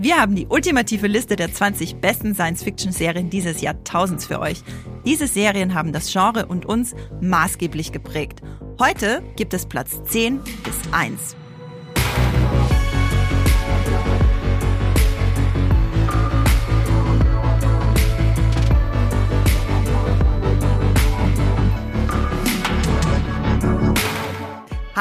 Wir 0.00 0.16
haben 0.16 0.34
die 0.34 0.46
ultimative 0.46 1.08
Liste 1.08 1.36
der 1.36 1.52
20 1.52 1.96
besten 1.96 2.34
Science-Fiction-Serien 2.34 3.28
dieses 3.28 3.60
Jahrtausends 3.60 4.24
für 4.24 4.40
euch. 4.40 4.62
Diese 5.04 5.26
Serien 5.26 5.74
haben 5.74 5.92
das 5.92 6.10
Genre 6.10 6.46
und 6.46 6.64
uns 6.64 6.94
maßgeblich 7.20 7.92
geprägt. 7.92 8.40
Heute 8.78 9.22
gibt 9.36 9.52
es 9.52 9.66
Platz 9.66 10.02
10 10.04 10.40
bis 10.64 10.74
1. 10.92 11.36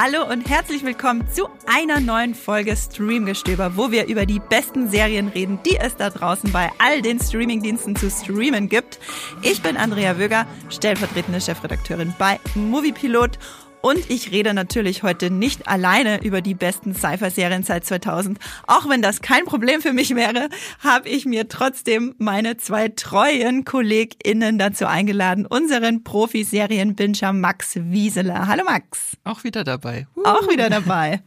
Hallo 0.01 0.23
und 0.31 0.49
herzlich 0.49 0.85
willkommen 0.85 1.27
zu 1.29 1.49
einer 1.65 1.99
neuen 1.99 2.33
Folge 2.33 2.73
Streamgestöber, 2.73 3.75
wo 3.75 3.91
wir 3.91 4.05
über 4.05 4.25
die 4.25 4.39
besten 4.39 4.87
Serien 4.89 5.27
reden, 5.27 5.59
die 5.65 5.75
es 5.75 5.97
da 5.97 6.09
draußen 6.09 6.53
bei 6.53 6.69
all 6.77 7.01
den 7.01 7.19
Streamingdiensten 7.19 7.97
zu 7.97 8.09
streamen 8.09 8.69
gibt. 8.69 8.97
Ich 9.41 9.61
bin 9.61 9.75
Andrea 9.75 10.17
Wöger, 10.17 10.47
stellvertretende 10.69 11.41
Chefredakteurin 11.41 12.13
bei 12.17 12.39
Moviepilot 12.55 13.39
und 13.81 14.09
ich 14.09 14.31
rede 14.31 14.53
natürlich 14.53 15.03
heute 15.03 15.29
nicht 15.29 15.67
alleine 15.67 16.23
über 16.23 16.41
die 16.41 16.53
besten 16.53 16.93
Cypher-Serien 16.93 17.63
seit 17.63 17.85
2000. 17.85 18.39
Auch 18.67 18.89
wenn 18.89 19.01
das 19.01 19.21
kein 19.21 19.45
Problem 19.45 19.81
für 19.81 19.93
mich 19.93 20.15
wäre, 20.15 20.49
habe 20.79 21.09
ich 21.09 21.25
mir 21.25 21.47
trotzdem 21.47 22.15
meine 22.17 22.57
zwei 22.57 22.89
treuen 22.89 23.65
KollegInnen 23.65 24.57
dazu 24.57 24.85
eingeladen, 24.85 25.45
unseren 25.45 26.03
Profi-Serien-Binscher 26.03 27.33
Max 27.33 27.75
Wieseler. 27.75 28.47
Hallo 28.47 28.63
Max. 28.65 29.17
Auch 29.23 29.43
wieder 29.43 29.63
dabei. 29.63 30.07
Uh. 30.15 30.23
Auch 30.25 30.49
wieder 30.49 30.69
dabei. 30.69 31.21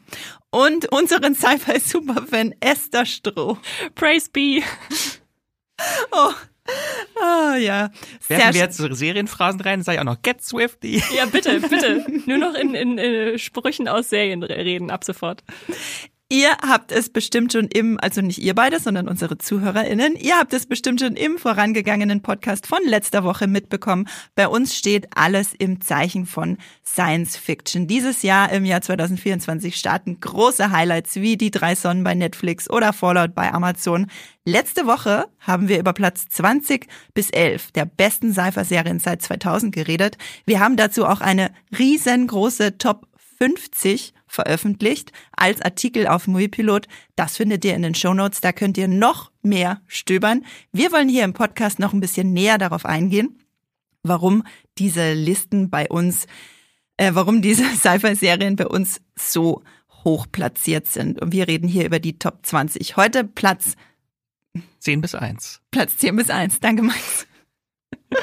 Und 0.50 0.92
unseren 0.92 1.34
Sci-Fi-Superfan 1.34 2.54
Esther 2.60 3.06
Stroh. 3.06 3.56
Praise 3.94 4.28
be. 4.30 4.62
Oh, 6.12 6.32
Oh 7.16 7.54
ja. 7.58 7.90
Werfen 8.28 8.54
wir 8.54 8.60
jetzt 8.60 8.76
Serienphrasen 8.76 9.60
rein, 9.60 9.82
sage 9.82 9.96
ich 9.96 10.00
auch 10.00 10.04
noch 10.04 10.22
Get 10.22 10.42
Swifty. 10.42 11.02
Ja, 11.14 11.26
bitte, 11.26 11.60
bitte. 11.60 12.04
Nur 12.26 12.38
noch 12.38 12.54
in, 12.54 12.74
in, 12.74 12.98
in 12.98 13.38
Sprüchen 13.38 13.88
aus 13.88 14.10
Serien 14.10 14.42
reden, 14.42 14.90
ab 14.90 15.04
sofort. 15.04 15.44
Ihr 16.32 16.56
habt 16.66 16.92
es 16.92 17.10
bestimmt 17.10 17.52
schon 17.52 17.66
im, 17.66 17.98
also 18.00 18.22
nicht 18.22 18.38
ihr 18.38 18.54
beide, 18.54 18.80
sondern 18.80 19.06
unsere 19.06 19.36
ZuhörerInnen, 19.36 20.16
ihr 20.16 20.38
habt 20.38 20.54
es 20.54 20.64
bestimmt 20.64 21.00
schon 21.00 21.14
im 21.14 21.36
vorangegangenen 21.36 22.22
Podcast 22.22 22.66
von 22.66 22.78
letzter 22.86 23.22
Woche 23.22 23.46
mitbekommen. 23.46 24.08
Bei 24.34 24.48
uns 24.48 24.74
steht 24.74 25.08
alles 25.14 25.52
im 25.52 25.82
Zeichen 25.82 26.24
von 26.24 26.56
Science 26.86 27.36
Fiction. 27.36 27.86
Dieses 27.86 28.22
Jahr, 28.22 28.50
im 28.50 28.64
Jahr 28.64 28.80
2024, 28.80 29.76
starten 29.76 30.20
große 30.20 30.70
Highlights 30.70 31.16
wie 31.16 31.36
die 31.36 31.50
drei 31.50 31.74
Sonnen 31.74 32.02
bei 32.02 32.14
Netflix 32.14 32.70
oder 32.70 32.94
Fallout 32.94 33.34
bei 33.34 33.52
Amazon. 33.52 34.06
Letzte 34.46 34.86
Woche 34.86 35.26
haben 35.38 35.68
wir 35.68 35.78
über 35.78 35.92
Platz 35.92 36.30
20 36.30 36.86
bis 37.12 37.28
11 37.28 37.72
der 37.72 37.84
besten 37.84 38.32
Cypher-Serien 38.32 39.00
seit 39.00 39.20
2000 39.20 39.74
geredet. 39.74 40.16
Wir 40.46 40.60
haben 40.60 40.78
dazu 40.78 41.04
auch 41.04 41.20
eine 41.20 41.50
riesengroße 41.78 42.78
Top 42.78 43.06
50 43.36 44.14
veröffentlicht 44.32 45.12
als 45.36 45.60
Artikel 45.60 46.06
auf 46.06 46.26
Moviepilot. 46.26 46.88
Das 47.16 47.36
findet 47.36 47.64
ihr 47.64 47.74
in 47.74 47.82
den 47.82 47.94
Show 47.94 48.14
Notes. 48.14 48.40
Da 48.40 48.52
könnt 48.52 48.78
ihr 48.78 48.88
noch 48.88 49.30
mehr 49.42 49.82
stöbern. 49.86 50.44
Wir 50.72 50.90
wollen 50.90 51.08
hier 51.08 51.24
im 51.24 51.34
Podcast 51.34 51.78
noch 51.78 51.92
ein 51.92 52.00
bisschen 52.00 52.32
näher 52.32 52.56
darauf 52.56 52.86
eingehen, 52.86 53.38
warum 54.02 54.42
diese 54.78 55.12
Listen 55.12 55.68
bei 55.68 55.86
uns, 55.88 56.26
äh, 56.96 57.10
warum 57.12 57.42
diese 57.42 57.64
Sci-Fi-Serien 57.76 58.56
bei 58.56 58.66
uns 58.66 59.02
so 59.14 59.62
hoch 60.02 60.26
platziert 60.32 60.86
sind. 60.86 61.20
Und 61.20 61.32
wir 61.32 61.46
reden 61.46 61.68
hier 61.68 61.84
über 61.84 62.00
die 62.00 62.18
Top 62.18 62.38
20. 62.42 62.96
Heute 62.96 63.24
Platz 63.24 63.74
10 64.78 65.02
bis 65.02 65.14
1. 65.14 65.60
Platz 65.70 65.98
10 65.98 66.16
bis 66.16 66.30
1. 66.30 66.60
Danke, 66.60 66.82
Max. 66.82 67.26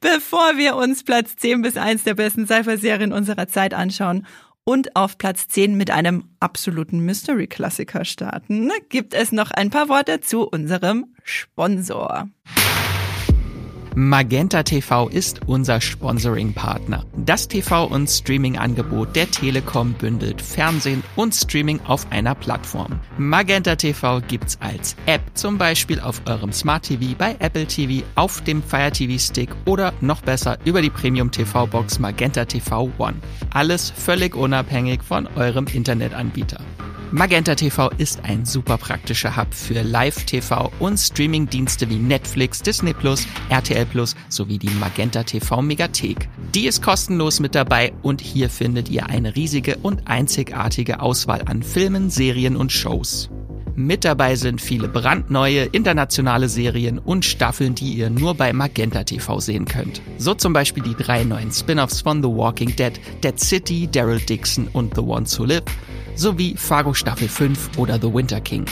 Bevor 0.00 0.56
wir 0.56 0.76
uns 0.76 1.04
Platz 1.04 1.36
10 1.36 1.62
bis 1.62 1.76
1 1.76 2.02
der 2.02 2.14
besten 2.14 2.46
Sci-Fi-Serien 2.46 3.12
unserer 3.12 3.46
Zeit 3.46 3.72
anschauen 3.72 4.26
und 4.68 4.96
auf 4.96 5.16
Platz 5.16 5.48
10 5.48 5.78
mit 5.78 5.90
einem 5.90 6.24
absoluten 6.40 7.00
Mystery-Klassiker 7.00 8.04
starten, 8.04 8.70
gibt 8.90 9.14
es 9.14 9.32
noch 9.32 9.50
ein 9.50 9.70
paar 9.70 9.88
Worte 9.88 10.20
zu 10.20 10.46
unserem 10.46 11.14
Sponsor. 11.24 12.28
Magenta 14.00 14.62
TV 14.62 15.08
ist 15.08 15.40
unser 15.48 15.80
Sponsoring-Partner. 15.80 17.04
Das 17.16 17.48
TV- 17.48 17.84
und 17.84 18.08
Streaming-Angebot 18.08 19.16
der 19.16 19.28
Telekom 19.28 19.92
bündelt 19.94 20.40
Fernsehen 20.40 21.02
und 21.16 21.34
Streaming 21.34 21.80
auf 21.84 22.06
einer 22.12 22.36
Plattform. 22.36 23.00
Magenta 23.18 23.74
TV 23.74 24.20
gibt's 24.20 24.56
als 24.60 24.94
App, 25.06 25.20
zum 25.34 25.58
Beispiel 25.58 25.98
auf 25.98 26.22
eurem 26.26 26.52
Smart 26.52 26.84
TV, 26.84 27.16
bei 27.18 27.34
Apple 27.40 27.66
TV, 27.66 28.06
auf 28.14 28.40
dem 28.42 28.62
Fire 28.62 28.92
TV 28.92 29.18
Stick 29.18 29.50
oder 29.64 29.92
noch 30.00 30.22
besser 30.22 30.58
über 30.64 30.80
die 30.80 30.90
Premium 30.90 31.32
TV 31.32 31.66
Box 31.66 31.98
Magenta 31.98 32.44
TV 32.44 32.92
One. 32.98 33.16
Alles 33.52 33.90
völlig 33.90 34.36
unabhängig 34.36 35.02
von 35.02 35.26
eurem 35.34 35.66
Internetanbieter. 35.66 36.60
Magenta 37.10 37.54
TV 37.54 37.90
ist 37.96 38.22
ein 38.24 38.44
super 38.44 38.76
praktischer 38.76 39.34
Hub 39.34 39.54
für 39.54 39.80
Live-TV 39.80 40.70
und 40.78 40.98
Streaming-Dienste 40.98 41.88
wie 41.88 41.96
Netflix, 41.96 42.60
Disney 42.60 42.94
RTL 43.48 43.86
Plus 43.86 44.14
sowie 44.28 44.58
die 44.58 44.68
Magenta 44.78 45.22
TV 45.22 45.62
Megathek. 45.62 46.28
Die 46.54 46.66
ist 46.66 46.82
kostenlos 46.82 47.40
mit 47.40 47.54
dabei 47.54 47.94
und 48.02 48.20
hier 48.20 48.50
findet 48.50 48.90
ihr 48.90 49.06
eine 49.06 49.36
riesige 49.36 49.78
und 49.78 50.06
einzigartige 50.06 51.00
Auswahl 51.00 51.40
an 51.46 51.62
Filmen, 51.62 52.10
Serien 52.10 52.56
und 52.56 52.72
Shows. 52.72 53.30
Mit 53.74 54.04
dabei 54.04 54.34
sind 54.34 54.60
viele 54.60 54.88
brandneue 54.88 55.62
internationale 55.64 56.50
Serien 56.50 56.98
und 56.98 57.24
Staffeln, 57.24 57.74
die 57.74 57.94
ihr 57.94 58.10
nur 58.10 58.34
bei 58.34 58.52
Magenta 58.52 59.04
TV 59.04 59.40
sehen 59.40 59.64
könnt. 59.64 60.02
So 60.18 60.34
zum 60.34 60.52
Beispiel 60.52 60.82
die 60.82 60.96
drei 60.96 61.24
neuen 61.24 61.52
Spin-offs 61.52 62.02
von 62.02 62.22
The 62.22 62.28
Walking 62.28 62.76
Dead, 62.76 63.00
Dead 63.24 63.40
City, 63.40 63.88
Daryl 63.90 64.20
Dixon 64.20 64.68
und 64.74 64.94
The 64.94 65.00
Ones 65.00 65.38
Who 65.38 65.44
Live 65.44 65.64
sowie 66.18 66.56
Fargo 66.56 66.94
Staffel 66.94 67.28
5 67.28 67.78
oder 67.78 68.00
The 68.00 68.12
Winter 68.12 68.40
King. 68.40 68.66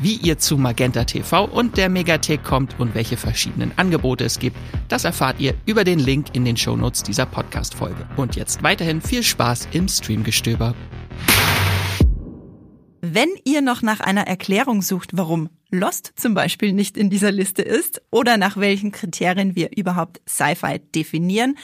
Wie 0.00 0.14
ihr 0.16 0.38
zu 0.38 0.56
Magenta 0.56 1.04
TV 1.04 1.44
und 1.44 1.76
der 1.76 1.88
Megathek 1.88 2.42
kommt 2.42 2.78
und 2.78 2.94
welche 2.94 3.16
verschiedenen 3.16 3.72
Angebote 3.76 4.24
es 4.24 4.38
gibt, 4.38 4.56
das 4.88 5.04
erfahrt 5.04 5.40
ihr 5.40 5.54
über 5.66 5.84
den 5.84 5.98
Link 5.98 6.28
in 6.34 6.44
den 6.44 6.56
Shownotes 6.56 7.02
dieser 7.02 7.26
Podcast-Folge. 7.26 8.06
Und 8.16 8.36
jetzt 8.36 8.62
weiterhin 8.62 9.00
viel 9.00 9.22
Spaß 9.22 9.68
im 9.72 9.88
Streamgestöber. 9.88 10.74
Wenn 13.02 13.28
ihr 13.44 13.62
noch 13.62 13.82
nach 13.82 14.00
einer 14.00 14.26
Erklärung 14.26 14.82
sucht, 14.82 15.10
warum 15.14 15.48
Lost 15.70 16.12
zum 16.16 16.34
Beispiel 16.34 16.72
nicht 16.72 16.96
in 16.96 17.10
dieser 17.10 17.30
Liste 17.30 17.62
ist 17.62 18.02
oder 18.10 18.36
nach 18.36 18.56
welchen 18.56 18.92
Kriterien 18.92 19.54
wir 19.54 19.76
überhaupt 19.76 20.20
Sci-Fi 20.28 20.80
definieren, 20.94 21.56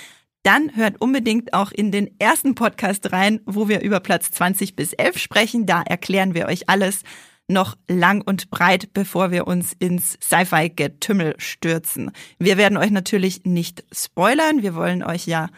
dann 0.46 0.76
hört 0.76 1.00
unbedingt 1.00 1.52
auch 1.54 1.72
in 1.72 1.90
den 1.90 2.08
ersten 2.20 2.54
Podcast 2.54 3.12
rein, 3.12 3.40
wo 3.46 3.68
wir 3.68 3.80
über 3.80 3.98
Platz 3.98 4.30
20 4.30 4.76
bis 4.76 4.92
11 4.92 5.18
sprechen. 5.18 5.66
Da 5.66 5.82
erklären 5.82 6.34
wir 6.34 6.46
euch 6.46 6.68
alles 6.68 7.02
noch 7.48 7.76
lang 7.88 8.22
und 8.22 8.50
breit, 8.50 8.92
bevor 8.92 9.32
wir 9.32 9.48
uns 9.48 9.72
ins 9.78 10.16
Sci-Fi-Getümmel 10.22 11.34
stürzen. 11.38 12.12
Wir 12.38 12.56
werden 12.56 12.78
euch 12.78 12.92
natürlich 12.92 13.44
nicht 13.44 13.84
spoilern. 13.92 14.62
Wir 14.62 14.76
wollen 14.76 15.02
euch 15.02 15.26
ja 15.26 15.48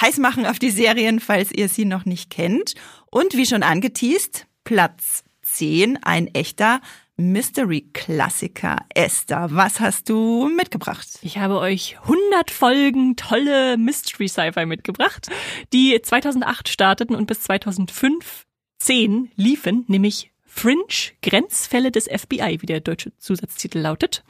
heiß 0.00 0.16
machen 0.18 0.46
auf 0.46 0.58
die 0.58 0.70
Serien, 0.70 1.20
falls 1.20 1.52
ihr 1.52 1.68
sie 1.68 1.84
noch 1.84 2.06
nicht 2.06 2.30
kennt. 2.30 2.74
Und 3.10 3.34
wie 3.34 3.46
schon 3.46 3.62
angeteased, 3.62 4.46
Platz 4.64 5.24
10, 5.42 6.02
ein 6.02 6.26
echter 6.28 6.80
Mystery-Klassiker. 7.18 8.78
Esther, 8.94 9.48
was 9.50 9.80
hast 9.80 10.08
du 10.08 10.48
mitgebracht? 10.56 11.06
Ich 11.22 11.38
habe 11.38 11.58
euch 11.58 11.96
100 12.02 12.50
Folgen 12.50 13.16
tolle 13.16 13.76
Mystery-Sci-Fi 13.76 14.66
mitgebracht, 14.66 15.28
die 15.72 16.00
2008 16.00 16.68
starteten 16.68 17.16
und 17.16 17.26
bis 17.26 17.42
2005 17.42 18.46
10 18.78 19.32
liefen, 19.34 19.84
nämlich 19.88 20.30
Fringe, 20.46 21.12
Grenzfälle 21.22 21.90
des 21.90 22.04
FBI, 22.04 22.58
wie 22.60 22.66
der 22.66 22.80
deutsche 22.80 23.16
Zusatztitel 23.18 23.80
lautet. 23.80 24.22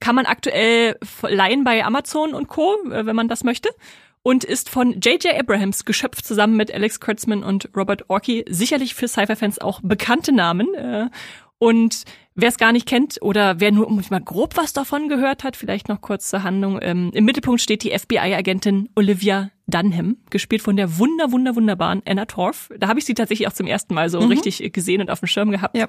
Kann 0.00 0.16
man 0.16 0.26
aktuell 0.26 0.98
leihen 1.22 1.62
bei 1.62 1.84
Amazon 1.84 2.34
und 2.34 2.48
Co., 2.48 2.76
äh, 2.90 3.06
wenn 3.06 3.16
man 3.16 3.28
das 3.28 3.44
möchte. 3.44 3.70
Und 4.22 4.42
ist 4.42 4.68
von 4.68 4.94
J.J. 4.94 5.38
Abrahams 5.38 5.84
geschöpft 5.84 6.26
zusammen 6.26 6.56
mit 6.56 6.74
Alex 6.74 6.98
Kurtzman 6.98 7.44
und 7.44 7.70
Robert 7.76 8.10
Orkey. 8.10 8.44
Sicherlich 8.48 8.96
für 8.96 9.06
Sci-Fi-Fans 9.06 9.60
auch 9.60 9.80
bekannte 9.84 10.32
Namen. 10.32 10.66
Und 11.58 12.04
wer 12.34 12.48
es 12.48 12.58
gar 12.58 12.72
nicht 12.72 12.86
kennt 12.86 13.18
oder 13.22 13.60
wer 13.60 13.72
nur 13.72 13.90
mal 13.90 14.20
grob 14.20 14.56
was 14.56 14.72
davon 14.72 15.08
gehört 15.08 15.42
hat, 15.42 15.56
vielleicht 15.56 15.88
noch 15.88 16.00
kurz 16.00 16.28
zur 16.28 16.42
Handlung. 16.42 16.78
Ähm, 16.82 17.10
Im 17.14 17.24
Mittelpunkt 17.24 17.60
steht 17.60 17.82
die 17.82 17.96
FBI-Agentin 17.96 18.90
Olivia 18.94 19.50
Dunham, 19.66 20.18
gespielt 20.30 20.62
von 20.62 20.76
der 20.76 20.98
wunder, 20.98 21.32
wunder, 21.32 21.56
wunderbaren 21.56 22.02
Anna 22.06 22.26
Torf. 22.26 22.70
Da 22.78 22.88
habe 22.88 22.98
ich 22.98 23.06
sie 23.06 23.14
tatsächlich 23.14 23.48
auch 23.48 23.54
zum 23.54 23.66
ersten 23.66 23.94
Mal 23.94 24.10
so 24.10 24.20
mhm. 24.20 24.28
richtig 24.28 24.72
gesehen 24.72 25.00
und 25.00 25.10
auf 25.10 25.20
dem 25.20 25.28
Schirm 25.28 25.50
gehabt. 25.50 25.76
Ja. 25.76 25.88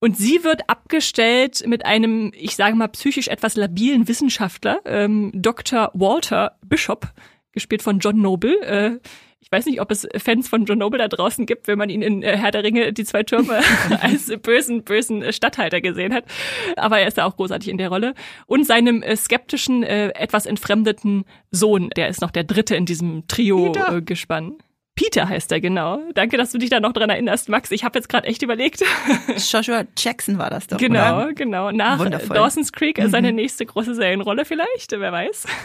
Und 0.00 0.16
sie 0.16 0.44
wird 0.44 0.68
abgestellt 0.68 1.62
mit 1.66 1.84
einem, 1.84 2.32
ich 2.34 2.56
sage 2.56 2.74
mal, 2.74 2.88
psychisch 2.88 3.28
etwas 3.28 3.56
labilen 3.56 4.08
Wissenschaftler, 4.08 4.80
ähm, 4.86 5.30
Dr. 5.34 5.90
Walter 5.92 6.56
Bishop, 6.64 7.12
gespielt 7.52 7.82
von 7.82 7.98
John 7.98 8.20
Noble. 8.20 8.60
Äh, 8.62 8.98
Ich 9.42 9.50
weiß 9.50 9.64
nicht, 9.66 9.80
ob 9.80 9.90
es 9.90 10.06
Fans 10.18 10.48
von 10.48 10.64
John 10.66 10.78
Noble 10.78 10.98
da 10.98 11.08
draußen 11.08 11.46
gibt, 11.46 11.66
wenn 11.66 11.78
man 11.78 11.88
ihn 11.90 12.02
in 12.02 12.22
äh, 12.22 12.36
Herr 12.36 12.50
der 12.50 12.62
Ringe, 12.62 12.92
die 12.92 13.04
zwei 13.04 13.22
Türme, 13.22 13.60
als 14.00 14.30
bösen, 14.42 14.84
bösen 14.84 15.32
Stadthalter 15.32 15.80
gesehen 15.80 16.12
hat. 16.14 16.24
Aber 16.76 16.98
er 17.00 17.08
ist 17.08 17.16
ja 17.16 17.24
auch 17.24 17.36
großartig 17.36 17.68
in 17.70 17.78
der 17.78 17.88
Rolle. 17.88 18.14
Und 18.46 18.66
seinem 18.66 19.02
äh, 19.02 19.16
skeptischen, 19.16 19.82
äh, 19.82 20.08
etwas 20.10 20.44
entfremdeten 20.46 21.24
Sohn, 21.50 21.88
der 21.96 22.08
ist 22.08 22.20
noch 22.20 22.30
der 22.30 22.44
dritte 22.44 22.76
in 22.76 22.84
diesem 22.86 23.26
Trio 23.28 23.72
äh, 23.74 24.02
gespann. 24.02 24.58
Peter 24.94 25.26
heißt 25.28 25.50
er, 25.52 25.60
genau. 25.62 26.00
Danke, 26.14 26.36
dass 26.36 26.52
du 26.52 26.58
dich 26.58 26.68
da 26.68 26.78
noch 26.78 26.92
dran 26.92 27.08
erinnerst, 27.08 27.48
Max. 27.48 27.70
Ich 27.70 27.84
habe 27.84 27.98
jetzt 27.98 28.10
gerade 28.10 28.26
echt 28.26 28.42
überlegt. 28.42 28.84
Joshua 29.50 29.84
Jackson 29.96 30.36
war 30.36 30.50
das 30.50 30.66
doch, 30.66 30.76
Genau, 30.76 31.22
oder? 31.22 31.32
genau. 31.32 31.70
Nach 31.70 31.98
Wundervoll. 31.98 32.36
Dawson's 32.36 32.70
Creek 32.72 32.98
Mhm. 32.98 33.08
seine 33.08 33.32
nächste 33.32 33.64
große 33.64 33.94
Serienrolle 33.94 34.44
vielleicht, 34.44 34.92
wer 34.92 35.10
weiß. 35.10 35.46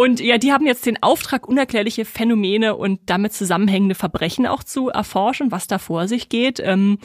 Und 0.00 0.18
ja, 0.18 0.38
die 0.38 0.50
haben 0.50 0.66
jetzt 0.66 0.86
den 0.86 1.02
Auftrag, 1.02 1.46
unerklärliche 1.46 2.06
Phänomene 2.06 2.74
und 2.74 3.00
damit 3.04 3.34
zusammenhängende 3.34 3.94
Verbrechen 3.94 4.46
auch 4.46 4.64
zu 4.64 4.88
erforschen, 4.88 5.52
was 5.52 5.66
da 5.66 5.76
vor 5.76 6.08
sich 6.08 6.30
geht. 6.30 6.58
Ähm, 6.58 6.96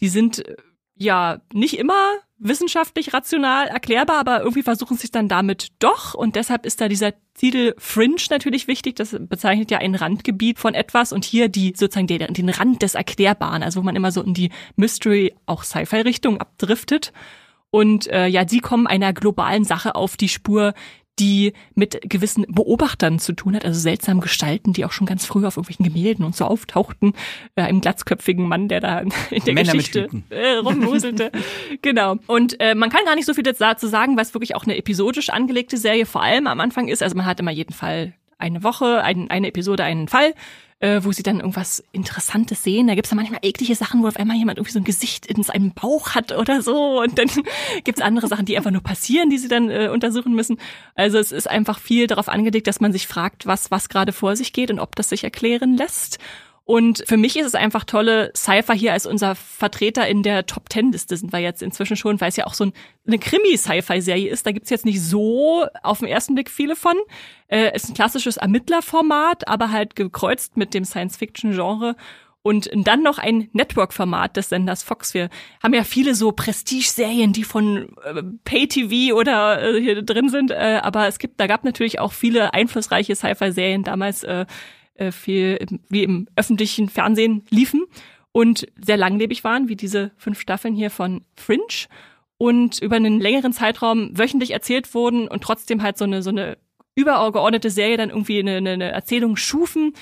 die 0.00 0.08
sind 0.08 0.44
äh, 0.44 0.56
ja 0.96 1.40
nicht 1.52 1.78
immer 1.78 2.14
wissenschaftlich 2.38 3.14
rational 3.14 3.68
erklärbar, 3.68 4.18
aber 4.18 4.40
irgendwie 4.40 4.64
versuchen 4.64 4.96
sie 4.96 5.04
es 5.04 5.12
dann 5.12 5.28
damit 5.28 5.68
doch. 5.78 6.14
Und 6.14 6.34
deshalb 6.34 6.66
ist 6.66 6.80
da 6.80 6.88
dieser 6.88 7.12
Titel 7.34 7.74
Fringe 7.78 8.16
natürlich 8.30 8.66
wichtig. 8.66 8.96
Das 8.96 9.16
bezeichnet 9.16 9.70
ja 9.70 9.78
ein 9.78 9.94
Randgebiet 9.94 10.58
von 10.58 10.74
etwas 10.74 11.12
und 11.12 11.24
hier 11.24 11.48
die 11.48 11.74
sozusagen 11.76 12.08
den, 12.08 12.34
den 12.34 12.48
Rand 12.48 12.82
des 12.82 12.96
Erklärbaren, 12.96 13.62
also 13.62 13.78
wo 13.78 13.84
man 13.84 13.94
immer 13.94 14.10
so 14.10 14.20
in 14.20 14.34
die 14.34 14.50
Mystery, 14.74 15.32
auch 15.46 15.62
Sci-Fi-Richtung 15.62 16.38
abdriftet. 16.38 17.12
Und 17.70 18.06
äh, 18.08 18.26
ja, 18.26 18.44
die 18.44 18.58
kommen 18.58 18.86
einer 18.86 19.12
globalen 19.12 19.64
Sache 19.64 19.94
auf 19.94 20.18
die 20.18 20.28
Spur, 20.28 20.74
die 21.18 21.52
mit 21.74 22.00
gewissen 22.02 22.46
Beobachtern 22.48 23.18
zu 23.18 23.32
tun 23.32 23.54
hat, 23.54 23.64
also 23.64 23.78
seltsamen 23.78 24.20
Gestalten, 24.20 24.72
die 24.72 24.84
auch 24.84 24.92
schon 24.92 25.06
ganz 25.06 25.26
früh 25.26 25.44
auf 25.46 25.56
irgendwelchen 25.56 25.92
Gemälden 25.92 26.24
und 26.24 26.34
so 26.34 26.44
auftauchten. 26.44 27.12
Äh, 27.54 27.62
einem 27.62 27.80
glatzköpfigen 27.80 28.46
Mann, 28.46 28.68
der 28.68 28.80
da 28.80 28.98
in 29.30 29.44
der 29.44 29.54
Männer 29.54 29.72
Geschichte 29.72 30.08
äh, 30.30 30.56
rumwuselte. 30.56 31.30
genau. 31.82 32.16
Und 32.26 32.58
äh, 32.60 32.74
man 32.74 32.90
kann 32.90 33.04
gar 33.04 33.14
nicht 33.14 33.26
so 33.26 33.34
viel 33.34 33.44
dazu 33.44 33.86
sagen, 33.86 34.16
weil 34.16 34.24
es 34.24 34.34
wirklich 34.34 34.54
auch 34.54 34.64
eine 34.64 34.76
episodisch 34.76 35.28
angelegte 35.28 35.76
Serie 35.76 36.06
vor 36.06 36.22
allem 36.22 36.46
am 36.46 36.60
Anfang 36.60 36.88
ist. 36.88 37.02
Also 37.02 37.16
man 37.16 37.26
hat 37.26 37.40
immer 37.40 37.50
jeden 37.50 37.74
Fall 37.74 38.14
eine 38.42 38.62
Woche, 38.62 39.02
ein, 39.02 39.30
eine 39.30 39.48
Episode, 39.48 39.84
einen 39.84 40.08
Fall, 40.08 40.34
äh, 40.80 41.00
wo 41.04 41.12
sie 41.12 41.22
dann 41.22 41.38
irgendwas 41.38 41.82
Interessantes 41.92 42.62
sehen. 42.62 42.88
Da 42.88 42.94
gibt's 42.94 43.10
dann 43.10 43.16
manchmal 43.16 43.40
eklige 43.42 43.76
Sachen, 43.76 44.02
wo 44.02 44.08
auf 44.08 44.16
einmal 44.16 44.36
jemand 44.36 44.58
irgendwie 44.58 44.72
so 44.72 44.80
ein 44.80 44.84
Gesicht 44.84 45.26
in 45.26 45.42
seinem 45.42 45.72
Bauch 45.72 46.14
hat 46.14 46.32
oder 46.32 46.60
so. 46.60 47.00
Und 47.00 47.18
dann 47.18 47.28
gibt's 47.84 48.02
andere 48.02 48.26
Sachen, 48.26 48.44
die 48.44 48.56
einfach 48.56 48.72
nur 48.72 48.82
passieren, 48.82 49.30
die 49.30 49.38
sie 49.38 49.48
dann 49.48 49.70
äh, 49.70 49.88
untersuchen 49.92 50.34
müssen. 50.34 50.58
Also 50.94 51.18
es 51.18 51.30
ist 51.30 51.48
einfach 51.48 51.78
viel 51.78 52.08
darauf 52.08 52.28
angelegt, 52.28 52.66
dass 52.66 52.80
man 52.80 52.92
sich 52.92 53.06
fragt, 53.06 53.46
was, 53.46 53.70
was 53.70 53.88
gerade 53.88 54.12
vor 54.12 54.34
sich 54.34 54.52
geht 54.52 54.70
und 54.70 54.80
ob 54.80 54.96
das 54.96 55.08
sich 55.08 55.22
erklären 55.24 55.76
lässt. 55.76 56.18
Und 56.72 57.04
für 57.06 57.18
mich 57.18 57.36
ist 57.36 57.44
es 57.44 57.54
einfach 57.54 57.84
tolle, 57.84 58.32
Cypher 58.34 58.72
hier 58.72 58.94
als 58.94 59.04
unser 59.04 59.34
Vertreter 59.34 60.08
in 60.08 60.22
der 60.22 60.46
Top 60.46 60.70
Ten 60.70 60.90
Liste 60.90 61.18
sind 61.18 61.30
wir 61.30 61.38
jetzt 61.38 61.62
inzwischen 61.62 61.98
schon, 61.98 62.18
weil 62.18 62.30
es 62.30 62.36
ja 62.36 62.46
auch 62.46 62.54
so 62.54 62.64
ein, 62.64 62.72
eine 63.06 63.18
Krimi-Sci-Fi-Serie 63.18 64.30
ist. 64.30 64.46
Da 64.46 64.52
gibt's 64.52 64.70
jetzt 64.70 64.86
nicht 64.86 65.02
so 65.02 65.66
auf 65.82 65.98
den 65.98 66.08
ersten 66.08 66.34
Blick 66.34 66.48
viele 66.48 66.74
von. 66.74 66.94
Äh, 67.48 67.76
ist 67.76 67.90
ein 67.90 67.94
klassisches 67.94 68.38
Ermittlerformat, 68.38 69.48
aber 69.48 69.70
halt 69.70 69.96
gekreuzt 69.96 70.56
mit 70.56 70.72
dem 70.72 70.86
Science-Fiction-Genre. 70.86 71.94
Und 72.40 72.70
dann 72.72 73.02
noch 73.02 73.18
ein 73.18 73.50
Network-Format 73.52 74.38
des 74.38 74.48
Senders 74.48 74.82
Fox. 74.82 75.12
Wir 75.12 75.28
haben 75.62 75.74
ja 75.74 75.84
viele 75.84 76.14
so 76.14 76.32
Prestige-Serien, 76.32 77.34
die 77.34 77.44
von 77.44 77.94
äh, 78.02 78.22
Pay-TV 78.44 79.14
oder 79.14 79.62
äh, 79.62 79.78
hier 79.78 80.00
drin 80.00 80.30
sind. 80.30 80.50
Äh, 80.50 80.80
aber 80.82 81.06
es 81.06 81.18
gibt, 81.18 81.38
da 81.38 81.46
gab 81.46 81.64
natürlich 81.64 81.98
auch 81.98 82.14
viele 82.14 82.54
einflussreiche 82.54 83.14
Sci-Fi-Serien 83.14 83.84
damals, 83.84 84.24
äh, 84.24 84.46
äh, 84.94 85.12
viel 85.12 85.58
wie 85.88 86.02
im 86.02 86.28
öffentlichen 86.36 86.88
Fernsehen 86.88 87.44
liefen 87.50 87.84
und 88.32 88.66
sehr 88.80 88.96
langlebig 88.96 89.44
waren, 89.44 89.68
wie 89.68 89.76
diese 89.76 90.12
fünf 90.16 90.40
Staffeln 90.40 90.74
hier 90.74 90.90
von 90.90 91.24
Fringe 91.36 91.88
und 92.38 92.80
über 92.80 92.96
einen 92.96 93.20
längeren 93.20 93.52
Zeitraum 93.52 94.16
wöchentlich 94.18 94.50
erzählt 94.50 94.94
wurden 94.94 95.28
und 95.28 95.42
trotzdem 95.42 95.82
halt 95.82 95.98
so 95.98 96.04
eine 96.04 96.22
so 96.22 96.30
eine 96.30 96.58
übergeordnete 96.94 97.70
Serie 97.70 97.96
dann 97.96 98.10
irgendwie 98.10 98.38
eine, 98.38 98.56
eine 98.56 98.90
Erzählung 98.90 99.36
schufen, 99.36 99.94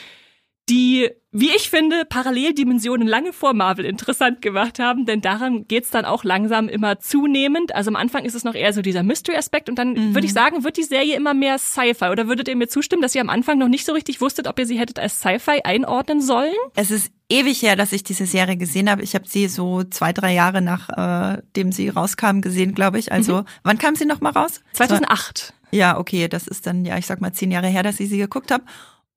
die, 0.69 1.11
wie 1.33 1.51
ich 1.51 1.71
finde, 1.71 2.05
Paralleldimensionen 2.05 3.07
lange 3.07 3.33
vor 3.33 3.55
Marvel 3.55 3.85
interessant 3.85 4.43
gemacht 4.43 4.81
haben, 4.81 5.07
denn 5.07 5.21
daran 5.21 5.69
geht's 5.69 5.91
dann 5.91 6.05
auch 6.05 6.25
langsam 6.25 6.69
immer 6.69 6.99
zunehmend. 6.99 7.73
Also 7.75 7.91
am 7.91 7.97
Anfang 7.97 8.25
ist 8.25 8.35
es 8.35 8.43
noch 8.43 8.55
eher 8.55 8.73
so 8.73 8.83
dieser 8.83 9.05
Mystery-Aspekt 9.05 9.69
und 9.69 9.77
dann 9.79 10.15
würde 10.15 10.27
ich 10.27 10.33
sagen, 10.33 10.65
wird 10.65 10.77
die 10.77 10.83
Serie 10.83 11.17
immer 11.17 11.33
mehr 11.33 11.59
Sci-Fi. 11.59 12.07
Oder 12.07 12.27
würdet 12.27 12.49
ihr 12.49 12.57
mir 12.57 12.69
zustimmen, 12.69 13.01
dass 13.01 13.15
ihr 13.15 13.21
am 13.21 13.31
Anfang 13.31 13.59
noch 13.59 13.69
nicht 13.69 13.87
so 13.87 13.93
richtig 13.93 14.21
wusstet, 14.21 14.49
ob 14.49 14.59
ihr 14.59 14.67
sie 14.67 14.79
hättet 14.79 14.99
als 14.99 15.21
Sci-Fi 15.21 15.61
einordnen 15.63 16.21
sollen? 16.21 16.55
Es 16.75 16.91
ist 16.91 17.13
ewig 17.29 17.63
her, 17.63 17.77
dass 17.77 17.93
ich 17.93 18.03
diese 18.03 18.27
Serie 18.27 18.57
gesehen 18.57 18.91
habe. 18.91 19.03
Ich 19.03 19.15
habe 19.15 19.29
sie 19.29 19.47
so 19.47 19.85
zwei, 19.85 20.13
drei 20.13 20.35
Jahre 20.35 20.61
nachdem 20.63 21.71
sie 21.71 21.91
rauskam 21.91 22.41
gesehen, 22.41 22.75
glaube 22.75 22.99
ich. 22.99 23.13
Also, 23.13 23.45
wann 23.63 23.79
kam 23.79 23.95
sie 23.95 24.05
noch 24.05 24.21
mal 24.21 24.31
raus? 24.31 24.63
2008. 24.73 25.55
Ja, 25.71 25.97
okay, 25.97 26.27
das 26.27 26.49
ist 26.49 26.67
dann, 26.67 26.85
ja, 26.85 26.99
ich 26.99 27.07
sag 27.07 27.21
mal 27.21 27.33
zehn 27.33 27.53
Jahre 27.53 27.69
her, 27.69 27.85
dass 27.85 28.01
ich 28.01 28.09
sie 28.09 28.19
geguckt 28.19 28.51
habe. 28.51 28.65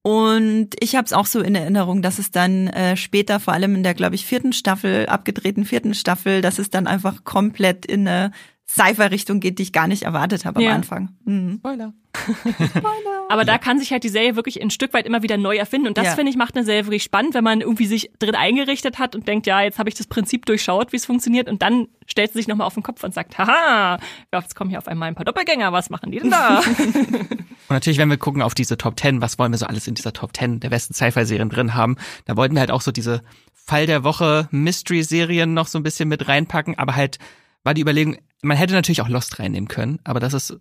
Und 0.06 0.72
ich 0.82 0.98
habe 0.98 1.06
es 1.06 1.14
auch 1.14 1.26
so 1.26 1.40
in 1.40 1.56
Erinnerung, 1.56 2.02
dass 2.02 2.20
es 2.20 2.30
dann 2.30 2.68
äh, 2.68 2.98
später, 2.98 3.40
vor 3.40 3.54
allem 3.54 3.76
in 3.76 3.84
der, 3.84 3.94
glaube 3.94 4.16
ich, 4.16 4.26
vierten 4.26 4.52
Staffel, 4.52 5.06
abgedrehten 5.06 5.64
vierten 5.64 5.94
Staffel, 5.94 6.42
dass 6.42 6.60
es 6.60 6.70
dann 6.70 6.88
einfach 6.88 7.24
komplett 7.24 7.86
in 7.86 8.06
eine 8.06 8.32
Sci-Fi-Richtung 8.74 9.40
geht, 9.40 9.60
die 9.60 9.64
ich 9.64 9.72
gar 9.72 9.88
nicht 9.88 10.04
erwartet 10.04 10.46
habe 10.46 10.58
am 10.58 10.64
Ja. 10.66 10.74
Anfang. 10.74 11.10
Mhm. 11.26 11.58
Spoiler. 11.60 11.94
Aber 13.30 13.46
da 13.46 13.58
kann 13.58 13.80
sich 13.80 13.92
halt 13.92 14.04
die 14.04 14.10
Serie 14.10 14.36
wirklich 14.36 14.62
ein 14.62 14.70
Stück 14.70 14.94
weit 14.94 15.06
immer 15.06 15.24
wieder 15.24 15.38
neu 15.38 15.56
erfinden. 15.58 15.88
Und 15.88 15.98
das, 15.98 16.06
Ja. 16.06 16.16
finde 16.16 16.32
ich, 16.32 16.38
macht 16.38 16.56
eine 16.56 16.66
Serie 16.66 16.86
wirklich 16.86 17.04
spannend, 17.04 17.34
wenn 17.34 17.44
man 17.44 17.62
irgendwie 17.62 17.86
sich 17.86 18.12
drin 18.20 18.36
eingerichtet 18.36 19.00
hat 19.00 19.16
und 19.16 19.28
denkt, 19.28 19.48
ja, 19.48 19.62
jetzt 19.62 19.80
habe 19.80 19.90
ich 19.90 19.96
das 19.96 20.08
Prinzip 20.08 20.46
durchschaut, 20.46 20.92
wie 20.92 20.98
es 20.98 21.06
funktioniert. 21.06 21.50
Und 21.50 21.62
dann 21.62 21.88
stellt 22.08 22.32
sie 22.34 22.40
sich 22.40 22.48
nochmal 22.48 22.68
auf 22.68 22.74
den 22.74 22.84
Kopf 22.84 23.04
und 23.04 23.14
sagt, 23.14 23.38
haha, 23.38 23.98
ja, 24.32 24.40
jetzt 24.40 24.56
kommen 24.56 24.70
hier 24.70 24.80
auf 24.80 24.88
einmal 24.88 25.08
ein 25.08 25.16
paar 25.16 25.26
Doppelgänger, 25.26 25.72
was 25.72 25.90
machen 25.90 26.12
die 26.12 26.20
denn 26.20 26.32
da? 26.32 26.62
Und 27.70 27.70
natürlich, 27.70 27.98
wenn 27.98 28.10
wir 28.10 28.18
gucken 28.18 28.42
auf 28.42 28.54
diese 28.56 28.78
Top 28.78 29.00
10, 29.00 29.22
was 29.22 29.40
wollen 29.40 29.52
wir 29.52 29.58
so 29.58 29.66
alles 29.66 29.88
in 29.88 29.96
dieser 29.96 30.14
Top 30.14 30.36
10 30.36 30.60
der 30.60 30.70
besten 30.70 30.94
Sci-Fi-Serien 30.94 31.50
drin 31.50 31.74
haben, 31.76 31.96
da 32.26 32.36
wollten 32.36 32.56
wir 32.56 32.60
halt 32.60 32.72
auch 32.72 32.82
so 32.82 32.92
diese 32.92 33.22
Fall 33.54 33.86
der 33.88 34.04
Woche 34.04 34.48
Mystery-Serien 34.52 35.54
noch 35.54 35.68
so 35.68 35.80
ein 35.80 35.84
bisschen 35.84 36.10
mit 36.10 36.28
reinpacken, 36.28 36.78
aber 36.78 36.96
halt 36.96 37.20
war 37.64 37.74
die 37.74 37.82
Überlegung, 37.82 38.18
man 38.44 38.58
hätte 38.58 38.74
natürlich 38.74 39.02
auch 39.02 39.10
Lost 39.10 39.40
reinnehmen 39.40 39.68
können, 39.68 40.00
aber 40.04 40.20
das 40.20 40.34
ist 40.34 40.58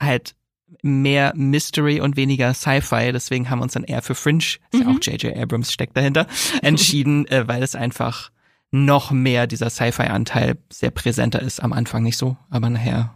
halt 0.00 0.34
mehr 0.82 1.32
Mystery 1.36 2.00
und 2.00 2.16
weniger 2.16 2.52
Sci-Fi, 2.54 3.12
deswegen 3.12 3.50
haben 3.50 3.58
wir 3.58 3.64
uns 3.64 3.74
dann 3.74 3.84
eher 3.84 4.02
für 4.02 4.14
Fringe, 4.14 4.38
ist 4.38 4.60
ja 4.72 4.86
auch 4.86 4.98
J.J. 5.00 5.36
Abrams 5.36 5.72
steckt 5.72 5.96
dahinter, 5.96 6.26
entschieden, 6.62 7.26
äh, 7.28 7.46
weil 7.46 7.62
es 7.62 7.74
einfach 7.74 8.30
noch 8.70 9.12
mehr 9.12 9.46
dieser 9.46 9.70
Sci-Fi-Anteil 9.70 10.58
sehr 10.68 10.90
präsenter 10.90 11.40
ist. 11.40 11.62
Am 11.62 11.72
Anfang 11.72 12.02
nicht 12.02 12.16
so, 12.16 12.36
aber 12.50 12.70
nachher, 12.70 13.14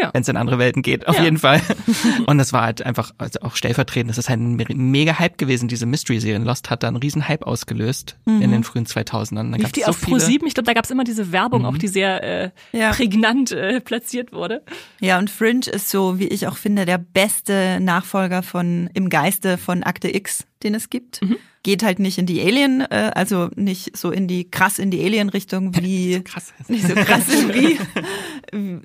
Ja. 0.00 0.10
wenn 0.12 0.22
es 0.22 0.28
in 0.28 0.36
andere 0.36 0.58
Welten 0.58 0.82
geht, 0.82 1.08
auf 1.08 1.16
Ja. 1.16 1.24
jeden 1.24 1.38
Fall. 1.38 1.60
Und 2.26 2.38
das 2.38 2.52
war 2.52 2.62
halt 2.62 2.82
einfach, 2.82 3.12
also 3.18 3.40
auch 3.42 3.56
stellvertretend, 3.56 4.10
das 4.10 4.18
ist 4.18 4.28
halt 4.28 4.40
ein 4.40 4.56
me- 4.56 4.64
mega 4.74 5.18
Hype 5.18 5.38
gewesen, 5.38 5.68
diese 5.68 5.86
Mystery-Serien. 5.86 6.44
Lost 6.44 6.70
hat 6.70 6.82
da 6.82 6.88
einen 6.88 6.96
riesen 6.96 7.26
Hype 7.28 7.44
ausgelöst 7.46 8.16
in 8.26 8.50
den 8.50 8.64
frühen 8.64 8.86
2000ern. 8.86 9.50
Da 9.52 9.56
Lief 9.58 9.72
die 9.72 9.80
so 9.80 9.86
auf 9.86 9.96
viele. 9.98 10.18
Pro7? 10.18 10.46
Ich 10.46 10.54
glaube, 10.54 10.66
da 10.66 10.72
gab 10.74 10.84
es 10.84 10.90
immer 10.90 11.04
diese 11.04 11.32
Werbung, 11.32 11.62
Mhm. 11.62 11.66
auch 11.66 11.78
die 11.78 11.88
sehr 11.88 12.22
äh, 12.22 12.50
Ja. 12.72 12.90
prägnant 12.92 13.52
äh, 13.52 13.80
platziert 13.80 14.32
wurde. 14.32 14.62
Ja, 15.00 15.18
und 15.18 15.30
Fringe 15.30 15.66
ist 15.72 15.90
so, 15.90 16.18
wie 16.18 16.28
ich 16.28 16.46
auch 16.46 16.56
finde, 16.56 16.84
der 16.86 16.98
beste 16.98 17.78
Nachfolger 17.80 18.42
von 18.42 18.90
im 18.94 19.08
Geiste 19.08 19.58
von 19.58 19.82
Akte 19.82 20.14
X, 20.14 20.44
den 20.62 20.74
es 20.74 20.90
gibt. 20.90 21.20
Geht 21.62 21.82
halt 21.82 21.98
nicht 21.98 22.18
in 22.18 22.26
die 22.26 22.40
Alien, 22.40 22.80
äh, 22.82 23.12
also 23.14 23.50
nicht 23.56 23.96
so 23.96 24.10
in 24.10 24.28
die 24.28 24.50
krass 24.50 24.78
in 24.78 24.90
die 24.90 25.04
Alien-Richtung 25.04 25.74
wie 25.82 26.22
Krass. 26.22 26.52
nicht 26.68 26.86
so 26.86 26.94
krass 26.94 27.26
wie 27.52 27.78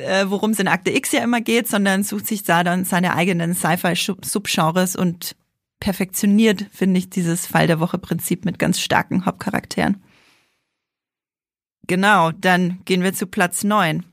äh, 0.01 0.29
worum 0.29 0.51
es 0.51 0.59
in 0.59 0.67
Akte 0.67 0.91
X 0.91 1.11
ja 1.11 1.23
immer 1.23 1.41
geht, 1.41 1.67
sondern 1.67 2.03
sucht 2.03 2.27
sich 2.27 2.43
da 2.43 2.63
dann 2.63 2.85
seine 2.85 3.15
eigenen 3.15 3.53
Sci-Fi-Subgenres 3.53 4.95
und 4.95 5.35
perfektioniert, 5.79 6.67
finde 6.71 6.97
ich, 6.97 7.09
dieses 7.09 7.45
Fall 7.45 7.67
der 7.67 7.79
Woche-Prinzip 7.79 8.45
mit 8.45 8.57
ganz 8.57 8.79
starken 8.79 9.25
Hauptcharakteren. 9.25 10.01
Genau, 11.87 12.31
dann 12.31 12.79
gehen 12.85 13.03
wir 13.03 13.13
zu 13.13 13.27
Platz 13.27 13.63
neun. 13.63 14.05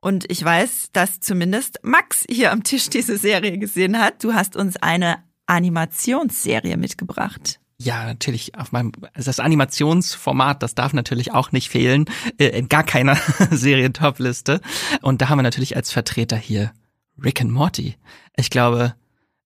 Und 0.00 0.30
ich 0.30 0.42
weiß, 0.42 0.88
dass 0.92 1.20
zumindest 1.20 1.80
Max 1.82 2.24
hier 2.28 2.50
am 2.50 2.64
Tisch 2.64 2.88
diese 2.88 3.18
Serie 3.18 3.58
gesehen 3.58 4.00
hat. 4.00 4.24
Du 4.24 4.34
hast 4.34 4.56
uns 4.56 4.76
eine 4.78 5.22
Animationsserie 5.46 6.76
mitgebracht. 6.76 7.60
Ja, 7.78 8.04
natürlich 8.04 8.56
auf 8.56 8.70
meinem, 8.70 8.92
also 9.12 9.28
das 9.28 9.40
Animationsformat, 9.40 10.62
das 10.62 10.76
darf 10.76 10.92
natürlich 10.92 11.32
auch 11.32 11.50
nicht 11.50 11.68
fehlen, 11.68 12.04
äh, 12.38 12.46
in 12.46 12.68
gar 12.68 12.84
keiner 12.84 13.16
Serien-Top-Liste. 13.50 14.60
Und 15.00 15.20
da 15.20 15.28
haben 15.28 15.38
wir 15.38 15.42
natürlich 15.42 15.74
als 15.74 15.90
Vertreter 15.90 16.36
hier 16.36 16.72
Rick 17.22 17.40
and 17.40 17.50
Morty. 17.50 17.96
Ich 18.36 18.50
glaube, 18.50 18.94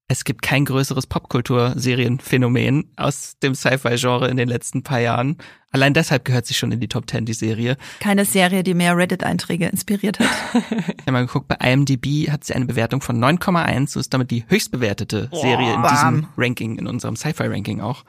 es 0.09 0.25
gibt 0.25 0.43
kein 0.43 0.65
größeres 0.65 1.07
Popkulturserienphänomen 1.09 2.93
aus 2.97 3.37
dem 3.43 3.55
Sci-Fi-Genre 3.55 4.29
in 4.29 4.37
den 4.37 4.49
letzten 4.49 4.83
paar 4.83 5.01
Jahren. 5.01 5.37
Allein 5.73 5.95
deshalb 5.95 6.25
gehört 6.25 6.47
sie 6.47 6.55
schon 6.55 6.71
in 6.73 6.81
die 6.81 6.89
Top 6.89 7.11
10, 7.11 7.25
die 7.27 7.33
Serie. 7.35 7.77
Keine 8.01 8.25
Serie, 8.25 8.63
die 8.63 8.75
mehr 8.75 8.97
Reddit-Einträge 8.97 9.67
inspiriert 9.67 10.19
hat. 10.21 10.29
Ich 10.89 11.03
habe 11.03 11.13
mal 11.13 11.27
geguckt, 11.27 11.49
bei 11.49 11.57
IMDb 11.57 12.31
hat 12.31 12.45
sie 12.45 12.55
eine 12.55 12.67
Bewertung 12.67 13.01
von 13.01 13.19
9,1 13.23 13.95
und 13.95 14.01
ist 14.01 14.13
damit 14.15 14.31
die 14.31 14.45
höchst 14.49 14.71
bewertete 14.73 15.29
Serie 15.33 15.75
in 15.75 15.83
bam. 15.83 15.91
diesem 15.93 16.29
Ranking, 16.37 16.79
in 16.79 16.87
unserem 16.87 17.15
Sci-Fi-Ranking 17.17 17.81
auch. 17.81 18.05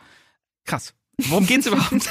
Krass. 0.65 0.93
Worum 1.17 1.45
geht's 1.45 1.65
überhaupt? 1.67 2.09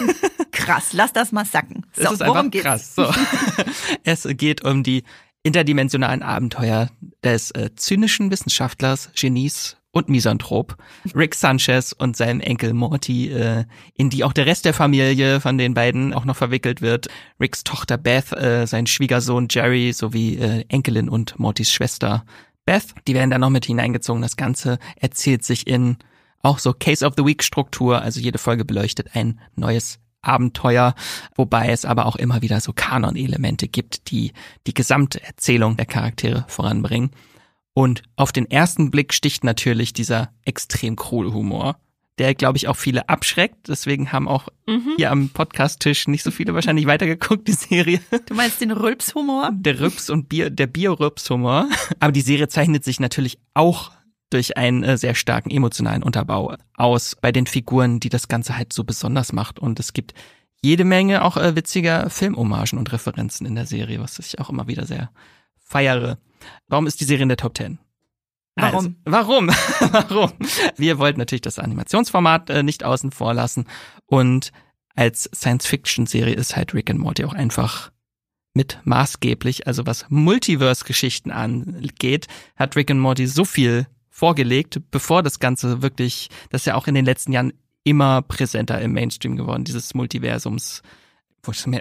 Krass, 0.52 0.92
lass 0.92 1.12
das 1.12 1.32
mal 1.32 1.44
sacken. 1.44 1.86
So, 1.94 2.02
Es 2.02 2.10
ist 2.12 2.26
worum 2.26 2.50
geht's? 2.50 2.64
krass. 2.64 2.94
So. 2.94 3.12
es 4.04 4.26
geht 4.36 4.64
um 4.64 4.82
die 4.82 5.02
interdimensionalen 5.46 6.22
Abenteuer 6.22 6.90
des 7.22 7.52
äh, 7.52 7.70
zynischen 7.76 8.32
Wissenschaftlers, 8.32 9.10
Genies 9.14 9.76
und 9.92 10.08
Misanthrop 10.08 10.76
Rick 11.14 11.36
Sanchez 11.36 11.92
und 11.92 12.16
seinem 12.16 12.40
Enkel 12.40 12.74
Morty, 12.74 13.30
äh, 13.30 13.64
in 13.94 14.10
die 14.10 14.24
auch 14.24 14.32
der 14.32 14.46
Rest 14.46 14.64
der 14.64 14.74
Familie 14.74 15.40
von 15.40 15.56
den 15.56 15.72
beiden 15.72 16.12
auch 16.12 16.24
noch 16.24 16.34
verwickelt 16.34 16.82
wird. 16.82 17.06
Ricks 17.40 17.62
Tochter 17.62 17.96
Beth, 17.96 18.32
äh, 18.32 18.66
sein 18.66 18.88
Schwiegersohn 18.88 19.46
Jerry 19.48 19.92
sowie 19.92 20.36
äh, 20.36 20.64
Enkelin 20.68 21.08
und 21.08 21.38
Mortys 21.38 21.70
Schwester 21.70 22.24
Beth, 22.64 22.86
die 23.06 23.14
werden 23.14 23.30
dann 23.30 23.40
noch 23.40 23.50
mit 23.50 23.66
hineingezogen. 23.66 24.22
Das 24.22 24.36
Ganze 24.36 24.80
erzählt 24.96 25.44
sich 25.44 25.68
in 25.68 25.96
auch 26.42 26.58
so 26.58 26.72
Case 26.72 27.06
of 27.06 27.14
the 27.16 27.24
Week 27.24 27.44
Struktur, 27.44 28.02
also 28.02 28.18
jede 28.18 28.38
Folge 28.38 28.64
beleuchtet 28.64 29.10
ein 29.14 29.40
neues 29.54 30.00
Abenteuer, 30.26 30.94
wobei 31.34 31.70
es 31.70 31.84
aber 31.84 32.06
auch 32.06 32.16
immer 32.16 32.42
wieder 32.42 32.60
so 32.60 32.72
Kanon-Elemente 32.72 33.68
gibt, 33.68 34.10
die 34.10 34.32
die 34.66 34.74
gesamte 34.74 35.22
Erzählung 35.22 35.76
der 35.76 35.86
Charaktere 35.86 36.44
voranbringen. 36.48 37.10
Und 37.72 38.02
auf 38.16 38.32
den 38.32 38.50
ersten 38.50 38.90
Blick 38.90 39.12
sticht 39.12 39.44
natürlich 39.44 39.92
dieser 39.92 40.30
extrem 40.44 40.96
krude 40.96 41.34
Humor, 41.34 41.76
der, 42.18 42.34
glaube 42.34 42.56
ich, 42.56 42.68
auch 42.68 42.76
viele 42.76 43.10
abschreckt. 43.10 43.68
Deswegen 43.68 44.12
haben 44.12 44.28
auch 44.28 44.48
hier 44.96 45.10
am 45.10 45.28
Podcast-Tisch 45.28 46.08
nicht 46.08 46.22
so 46.22 46.30
viele 46.30 46.54
wahrscheinlich 46.54 46.86
weitergeguckt, 46.86 47.46
die 47.46 47.52
Serie. 47.52 48.00
Du 48.26 48.34
meinst 48.34 48.62
den 48.62 48.70
Rülpshumor? 48.70 49.50
Der 49.52 49.80
Rübs 49.80 50.08
und 50.08 50.28
Bier, 50.30 50.48
der 50.48 50.66
Bio-Rübs-Humor. 50.66 51.68
Aber 52.00 52.12
die 52.12 52.22
Serie 52.22 52.48
zeichnet 52.48 52.84
sich 52.84 52.98
natürlich 53.00 53.38
auch 53.52 53.92
durch 54.30 54.56
einen 54.56 54.82
äh, 54.82 54.98
sehr 54.98 55.14
starken 55.14 55.50
emotionalen 55.50 56.02
Unterbau 56.02 56.56
aus 56.76 57.16
bei 57.20 57.32
den 57.32 57.46
Figuren, 57.46 58.00
die 58.00 58.08
das 58.08 58.28
Ganze 58.28 58.56
halt 58.56 58.72
so 58.72 58.84
besonders 58.84 59.32
macht. 59.32 59.58
Und 59.58 59.78
es 59.78 59.92
gibt 59.92 60.14
jede 60.62 60.84
Menge 60.84 61.22
auch 61.22 61.36
äh, 61.36 61.54
witziger 61.54 62.10
Filmhommagen 62.10 62.78
und 62.78 62.92
Referenzen 62.92 63.46
in 63.46 63.54
der 63.54 63.66
Serie, 63.66 64.00
was 64.00 64.18
ich 64.18 64.40
auch 64.40 64.50
immer 64.50 64.66
wieder 64.66 64.86
sehr 64.86 65.10
feiere. 65.58 66.18
Warum 66.68 66.86
ist 66.86 67.00
die 67.00 67.04
Serie 67.04 67.22
in 67.22 67.28
der 67.28 67.38
Top 67.38 67.54
Ten? 67.54 67.78
Warum? 68.56 68.96
Also, 69.04 69.18
warum? 69.28 69.48
warum? 69.90 70.32
Wir 70.76 70.98
wollten 70.98 71.18
natürlich 71.18 71.42
das 71.42 71.58
Animationsformat 71.58 72.50
äh, 72.50 72.62
nicht 72.62 72.84
außen 72.84 73.12
vor 73.12 73.34
lassen 73.34 73.66
und 74.06 74.50
als 74.96 75.28
Science-Fiction-Serie 75.34 76.34
ist 76.34 76.56
halt 76.56 76.72
Rick 76.72 76.90
and 76.90 76.98
Morty 76.98 77.24
auch 77.26 77.34
einfach 77.34 77.92
mit 78.54 78.78
maßgeblich, 78.84 79.66
also 79.66 79.86
was 79.86 80.06
Multiverse-Geschichten 80.08 81.30
angeht, 81.30 82.28
hat 82.56 82.74
Rick 82.74 82.90
and 82.90 83.00
Morty 83.00 83.26
so 83.26 83.44
viel 83.44 83.86
vorgelegt, 84.16 84.80
bevor 84.90 85.22
das 85.22 85.40
Ganze 85.40 85.82
wirklich, 85.82 86.30
das 86.48 86.62
ist 86.62 86.66
ja 86.66 86.74
auch 86.74 86.86
in 86.86 86.94
den 86.94 87.04
letzten 87.04 87.32
Jahren 87.32 87.52
immer 87.84 88.22
präsenter 88.22 88.80
im 88.80 88.94
Mainstream 88.94 89.36
geworden, 89.36 89.64
dieses 89.64 89.92
Multiversums, 89.92 90.80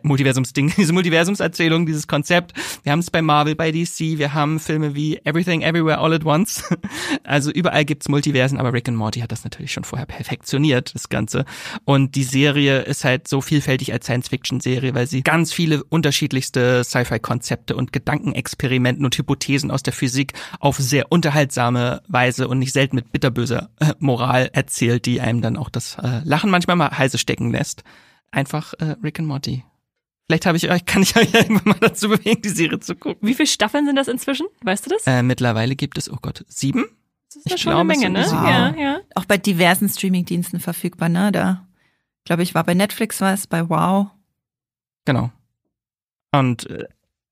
Multiversumsding, 0.04 0.74
diese 0.78 0.94
Multiversumserzählung, 0.94 1.86
dieses 1.86 2.08
Konzept. 2.08 2.54
Wir 2.84 2.92
haben 2.92 3.00
es 3.00 3.12
bei 3.12 3.22
Marvel, 3.22 3.56
bei 3.56 3.72
DC, 3.72 4.18
wir 4.18 4.34
haben 4.34 4.60
Filme 4.60 4.96
wie 4.96 5.18
Everything 5.24 5.62
Everywhere 5.62 6.00
All 6.00 6.14
at 6.14 6.26
Once. 6.26 6.64
Also 7.24 7.52
überall 7.52 7.86
gibt's 7.86 8.08
Multiversen, 8.08 8.60
aber 8.60 8.72
Rick 8.72 8.88
and 8.88 8.98
Morty 8.98 9.20
hat 9.20 9.32
das 9.32 9.44
natürlich 9.44 9.72
schon 9.72 9.84
vorher 9.84 10.06
perfektioniert, 10.06 10.94
das 10.94 11.10
Ganze. 11.10 11.46
Und 11.84 12.16
die 12.16 12.24
Serie 12.24 12.82
ist 12.82 13.04
halt 13.04 13.28
so 13.28 13.42
vielfältig 13.42 13.94
als 13.94 14.06
Science-Fiction-Serie, 14.06 14.94
weil 14.94 15.08
sie 15.08 15.24
ganz 15.24 15.52
viele 15.52 15.84
unterschiedlichste 15.84 16.84
Sci-Fi-Konzepte 16.84 17.76
und 17.76 17.92
Gedankenexperimenten 17.94 19.06
und 19.06 19.18
Hypothesen 19.18 19.72
aus 19.72 19.82
der 19.82 19.94
Physik 19.94 20.34
auf 20.60 20.78
sehr 20.78 21.12
unterhaltsame 21.12 22.02
Weise 22.08 22.48
und 22.48 22.60
nicht 22.60 22.74
selten 22.74 22.96
mit 22.96 23.12
bitterböser 23.12 23.70
äh, 23.80 23.94
Moral 24.00 24.50
erzählt, 24.54 25.06
die 25.06 25.22
einem 25.22 25.42
dann 25.42 25.58
auch 25.58 25.70
das 25.70 25.98
äh, 26.02 26.22
Lachen 26.24 26.52
manchmal 26.52 26.76
mal 26.76 26.92
heiße 26.96 27.18
stecken 27.18 27.52
lässt 27.52 27.84
einfach 28.32 28.74
äh, 28.80 28.96
Rick 29.04 29.20
and 29.20 29.28
Morty. 29.28 29.64
Vielleicht 30.28 30.46
habe 30.46 30.58
ich 30.58 30.70
euch, 30.70 30.86
kann 30.86 31.04
ich 31.04 31.16
euch 31.16 31.32
ja 31.32 31.42
irgendwann 31.42 31.78
mal 31.78 31.80
dazu 31.80 32.10
bewegen, 32.10 32.42
die 32.42 32.50
Serie 32.50 32.80
zu 32.80 32.96
gucken. 32.96 33.28
Wie 33.28 33.34
viele 33.34 33.48
Staffeln 33.48 33.86
sind 33.86 33.96
das 33.96 34.08
inzwischen? 34.08 34.48
Weißt 34.64 34.86
du 34.86 34.90
das? 34.90 35.06
Äh, 35.06 35.24
mittlerweile 35.24 35.76
gibt 35.76 35.98
es, 35.98 36.12
oh 36.12 36.18
Gott, 36.22 36.44
sieben? 36.48 36.86
das 37.36 37.38
ist 37.38 37.46
ich 37.46 37.52
ja 37.52 37.58
schon 37.58 37.74
eine 37.74 37.84
glaube, 37.84 37.94
es 37.94 38.00
Menge, 38.00 38.20
ne? 38.20 38.26
sieben. 38.28 38.44
Ja, 38.46 38.76
ja. 38.76 39.02
Auch 39.16 39.26
bei 39.26 39.38
diversen 39.38 39.90
Streamingdiensten 39.90 40.60
verfügbar, 40.60 41.10
ne? 41.10 41.32
Da, 41.32 41.68
glaube 42.24 42.44
ich, 42.44 42.56
war 42.56 42.64
bei 42.64 42.74
Netflix 42.74 43.22
was, 43.22 43.48
bei 43.48 43.70
Wow. 43.70 44.08
Genau. 45.06 45.32
Und 46.32 46.70
äh, 46.70 46.86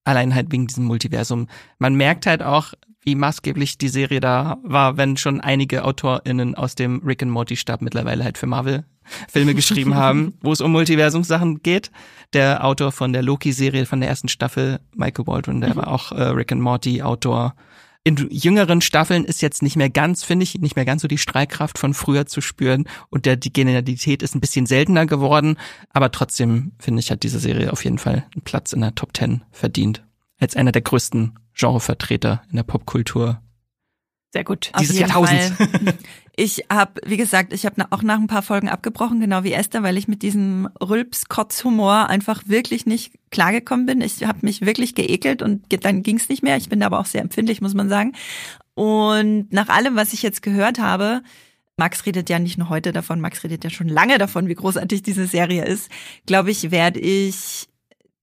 allein 0.04 0.36
halt 0.36 0.52
wegen 0.52 0.68
diesem 0.68 0.86
Multiversum. 0.86 1.48
Man 1.80 1.96
merkt 1.96 2.26
halt 2.26 2.44
auch, 2.44 2.74
wie 3.06 3.16
maßgeblich 3.16 3.78
die 3.78 3.90
Serie 3.90 4.20
da 4.20 4.58
war, 4.64 4.98
wenn 4.98 5.18
schon 5.18 5.42
einige 5.42 5.84
AutorInnen 5.84 6.56
aus 6.56 6.76
dem 6.76 7.02
Rick 7.06 7.22
and 7.22 7.32
Morty 7.32 7.56
Stab 7.56 7.82
mittlerweile 7.82 8.24
halt 8.24 8.38
für 8.38 8.48
Marvel 8.48 8.86
Filme 9.30 9.54
geschrieben 9.54 9.96
haben, 9.96 10.34
wo 10.42 10.54
es 10.54 10.62
um 10.62 10.72
Multiversumssachen 10.72 11.62
geht. 11.62 11.92
Der 12.32 12.66
Autor 12.66 12.92
von 12.92 13.12
der 13.12 13.22
Loki-Serie 13.22 13.86
von 13.86 14.00
der 14.00 14.10
ersten 14.10 14.30
Staffel, 14.30 14.80
Michael 14.96 15.26
Baldwin, 15.26 15.62
der 15.62 15.76
war 15.76 15.88
auch 15.88 16.12
äh, 16.14 16.24
Rick 16.24 16.52
and 16.52 16.62
Morty 16.62 17.02
Autor. 17.02 17.56
In 18.06 18.28
jüngeren 18.30 18.82
Staffeln 18.82 19.24
ist 19.24 19.42
jetzt 19.42 19.62
nicht 19.62 19.78
mehr 19.78 19.90
ganz, 19.90 20.26
finde 20.26 20.44
ich, 20.44 20.56
nicht 20.56 20.76
mehr 20.76 20.84
ganz 20.84 21.02
so 21.02 21.08
die 21.08 21.18
Strahlkraft 21.18 21.80
von 21.80 21.94
früher 21.94 22.26
zu 22.26 22.42
spüren 22.42 22.86
und 23.10 23.26
der, 23.26 23.38
die 23.38 23.54
Genialität 23.54 24.22
ist 24.22 24.36
ein 24.36 24.42
bisschen 24.42 24.66
seltener 24.66 25.06
geworden, 25.06 25.58
aber 25.90 26.12
trotzdem 26.12 26.74
finde 26.80 27.00
ich, 27.00 27.12
hat 27.12 27.24
diese 27.24 27.40
Serie 27.40 27.72
auf 27.72 27.86
jeden 27.86 28.00
Fall 28.00 28.26
einen 28.34 28.44
Platz 28.44 28.74
in 28.74 28.82
der 28.82 28.94
Top 28.94 29.16
10 29.16 29.44
verdient. 29.52 30.04
Als 30.38 30.58
einer 30.58 30.74
der 30.74 30.82
größten 30.82 31.40
Genrevertreter 31.54 32.42
in 32.50 32.58
der 32.58 32.64
Popkultur. 32.64 33.42
Sehr 34.34 34.44
gut. 34.44 34.72
Dieses 34.80 35.00
Jahrtausends. 35.00 35.52
Fall. 35.52 35.70
Ich 36.36 36.66
habe, 36.72 37.00
wie 37.06 37.18
gesagt, 37.18 37.54
ich 37.54 37.66
habe 37.66 37.86
auch 37.92 38.02
nach 38.02 38.18
ein 38.18 38.28
paar 38.28 38.42
Folgen 38.42 38.68
abgebrochen, 38.68 39.20
genau 39.20 39.44
wie 39.44 39.54
Esther, 39.54 39.84
weil 39.84 39.98
ich 39.98 40.08
mit 40.08 40.24
diesem 40.24 40.68
Rülps-Kotz-Humor 40.82 42.10
einfach 42.10 42.44
wirklich 42.48 42.88
nicht 42.88 43.14
klargekommen 43.30 43.86
bin. 43.86 44.02
Ich 44.02 44.24
habe 44.24 44.40
mich 44.42 44.62
wirklich 44.62 44.96
geekelt 44.96 45.44
und 45.44 45.66
dann 45.86 46.02
ging's 46.02 46.30
nicht 46.30 46.42
mehr. 46.42 46.58
Ich 46.58 46.70
bin 46.70 46.82
aber 46.82 47.00
auch 47.00 47.06
sehr 47.06 47.22
empfindlich, 47.22 47.62
muss 47.62 47.76
man 47.76 47.88
sagen. 47.88 48.14
Und 48.74 49.54
nach 49.54 49.70
allem, 49.70 49.96
was 49.96 50.14
ich 50.14 50.24
jetzt 50.24 50.42
gehört 50.42 50.80
habe, 50.80 51.22
Max 51.78 52.06
redet 52.06 52.30
ja 52.30 52.40
nicht 52.40 52.58
nur 52.58 52.70
heute 52.70 52.94
davon, 52.94 53.22
Max 53.22 53.44
redet 53.44 53.64
ja 53.64 53.70
schon 53.70 53.88
lange 53.88 54.18
davon, 54.18 54.48
wie 54.48 54.56
großartig 54.56 55.04
diese 55.04 55.28
Serie 55.28 55.66
ist, 55.66 55.90
glaube 56.26 56.50
ich, 56.50 56.72
werde 56.72 57.00
ich 57.00 57.68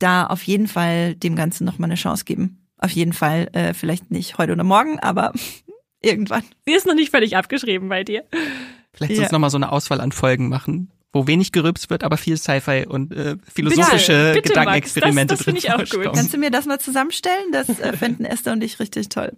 da 0.00 0.26
auf 0.26 0.42
jeden 0.42 0.66
Fall 0.66 1.14
dem 1.14 1.36
Ganzen 1.36 1.64
nochmal 1.64 1.88
eine 1.88 1.96
Chance 1.96 2.24
geben. 2.24 2.66
Auf 2.78 2.90
jeden 2.90 3.12
Fall, 3.12 3.48
äh, 3.52 3.74
vielleicht 3.74 4.10
nicht 4.10 4.38
heute 4.38 4.52
oder 4.52 4.64
morgen, 4.64 4.98
aber 4.98 5.32
irgendwann. 6.02 6.42
Sie 6.66 6.72
ist 6.72 6.86
noch 6.86 6.94
nicht 6.94 7.10
völlig 7.10 7.36
abgeschrieben 7.36 7.88
bei 7.88 8.04
dir. 8.04 8.24
Vielleicht 8.92 9.12
Ja. 9.12 9.16
sonst 9.18 9.32
noch 9.32 9.38
mal 9.38 9.50
so 9.50 9.58
eine 9.58 9.70
Auswahl 9.72 10.00
an 10.00 10.12
Folgen 10.12 10.48
machen, 10.48 10.90
wo 11.12 11.26
wenig 11.26 11.52
gerübst 11.52 11.90
wird, 11.90 12.02
aber 12.04 12.16
viel 12.16 12.36
Sci-Fi 12.36 12.86
und 12.88 13.12
äh, 13.12 13.36
philosophische 13.52 14.32
Bitte, 14.32 14.42
bitte, 14.42 14.48
Gedankenexperimente 14.50 15.34
Max, 15.34 15.38
das- 15.38 15.38
das 15.38 15.44
finde 15.44 15.60
drin 15.60 15.88
ich 15.90 15.96
auch 15.98 16.04
gut. 16.04 16.14
Kannst 16.14 16.34
du 16.34 16.38
mir 16.38 16.50
das 16.50 16.66
mal 16.66 16.78
zusammenstellen? 16.80 17.52
Das 17.52 17.68
äh, 17.80 17.92
fänden 17.96 18.24
Esther 18.24 18.52
und 18.52 18.62
ich 18.64 18.78
richtig 18.80 19.08
toll. 19.08 19.32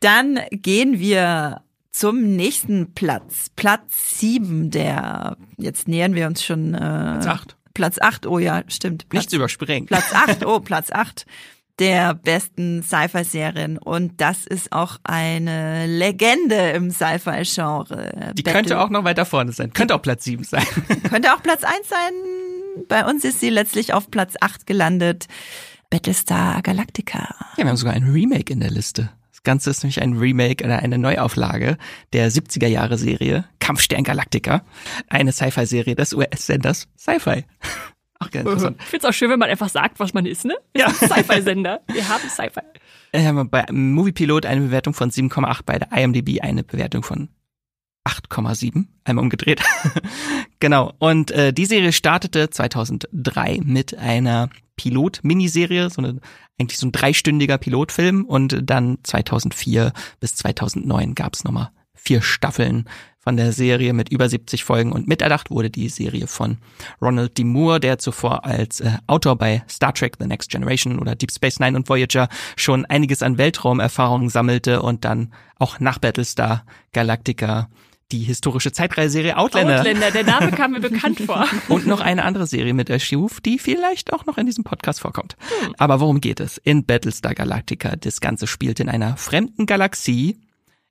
Dann 0.00 0.38
gehen 0.50 0.98
wir 0.98 1.62
zum 1.92 2.36
nächsten 2.36 2.94
Platz. 2.94 3.50
Platz 3.56 4.18
sieben 4.18 4.70
der, 4.70 5.36
jetzt 5.58 5.88
nähern 5.88 6.14
wir 6.14 6.26
uns 6.26 6.42
schon. 6.44 6.74
Äh, 6.74 6.78
Platz 6.78 7.26
acht. 7.26 7.56
Platz 7.74 7.98
acht, 8.00 8.26
oh 8.26 8.38
ja, 8.38 8.62
stimmt. 8.68 9.08
Platz, 9.08 9.22
Nichts 9.22 9.32
überspringen. 9.34 9.86
Platz 9.86 10.12
acht, 10.14 10.44
oh, 10.44 10.60
Platz 10.60 10.90
acht 10.90 11.24
der 11.78 12.14
besten 12.14 12.82
Sci-Fi-Serien. 12.82 13.78
Und 13.78 14.20
das 14.20 14.46
ist 14.46 14.72
auch 14.72 14.98
eine 15.04 15.86
Legende 15.86 16.70
im 16.70 16.90
Sci-Fi-Genre. 16.90 18.32
Die 18.36 18.42
Battle- 18.42 18.52
könnte 18.60 18.80
auch 18.80 18.90
noch 18.90 19.04
weiter 19.04 19.24
vorne 19.24 19.52
sein. 19.52 19.72
Könnte 19.72 19.94
auch 19.94 20.02
Platz 20.02 20.24
sieben 20.24 20.44
sein. 20.44 20.64
könnte 21.10 21.32
auch 21.32 21.42
Platz 21.42 21.64
eins 21.64 21.88
sein. 21.88 22.12
Bei 22.88 23.04
uns 23.06 23.24
ist 23.24 23.40
sie 23.40 23.50
letztlich 23.50 23.92
auf 23.94 24.10
Platz 24.10 24.34
acht 24.40 24.66
gelandet. 24.66 25.26
Battlestar 25.90 26.62
Galactica. 26.62 27.34
Ja, 27.56 27.64
wir 27.64 27.68
haben 27.68 27.76
sogar 27.76 27.94
ein 27.94 28.04
Remake 28.10 28.52
in 28.52 28.60
der 28.60 28.70
Liste. 28.70 29.10
Das 29.32 29.42
Ganze 29.42 29.70
ist 29.70 29.82
nämlich 29.82 30.00
ein 30.02 30.18
Remake 30.18 30.62
oder 30.64 30.78
eine 30.80 30.98
Neuauflage 30.98 31.78
der 32.12 32.30
70er 32.30 32.66
Jahre 32.68 32.98
Serie 32.98 33.46
Kampfstern 33.58 34.04
Galactica. 34.04 34.62
Eine 35.08 35.32
Sci-Fi-Serie 35.32 35.96
des 35.96 36.12
US-Senders 36.12 36.86
Sci-Fi. 36.98 37.44
Auch 38.20 38.30
ganz 38.30 38.46
interessant. 38.46 38.76
Ich 38.80 38.86
finde 38.86 39.06
es 39.06 39.10
auch 39.10 39.16
schön, 39.16 39.30
wenn 39.30 39.38
man 39.38 39.50
einfach 39.50 39.68
sagt, 39.68 39.98
was 39.98 40.14
man 40.14 40.26
ist, 40.26 40.44
ne? 40.44 40.56
Wir 40.72 40.82
Ja. 40.86 40.90
sind 40.90 41.10
Sci-Fi-Sender. 41.12 41.80
Wir 41.92 42.08
haben 42.08 42.28
Sci-Fi. 42.28 42.60
Wir 43.12 43.24
haben 43.26 43.50
bei 43.50 43.64
Moviepilot 43.72 44.46
eine 44.46 44.60
Bewertung 44.60 44.94
von 44.94 45.10
7,8, 45.10 45.60
bei 45.66 45.78
der 45.78 45.90
IMDb 45.92 46.40
eine 46.42 46.62
Bewertung 46.62 47.02
von 47.02 47.28
8,7, 48.06 48.86
einmal 49.04 49.24
umgedreht. 49.24 49.60
genau. 50.60 50.92
Und 50.98 51.30
äh, 51.32 51.52
die 51.52 51.66
Serie 51.66 51.92
startete 51.92 52.50
2003 52.50 53.60
mit 53.64 53.96
einer 53.98 54.48
Pilot-Miniserie, 54.76 55.90
so 55.90 56.00
eine 56.02 56.20
eigentlich 56.58 56.78
so 56.78 56.86
ein 56.86 56.92
dreistündiger 56.92 57.58
Pilotfilm 57.58 58.24
und 58.24 58.58
dann 58.62 58.98
2004 59.02 59.92
bis 60.20 60.34
2009 60.36 61.14
gab's 61.14 61.42
nochmal 61.44 61.70
vier 61.94 62.20
Staffeln 62.22 62.88
von 63.20 63.36
der 63.36 63.52
Serie 63.52 63.92
mit 63.92 64.08
über 64.08 64.28
70 64.28 64.64
Folgen 64.64 64.92
und 64.92 65.06
miterdacht 65.06 65.50
wurde 65.50 65.70
die 65.70 65.88
Serie 65.90 66.26
von 66.26 66.58
Ronald 67.00 67.36
D. 67.36 67.44
Moore, 67.44 67.78
der 67.78 67.98
zuvor 67.98 68.44
als 68.44 68.80
äh, 68.80 68.92
Autor 69.06 69.36
bei 69.36 69.62
Star 69.68 69.92
Trek 69.92 70.16
The 70.18 70.26
Next 70.26 70.50
Generation 70.50 70.98
oder 70.98 71.14
Deep 71.14 71.30
Space 71.30 71.60
Nine 71.60 71.76
und 71.76 71.88
Voyager 71.88 72.28
schon 72.56 72.86
einiges 72.86 73.22
an 73.22 73.36
Weltraumerfahrungen 73.36 74.30
sammelte 74.30 74.80
und 74.80 75.04
dann 75.04 75.32
auch 75.58 75.80
nach 75.80 75.98
Battlestar 75.98 76.64
Galactica 76.92 77.68
die 78.10 78.20
historische 78.20 78.72
Zeitreiseserie 78.72 79.36
Outlander. 79.36 79.80
Outlander, 79.80 80.10
der 80.10 80.24
Name 80.24 80.50
kam 80.50 80.72
mir 80.72 80.80
bekannt 80.80 81.20
vor. 81.20 81.46
Und 81.68 81.86
noch 81.86 82.00
eine 82.00 82.24
andere 82.24 82.48
Serie 82.48 82.74
mit 82.74 82.90
erschuf, 82.90 83.40
die 83.40 83.56
vielleicht 83.56 84.12
auch 84.12 84.26
noch 84.26 84.36
in 84.36 84.46
diesem 84.46 84.64
Podcast 84.64 85.00
vorkommt. 85.00 85.36
Hm. 85.62 85.74
Aber 85.78 86.00
worum 86.00 86.20
geht 86.20 86.40
es? 86.40 86.58
In 86.58 86.84
Battlestar 86.84 87.34
Galactica, 87.34 87.94
das 87.94 88.20
Ganze 88.20 88.48
spielt 88.48 88.80
in 88.80 88.88
einer 88.88 89.16
fremden 89.16 89.66
Galaxie, 89.66 90.40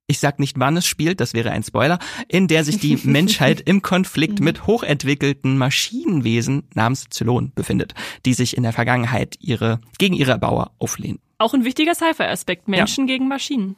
ich 0.10 0.20
sag 0.20 0.40
nicht, 0.40 0.60
wann 0.60 0.76
es 0.76 0.88
spielt, 0.88 1.22
das 1.22 1.34
wäre 1.34 1.52
ein 1.52 1.64
Spoiler, 1.64 2.00
in 2.28 2.48
der 2.48 2.66
sich 2.66 2.80
die 2.80 2.98
Menschheit 3.04 3.62
im 3.62 3.82
Konflikt 3.82 4.42
mit 4.42 4.66
hochentwickelten 4.66 5.58
Maschinenwesen 5.58 6.68
namens 6.74 7.06
Zylon 7.10 7.52
befindet, 7.54 7.94
die 8.26 8.34
sich 8.34 8.58
in 8.58 8.64
der 8.64 8.74
Vergangenheit 8.74 9.38
ihre, 9.40 9.80
gegen 10.00 10.16
ihre 10.16 10.32
Erbauer 10.32 10.72
auflehnen. 10.80 11.20
Auch 11.38 11.54
ein 11.54 11.64
wichtiger 11.64 11.94
Sci-Fi-Aspekt, 11.94 12.68
Menschen 12.68 13.08
ja. 13.08 13.14
gegen 13.14 13.28
Maschinen. 13.28 13.76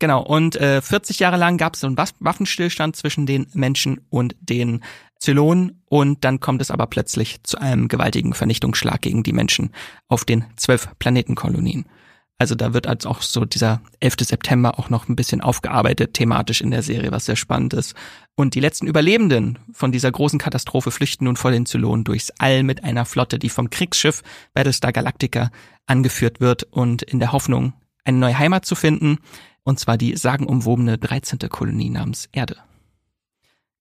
Genau, 0.00 0.22
und 0.22 0.56
äh, 0.56 0.82
40 0.82 1.20
Jahre 1.20 1.36
lang 1.36 1.56
gab 1.56 1.74
es 1.74 1.80
so 1.80 1.86
einen 1.86 1.96
Waffenstillstand 1.96 2.96
zwischen 2.96 3.26
den 3.26 3.46
Menschen 3.54 4.00
und 4.10 4.34
den 4.40 4.82
Zylonen 5.20 5.82
und 5.86 6.24
dann 6.24 6.40
kommt 6.40 6.60
es 6.60 6.72
aber 6.72 6.88
plötzlich 6.88 7.42
zu 7.44 7.58
einem 7.58 7.86
gewaltigen 7.86 8.34
Vernichtungsschlag 8.34 9.00
gegen 9.00 9.22
die 9.22 9.32
Menschen 9.32 9.70
auf 10.08 10.24
den 10.24 10.44
zwölf 10.56 10.88
Planetenkolonien. 10.98 11.86
Also 12.36 12.56
da 12.56 12.74
wird 12.74 12.88
als 12.88 13.06
auch 13.06 13.22
so 13.22 13.44
dieser 13.44 13.80
11. 14.00 14.16
September 14.20 14.78
auch 14.78 14.90
noch 14.90 15.08
ein 15.08 15.14
bisschen 15.14 15.40
aufgearbeitet, 15.40 16.14
thematisch 16.14 16.60
in 16.60 16.72
der 16.72 16.82
Serie, 16.82 17.12
was 17.12 17.26
sehr 17.26 17.36
spannend 17.36 17.74
ist. 17.74 17.94
Und 18.34 18.54
die 18.54 18.60
letzten 18.60 18.88
Überlebenden 18.88 19.58
von 19.72 19.92
dieser 19.92 20.10
großen 20.10 20.40
Katastrophe 20.40 20.90
flüchten 20.90 21.26
nun 21.26 21.36
vor 21.36 21.52
den 21.52 21.64
Zylonen 21.64 22.04
durchs 22.04 22.32
All 22.38 22.64
mit 22.64 22.82
einer 22.82 23.04
Flotte, 23.04 23.38
die 23.38 23.50
vom 23.50 23.70
Kriegsschiff 23.70 24.22
Battlestar 24.52 24.92
Galactica 24.92 25.50
angeführt 25.86 26.40
wird 26.40 26.64
und 26.64 27.02
in 27.02 27.20
der 27.20 27.32
Hoffnung, 27.32 27.72
eine 28.04 28.18
neue 28.18 28.38
Heimat 28.38 28.66
zu 28.66 28.74
finden, 28.74 29.18
und 29.62 29.78
zwar 29.78 29.96
die 29.96 30.16
sagenumwobene 30.16 30.98
13. 30.98 31.38
Kolonie 31.48 31.88
namens 31.88 32.28
Erde. 32.32 32.56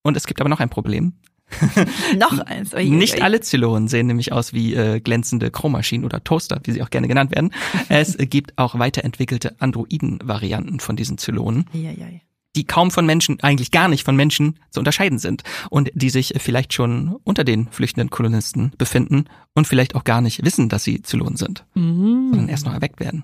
Und 0.03 0.15
es 0.15 0.27
gibt 0.27 0.39
aber 0.39 0.49
noch 0.49 0.59
ein 0.59 0.69
Problem. 0.69 1.13
Noch 2.17 2.39
eins. 2.39 2.73
Oje, 2.73 2.89
Nicht 2.89 3.21
alle 3.21 3.41
Zylonen 3.41 3.87
sehen 3.87 4.07
nämlich 4.07 4.31
aus 4.31 4.53
wie 4.53 4.73
äh, 4.73 4.99
glänzende 4.99 5.51
Chrommaschinen 5.51 6.05
oder 6.05 6.23
Toaster, 6.23 6.59
wie 6.63 6.71
sie 6.71 6.81
auch 6.81 6.89
gerne 6.89 7.07
genannt 7.07 7.31
werden. 7.31 7.53
es 7.89 8.17
gibt 8.17 8.57
auch 8.57 8.77
weiterentwickelte 8.77 9.55
Androiden-Varianten 9.59 10.79
von 10.79 10.95
diesen 10.95 11.17
Zylonen. 11.17 11.65
Oje, 11.73 12.21
die 12.55 12.65
kaum 12.65 12.91
von 12.91 13.05
Menschen, 13.05 13.39
eigentlich 13.41 13.71
gar 13.71 13.87
nicht 13.87 14.03
von 14.03 14.15
Menschen 14.15 14.59
zu 14.69 14.79
unterscheiden 14.79 15.17
sind 15.17 15.43
und 15.69 15.91
die 15.95 16.09
sich 16.09 16.33
vielleicht 16.37 16.73
schon 16.73 17.15
unter 17.23 17.43
den 17.43 17.67
flüchtenden 17.69 18.09
Kolonisten 18.09 18.71
befinden 18.77 19.25
und 19.53 19.67
vielleicht 19.67 19.95
auch 19.95 20.03
gar 20.03 20.21
nicht 20.21 20.45
wissen, 20.45 20.69
dass 20.69 20.83
sie 20.83 21.01
Zylonen 21.01 21.37
sind, 21.37 21.65
mhm. 21.73 22.29
sondern 22.29 22.49
erst 22.49 22.65
noch 22.65 22.73
erweckt 22.73 22.99
werden. 22.99 23.23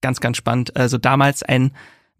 Ganz, 0.00 0.20
ganz 0.20 0.36
spannend. 0.36 0.76
Also 0.76 0.98
damals 0.98 1.44
ein 1.44 1.72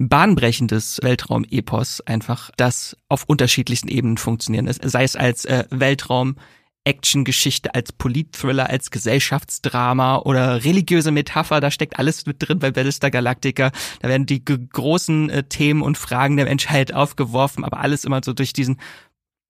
bahnbrechendes 0.08 1.00
Weltraum-Epos 1.02 2.00
einfach, 2.02 2.50
das 2.56 2.96
auf 3.08 3.24
unterschiedlichsten 3.26 3.88
Ebenen 3.88 4.16
funktionieren 4.16 4.66
ist. 4.66 4.80
Sei 4.84 5.04
es 5.04 5.16
als 5.16 5.44
äh, 5.44 5.64
Weltraum, 5.70 6.36
Action-Geschichte, 6.84 7.74
als 7.74 7.92
Politthriller, 7.92 8.68
als 8.68 8.90
Gesellschaftsdrama 8.90 10.16
oder 10.18 10.64
religiöse 10.64 11.12
Metapher, 11.12 11.60
da 11.60 11.70
steckt 11.70 11.98
alles 11.98 12.26
mit 12.26 12.36
drin 12.40 12.58
bei 12.58 12.72
Battlestar 12.72 13.10
Galactica. 13.10 13.70
Da 14.00 14.08
werden 14.08 14.26
die 14.26 14.44
großen 14.44 15.30
äh, 15.30 15.44
Themen 15.44 15.82
und 15.82 15.96
Fragen 15.96 16.36
der 16.36 16.46
Menschheit 16.46 16.92
aufgeworfen, 16.92 17.64
aber 17.64 17.78
alles 17.78 18.04
immer 18.04 18.20
so 18.24 18.32
durch 18.32 18.52
diesen 18.52 18.80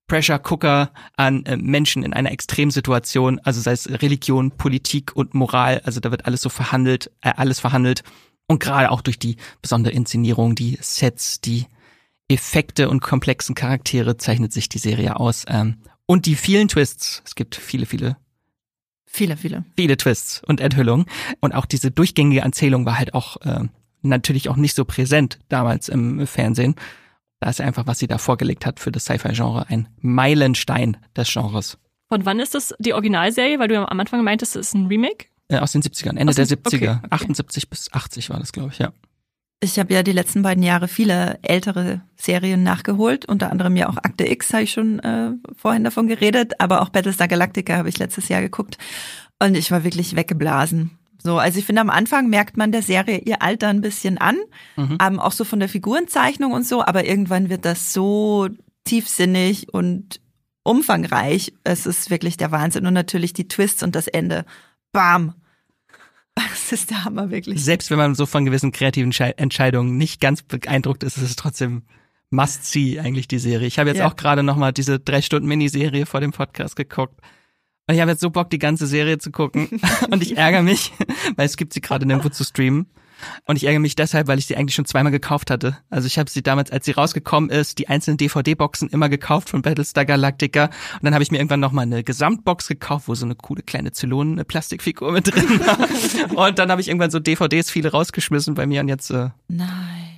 Pressure 0.09 0.41
Cooker 0.41 0.91
an 1.17 1.47
äh, 1.47 1.57
Menschen 1.57 2.03
in 2.03 2.13
einer 2.13 2.33
Extremsituation, 2.33 3.39
also 3.39 3.63
sei 3.63 3.73
es 3.73 3.89
Religion, 4.03 4.51
Politik 4.51 5.17
und 5.17 5.33
Moral, 5.33 5.81
also 5.85 6.01
da 6.01 6.11
wird 6.11 6.27
alles 6.27 6.43
so 6.43 6.51
verhandelt, 6.51 7.11
äh, 7.23 7.33
alles 7.37 7.61
verhandelt 7.61 8.03
und 8.53 8.59
gerade 8.59 8.91
auch 8.91 9.01
durch 9.01 9.19
die 9.19 9.37
besondere 9.63 9.95
Inszenierung, 9.95 10.55
die 10.55 10.77
Sets, 10.81 11.41
die 11.41 11.67
Effekte 12.29 12.91
und 12.91 13.01
komplexen 13.01 13.55
Charaktere 13.55 14.19
zeichnet 14.19 14.53
sich 14.53 14.69
die 14.69 14.79
Serie 14.79 15.17
aus. 15.17 15.45
Ähm, 15.49 15.79
und 16.05 16.27
die 16.27 16.35
vielen 16.35 16.69
Twists. 16.69 17.23
Es 17.25 17.35
gibt 17.35 17.55
viele, 17.55 17.87
viele. 17.87 18.19
Viele, 19.07 19.39
viele. 19.39 19.65
Viele 19.77 19.97
Twists 19.97 20.43
und 20.47 20.61
Enthüllungen. 20.61 21.07
Und 21.41 21.55
auch 21.55 21.65
diese 21.65 21.91
durchgängige 21.91 22.43
Erzählung 22.43 22.85
war 22.85 22.99
halt 22.99 23.15
auch 23.15 23.39
äh, 23.39 23.65
natürlich 24.03 24.51
auch 24.51 24.57
nicht 24.57 24.77
so 24.77 24.85
präsent 24.85 25.39
damals 25.49 25.89
im 25.89 26.27
Fernsehen. 26.27 26.75
Da 27.41 27.49
ist 27.49 27.61
einfach, 27.63 27.87
was 27.87 28.01
sie 28.01 28.07
da 28.07 28.19
vorgelegt 28.19 28.67
hat 28.67 28.81
für 28.81 28.93
das 28.93 29.05
Sci-Fi-Genre, 29.05 29.67
ein 29.69 29.89
Meilenstein 30.01 30.99
des 31.17 31.33
Genres. 31.33 31.79
Von 32.09 32.27
wann 32.27 32.39
ist 32.39 32.55
das 32.55 32.75
die 32.79 32.93
Originalserie? 32.93 33.59
Weil 33.59 33.69
du 33.69 33.75
ja 33.75 33.89
am 33.89 33.99
Anfang 33.99 34.23
meintest, 34.23 34.57
es 34.57 34.69
ist 34.69 34.75
ein 34.75 34.89
Remake? 34.89 35.27
Äh, 35.53 35.59
aus 35.59 35.73
den 35.73 35.83
70ern, 35.83 36.17
Ende 36.17 36.35
den, 36.35 36.47
der 36.47 36.59
70er. 36.59 36.75
Okay, 36.75 36.89
okay. 36.99 37.07
78 37.11 37.69
bis 37.69 37.93
80 37.93 38.31
war 38.31 38.41
das, 38.41 38.53
glaube 38.53 38.71
ich, 38.73 38.79
ja. 38.79 38.93
Ich 39.61 39.79
habe 39.79 39.93
ja 39.95 40.03
die 40.03 40.13
letzten 40.13 40.43
beiden 40.43 40.63
Jahre 40.63 40.89
viele 40.89 41.39
ältere 41.43 42.01
Serien 42.17 42.63
nachgeholt, 42.65 43.27
unter 43.27 43.53
anderem 43.53 43.77
ja 43.77 43.89
auch 43.89 43.97
Akte 43.99 44.27
X, 44.27 44.53
habe 44.53 44.65
ich 44.65 44.73
schon 44.73 44.99
äh, 45.01 45.33
vorhin 45.57 45.85
davon 45.85 46.09
geredet, 46.09 46.55
aber 46.59 46.83
auch 46.83 46.89
Battlestar 46.89 47.29
Galactica 47.29 47.77
habe 47.77 47.89
ich 47.89 47.99
letztes 47.99 48.29
Jahr 48.29 48.41
geguckt 48.41 48.79
und 49.41 49.55
ich 49.55 49.71
war 49.71 49.85
wirklich 49.85 50.17
weggeblasen. 50.17 50.91
So, 51.23 51.39
also 51.39 51.61
ich 51.61 51.67
finde, 51.67 51.83
am 51.83 51.91
Anfang 51.91 52.29
merkt 52.29 52.57
man 52.57 52.73
der 52.73 52.83
Serie 52.83 53.19
ihr 53.19 53.43
Alter 53.43 53.69
ein 53.69 53.83
bisschen 53.83 54.19
an, 54.19 54.37
mhm. 54.77 54.99
ähm, 55.01 55.21
auch 55.21 55.33
so 55.33 55.45
von 55.45 55.61
der 55.61 55.69
Figurenzeichnung 55.69 56.53
und 56.53 56.67
so, 56.67 56.85
aber 56.85 57.05
irgendwann 57.05 57.49
wird 57.49 57.65
das 57.65 57.93
so 57.93 58.49
tiefsinnig 58.85 59.73
und 59.73 60.21
umfangreich. 60.65 61.53
Es 61.63 61.87
ist 61.87 62.11
wirklich 62.11 62.37
der 62.37 62.51
Wahnsinn 62.51 62.87
und 62.87 62.95
natürlich 62.95 63.33
die 63.33 63.47
Twists 63.47 63.83
und 63.83 63.95
das 63.95 64.09
Ende. 64.09 64.45
Bam! 64.93 65.35
Das 66.35 66.73
ist 66.73 66.91
der 66.91 67.05
Hammer, 67.05 67.31
wirklich. 67.31 67.63
Selbst 67.63 67.91
wenn 67.91 67.99
man 67.99 68.15
so 68.15 68.27
von 68.27 68.45
gewissen 68.45 68.73
kreativen 68.73 69.13
Entscheidungen 69.13 69.97
nicht 69.97 70.21
ganz 70.21 70.43
beeindruckt 70.43 71.03
ist, 71.03 71.17
ist 71.17 71.23
es 71.25 71.37
trotzdem 71.37 71.83
must-see 72.31 72.99
eigentlich 72.99 73.29
die 73.29 73.39
Serie. 73.39 73.67
Ich 73.67 73.79
habe 73.79 73.91
jetzt 73.91 73.99
ja. 73.99 74.09
auch 74.09 74.17
gerade 74.17 74.43
nochmal 74.43 74.73
diese 74.73 74.99
drei 74.99 75.21
Stunden 75.21 75.47
Miniserie 75.47 76.07
vor 76.07 76.21
dem 76.21 76.33
Podcast 76.33 76.77
geguckt. 76.77 77.21
Und 77.87 77.95
ich 77.95 78.01
habe 78.01 78.13
jetzt 78.13 78.21
so 78.21 78.31
Bock, 78.31 78.49
die 78.49 78.59
ganze 78.59 78.87
Serie 78.87 79.19
zu 79.19 79.31
gucken. 79.31 79.69
und 80.11 80.23
ich 80.23 80.37
ärgere 80.37 80.63
mich, 80.63 80.93
weil 81.37 81.47
es 81.47 81.57
gibt 81.57 81.75
sie 81.75 81.81
gerade 81.81 82.07
nirgendwo 82.07 82.31
zu 82.31 82.45
streamen. 82.45 82.87
Und 83.47 83.57
ich 83.57 83.65
ärgere 83.65 83.81
mich 83.81 83.97
deshalb, 83.97 84.27
weil 84.29 84.39
ich 84.39 84.47
sie 84.47 84.57
eigentlich 84.57 84.75
schon 84.75 84.85
zweimal 84.85 85.13
gekauft 85.13 85.51
hatte. 85.51 85.77
Also 85.91 86.07
ich 86.07 86.19
habe 86.19 86.31
sie 86.31 86.43
damals, 86.43 86.71
als 86.71 86.85
sie 86.85 86.93
rausgekommen 86.93 87.51
ist, 87.51 87.79
die 87.79 87.89
einzelnen 87.89 88.17
DVD-Boxen 88.17 88.89
immer 88.89 89.09
gekauft 89.09 89.51
von 89.51 89.63
Battlestar 89.63 90.05
Galactica. 90.05 90.65
Und 90.65 91.05
dann 91.05 91.15
habe 91.15 91.23
ich 91.23 91.31
mir 91.31 91.39
irgendwann 91.39 91.61
nochmal 91.61 91.85
eine 91.85 92.05
Gesamtbox 92.05 92.69
gekauft, 92.69 93.09
wo 93.09 93.15
so 93.15 93.25
eine 93.25 93.35
coole 93.35 93.63
kleine 93.63 93.93
Zylonen-Plastikfigur 93.93 95.13
mit 95.13 95.35
drin 95.35 95.61
war. 95.61 95.79
und 96.47 96.59
dann 96.59 96.71
habe 96.71 96.81
ich 96.81 96.89
irgendwann 96.89 97.11
so 97.11 97.19
DVDs 97.19 97.71
viele 97.71 97.91
rausgeschmissen 97.91 98.55
bei 98.55 98.67
mir 98.67 98.81
und 98.81 98.89
jetzt. 98.89 99.11
Äh, 99.11 99.31
Nein. 99.49 100.13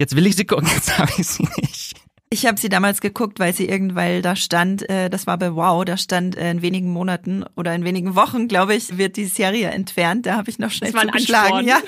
Jetzt 0.00 0.14
will 0.14 0.26
ich 0.26 0.36
sie 0.36 0.44
gucken, 0.44 0.68
jetzt 0.74 0.96
habe 0.98 1.10
ich 1.18 1.26
sie 1.26 1.46
nicht. 1.60 1.87
Ich 2.30 2.44
habe 2.44 2.60
sie 2.60 2.68
damals 2.68 3.00
geguckt, 3.00 3.38
weil 3.38 3.54
sie 3.54 3.68
irgendwann 3.68 4.20
da 4.20 4.36
stand, 4.36 4.88
äh, 4.90 5.08
das 5.08 5.26
war 5.26 5.38
bei 5.38 5.54
Wow, 5.54 5.84
da 5.84 5.96
stand 5.96 6.36
äh, 6.36 6.50
in 6.50 6.60
wenigen 6.60 6.90
Monaten 6.90 7.44
oder 7.56 7.74
in 7.74 7.84
wenigen 7.84 8.14
Wochen, 8.16 8.48
glaube 8.48 8.74
ich, 8.74 8.98
wird 8.98 9.16
die 9.16 9.24
Serie 9.24 9.70
entfernt. 9.70 10.26
Da 10.26 10.36
habe 10.36 10.50
ich 10.50 10.58
noch 10.58 10.70
schnell 10.70 10.92
zugeschlagen. 10.92 11.66
Ja. 11.66 11.80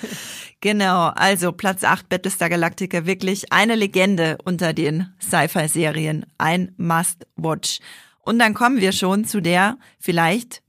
genau, 0.60 1.08
also 1.08 1.50
Platz 1.50 1.82
8 1.82 2.08
Battlestar 2.08 2.48
Galactica, 2.48 3.06
wirklich 3.06 3.52
eine 3.52 3.74
Legende 3.74 4.38
unter 4.44 4.72
den 4.72 5.12
Sci-Fi-Serien, 5.20 6.26
ein 6.38 6.72
Must-Watch. 6.76 7.80
Und 8.20 8.38
dann 8.38 8.54
kommen 8.54 8.80
wir 8.80 8.92
schon 8.92 9.24
zu 9.24 9.40
der 9.40 9.78
vielleicht 9.98 10.62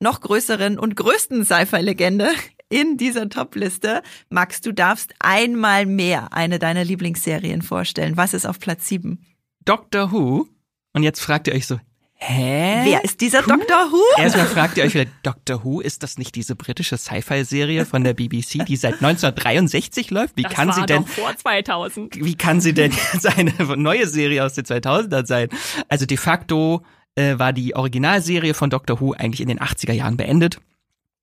noch 0.00 0.20
größeren 0.20 0.78
und 0.78 0.96
größten 0.96 1.44
Sci-Fi-Legende 1.44 2.30
in 2.68 2.96
dieser 2.96 3.28
Top-Liste. 3.28 4.02
Max, 4.28 4.60
du 4.60 4.72
darfst 4.72 5.14
einmal 5.20 5.86
mehr 5.86 6.32
eine 6.32 6.58
deiner 6.58 6.84
Lieblingsserien 6.84 7.62
vorstellen. 7.62 8.16
Was 8.16 8.34
ist 8.34 8.46
auf 8.46 8.58
Platz 8.58 8.88
7? 8.88 9.24
Doctor 9.64 10.12
Who. 10.12 10.46
Und 10.92 11.02
jetzt 11.02 11.20
fragt 11.20 11.46
ihr 11.48 11.54
euch 11.54 11.66
so, 11.66 11.78
Hä? 12.20 12.80
Wer 12.82 13.04
ist 13.04 13.20
dieser 13.20 13.46
Who? 13.46 13.50
Doctor 13.50 13.92
Who? 13.92 14.20
Erstmal 14.20 14.46
fragt 14.46 14.76
ihr 14.76 14.82
euch 14.82 14.92
wieder, 14.94 15.08
Doctor 15.22 15.62
Who, 15.62 15.80
ist 15.80 16.02
das 16.02 16.18
nicht 16.18 16.34
diese 16.34 16.56
britische 16.56 16.98
Sci-Fi-Serie 16.98 17.86
von 17.86 18.02
der 18.02 18.12
BBC, 18.12 18.64
die 18.66 18.76
seit 18.76 18.94
1963 18.94 20.10
läuft? 20.10 20.36
Wie 20.36 20.42
das 20.42 20.52
kann 20.52 20.72
sie 20.72 20.84
denn 20.84 21.06
vor 21.06 21.36
2000? 21.36 22.16
Wie 22.16 22.34
kann 22.34 22.60
sie 22.60 22.74
denn 22.74 22.90
jetzt 23.12 23.24
eine 23.26 23.52
neue 23.76 24.08
Serie 24.08 24.44
aus 24.44 24.54
den 24.54 24.64
2000ern 24.64 25.26
sein? 25.26 25.48
Also 25.88 26.06
de 26.06 26.16
facto 26.16 26.82
äh, 27.14 27.38
war 27.38 27.52
die 27.52 27.76
Originalserie 27.76 28.52
von 28.54 28.68
Doctor 28.68 29.00
Who 29.00 29.12
eigentlich 29.12 29.40
in 29.40 29.48
den 29.48 29.60
80er 29.60 29.92
Jahren 29.92 30.16
beendet. 30.16 30.58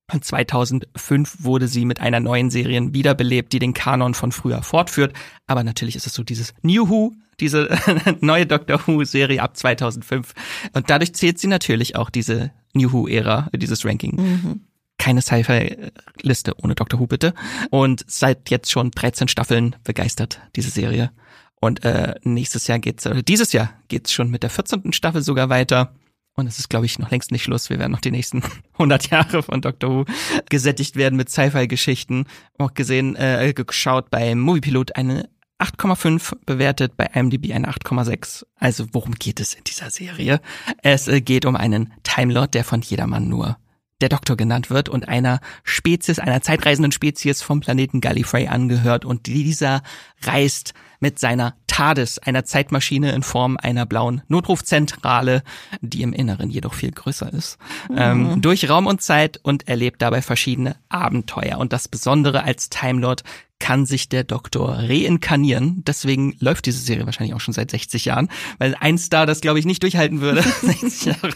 2005 0.07 1.43
wurde 1.43 1.67
sie 1.67 1.85
mit 1.85 1.99
einer 1.99 2.19
neuen 2.19 2.49
Serie 2.49 2.93
wiederbelebt, 2.93 3.53
die 3.53 3.59
den 3.59 3.73
Kanon 3.73 4.13
von 4.13 4.31
früher 4.31 4.61
fortführt. 4.61 5.13
Aber 5.47 5.63
natürlich 5.63 5.95
ist 5.95 6.05
es 6.05 6.13
so 6.13 6.23
dieses 6.23 6.53
New 6.61 6.89
Who, 6.89 7.13
diese 7.39 7.69
neue 8.21 8.45
Doctor 8.45 8.81
Who-Serie 8.85 9.41
ab 9.41 9.57
2005. 9.57 10.33
Und 10.73 10.89
dadurch 10.89 11.13
zählt 11.15 11.39
sie 11.39 11.47
natürlich 11.47 11.95
auch 11.95 12.09
diese 12.09 12.51
New 12.73 12.91
Who-Ära, 12.91 13.49
dieses 13.53 13.85
Ranking. 13.85 14.15
Mhm. 14.15 14.61
keine 14.97 15.21
Sci-Fi-Liste 15.21 16.53
ohne 16.61 16.75
Doctor 16.75 16.99
Who 16.99 17.07
bitte. 17.07 17.33
Und 17.71 18.05
seit 18.07 18.49
jetzt 18.49 18.71
schon 18.71 18.91
13 18.91 19.27
Staffeln 19.27 19.75
begeistert 19.83 20.39
diese 20.55 20.69
Serie. 20.69 21.11
Und 21.59 21.83
äh, 21.83 22.15
nächstes 22.23 22.67
Jahr 22.67 22.79
geht's, 22.79 23.07
oder 23.07 23.23
dieses 23.23 23.53
Jahr 23.53 23.73
geht's 23.87 24.13
schon 24.13 24.29
mit 24.29 24.43
der 24.43 24.49
14. 24.51 24.93
Staffel 24.93 25.23
sogar 25.23 25.49
weiter. 25.49 25.93
Und 26.35 26.47
es 26.47 26.59
ist, 26.59 26.69
glaube 26.69 26.85
ich, 26.85 26.99
noch 26.99 27.11
längst 27.11 27.31
nicht 27.31 27.43
Schluss. 27.43 27.69
Wir 27.69 27.79
werden 27.79 27.93
noch 27.93 28.01
die 28.01 28.11
nächsten 28.11 28.43
100 28.73 29.09
Jahre 29.09 29.43
von 29.43 29.61
Doctor 29.61 29.89
Who 29.89 30.05
gesättigt 30.49 30.97
werden 30.97 31.15
mit 31.15 31.29
Sci-Fi-Geschichten. 31.29 32.25
Auch 32.57 32.73
gesehen, 32.73 33.15
äh, 33.15 33.53
geschaut 33.55 34.09
bei 34.09 34.35
Moviepilot 34.35 34.95
eine 34.95 35.29
8,5 35.59 36.35
bewertet, 36.45 36.97
bei 36.97 37.05
IMDb 37.05 37.53
eine 37.53 37.69
8,6. 37.69 38.45
Also 38.55 38.87
worum 38.91 39.13
geht 39.13 39.39
es 39.39 39.53
in 39.53 39.63
dieser 39.63 39.89
Serie? 39.89 40.41
Es 40.83 41.07
äh, 41.07 41.21
geht 41.21 41.45
um 41.45 41.55
einen 41.55 41.93
Timelord, 42.03 42.53
der 42.53 42.65
von 42.65 42.81
jedermann 42.81 43.29
nur 43.29 43.57
der 44.01 44.09
Doktor 44.09 44.35
genannt 44.35 44.69
wird 44.69 44.89
und 44.89 45.07
einer 45.07 45.39
Spezies, 45.63 46.19
einer 46.19 46.41
zeitreisenden 46.41 46.91
Spezies 46.91 47.41
vom 47.41 47.61
Planeten 47.61 48.01
Gallifrey 48.01 48.47
angehört 48.47 49.05
und 49.05 49.25
dieser 49.27 49.83
reist 50.21 50.73
mit 50.99 51.17
seiner 51.17 51.55
TARDIS, 51.75 52.19
einer 52.19 52.45
Zeitmaschine 52.45 53.11
in 53.11 53.21
Form 53.21 53.57
einer 53.61 53.85
blauen 53.85 54.21
Notrufzentrale, 54.29 55.43
die 55.81 56.03
im 56.03 56.13
Inneren 56.13 56.49
jedoch 56.49 56.73
viel 56.73 56.91
größer 56.91 57.33
ist, 57.33 57.57
mhm. 57.89 57.97
ähm, 57.97 58.41
durch 58.41 58.69
Raum 58.69 58.87
und 58.87 59.01
Zeit 59.01 59.41
und 59.43 59.67
erlebt 59.67 60.01
dabei 60.01 60.21
verschiedene 60.21 60.77
Abenteuer. 60.87 61.57
Und 61.57 61.73
das 61.73 61.89
Besondere 61.89 62.45
als 62.45 62.69
Time 62.69 63.01
Lord 63.01 63.23
kann 63.59 63.85
sich 63.85 64.07
der 64.07 64.23
Doktor 64.23 64.77
reinkarnieren. 64.83 65.83
Deswegen 65.85 66.37
läuft 66.39 66.65
diese 66.65 66.79
Serie 66.79 67.05
wahrscheinlich 67.07 67.35
auch 67.35 67.41
schon 67.41 67.53
seit 67.53 67.71
60 67.71 68.05
Jahren, 68.05 68.29
weil 68.57 68.77
ein 68.79 68.97
Star 68.97 69.25
das, 69.25 69.41
glaube 69.41 69.59
ich, 69.59 69.65
nicht 69.65 69.83
durchhalten 69.83 70.21
würde, 70.21 70.43
60 70.61 71.05
Jahre 71.07 71.33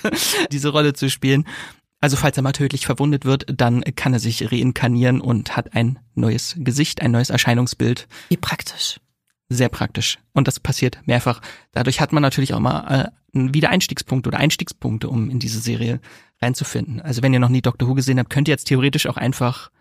diese 0.54 0.70
Rolle 0.70 0.94
zu 0.94 1.10
spielen. 1.10 1.44
Also 2.00 2.16
falls 2.16 2.38
er 2.38 2.44
mal 2.44 2.54
tödlich 2.54 2.86
verwundet 2.86 3.26
wird, 3.26 3.46
dann 3.54 3.84
kann 3.98 4.14
er 4.14 4.20
sich 4.20 4.54
reinkarnieren 4.54 5.20
und 5.20 5.58
hat 5.58 5.76
ein 5.76 6.00
neues 6.16 6.56
Gesicht, 6.60 7.02
ein 7.02 7.12
neues 7.12 7.30
Erscheinungsbild. 7.30 8.08
Wie 8.30 8.38
praktisch. 8.38 9.02
Sehr 9.50 9.70
praktisch. 9.70 10.20
Und 10.34 10.48
das 10.48 10.60
passiert 10.60 11.00
mehrfach. 11.06 11.42
Dadurch 11.72 12.00
hat 12.02 12.14
man 12.14 12.22
natürlich 12.22 12.54
auch 12.54 12.60
mal 12.60 13.12
äh, 13.34 13.54
Wiedereinstiegspunkte 13.54 14.30
oder 14.30 14.38
Einstiegspunkte, 14.38 15.10
um 15.10 15.30
in 15.30 15.40
diese 15.40 15.60
Serie 15.60 16.00
reinzufinden. 16.42 17.02
Also 17.02 17.22
wenn 17.24 17.34
ihr 17.34 17.40
noch 17.40 17.50
nie 17.50 17.62
Doctor 17.62 17.88
Who 17.88 17.96
gesehen 17.96 18.20
habt, 18.20 18.30
könnt 18.30 18.48
ihr 18.48 18.54
jetzt 18.54 18.66
theoretisch 18.66 19.08
auch 19.08 19.18
einfach 19.18 19.72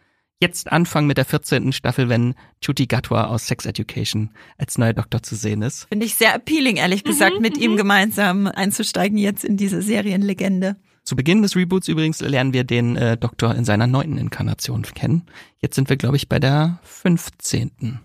jetzt 0.40 0.70
anfangen 0.70 1.06
mit 1.06 1.18
der 1.18 1.24
14. 1.24 1.72
Staffel, 1.72 2.08
wenn 2.08 2.34
Chuti 2.60 2.86
Gatwa 2.86 3.24
aus 3.24 3.46
Sex 3.46 3.66
Education 3.66 4.30
als 4.56 4.78
neuer 4.78 4.92
Doktor 4.92 5.22
zu 5.22 5.34
sehen 5.34 5.62
ist. 5.62 5.86
Finde 5.88 6.06
ich 6.06 6.14
sehr 6.14 6.34
appealing, 6.34 6.76
ehrlich 6.76 7.04
gesagt, 7.04 7.36
mhm, 7.36 7.42
mit 7.42 7.58
ihm 7.58 7.72
mhm. 7.72 7.76
gemeinsam 7.76 8.46
einzusteigen 8.46 9.18
jetzt 9.18 9.44
in 9.44 9.56
diese 9.56 9.82
Serienlegende. 9.82 10.76
Zu 11.02 11.16
Beginn 11.16 11.42
des 11.42 11.56
Reboots 11.56 11.88
übrigens 11.88 12.20
lernen 12.20 12.52
wir 12.52 12.64
den 12.64 12.96
äh, 12.96 13.16
Doktor 13.16 13.54
in 13.54 13.64
seiner 13.64 13.86
neunten 13.86 14.18
Inkarnation 14.18 14.82
kennen. 14.82 15.22
Jetzt 15.58 15.74
sind 15.74 15.88
wir, 15.88 15.96
glaube 15.96 16.16
ich, 16.16 16.28
bei 16.28 16.38
der 16.38 16.78
15. 16.82 18.00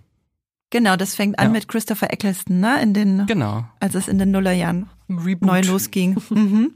Genau, 0.74 0.96
das 0.96 1.14
fängt 1.14 1.38
an 1.38 1.46
ja. 1.46 1.52
mit 1.52 1.68
Christopher 1.68 2.12
Eccleston, 2.12 2.60
ne? 2.60 2.82
In 2.82 2.96
den, 2.96 3.28
genau. 3.28 3.64
als 3.80 3.94
es 3.94 4.08
in 4.08 4.18
den 4.18 4.32
Nullerjahren 4.32 4.90
neu 5.08 5.62
losging. 5.62 6.18
Mhm. 6.32 6.72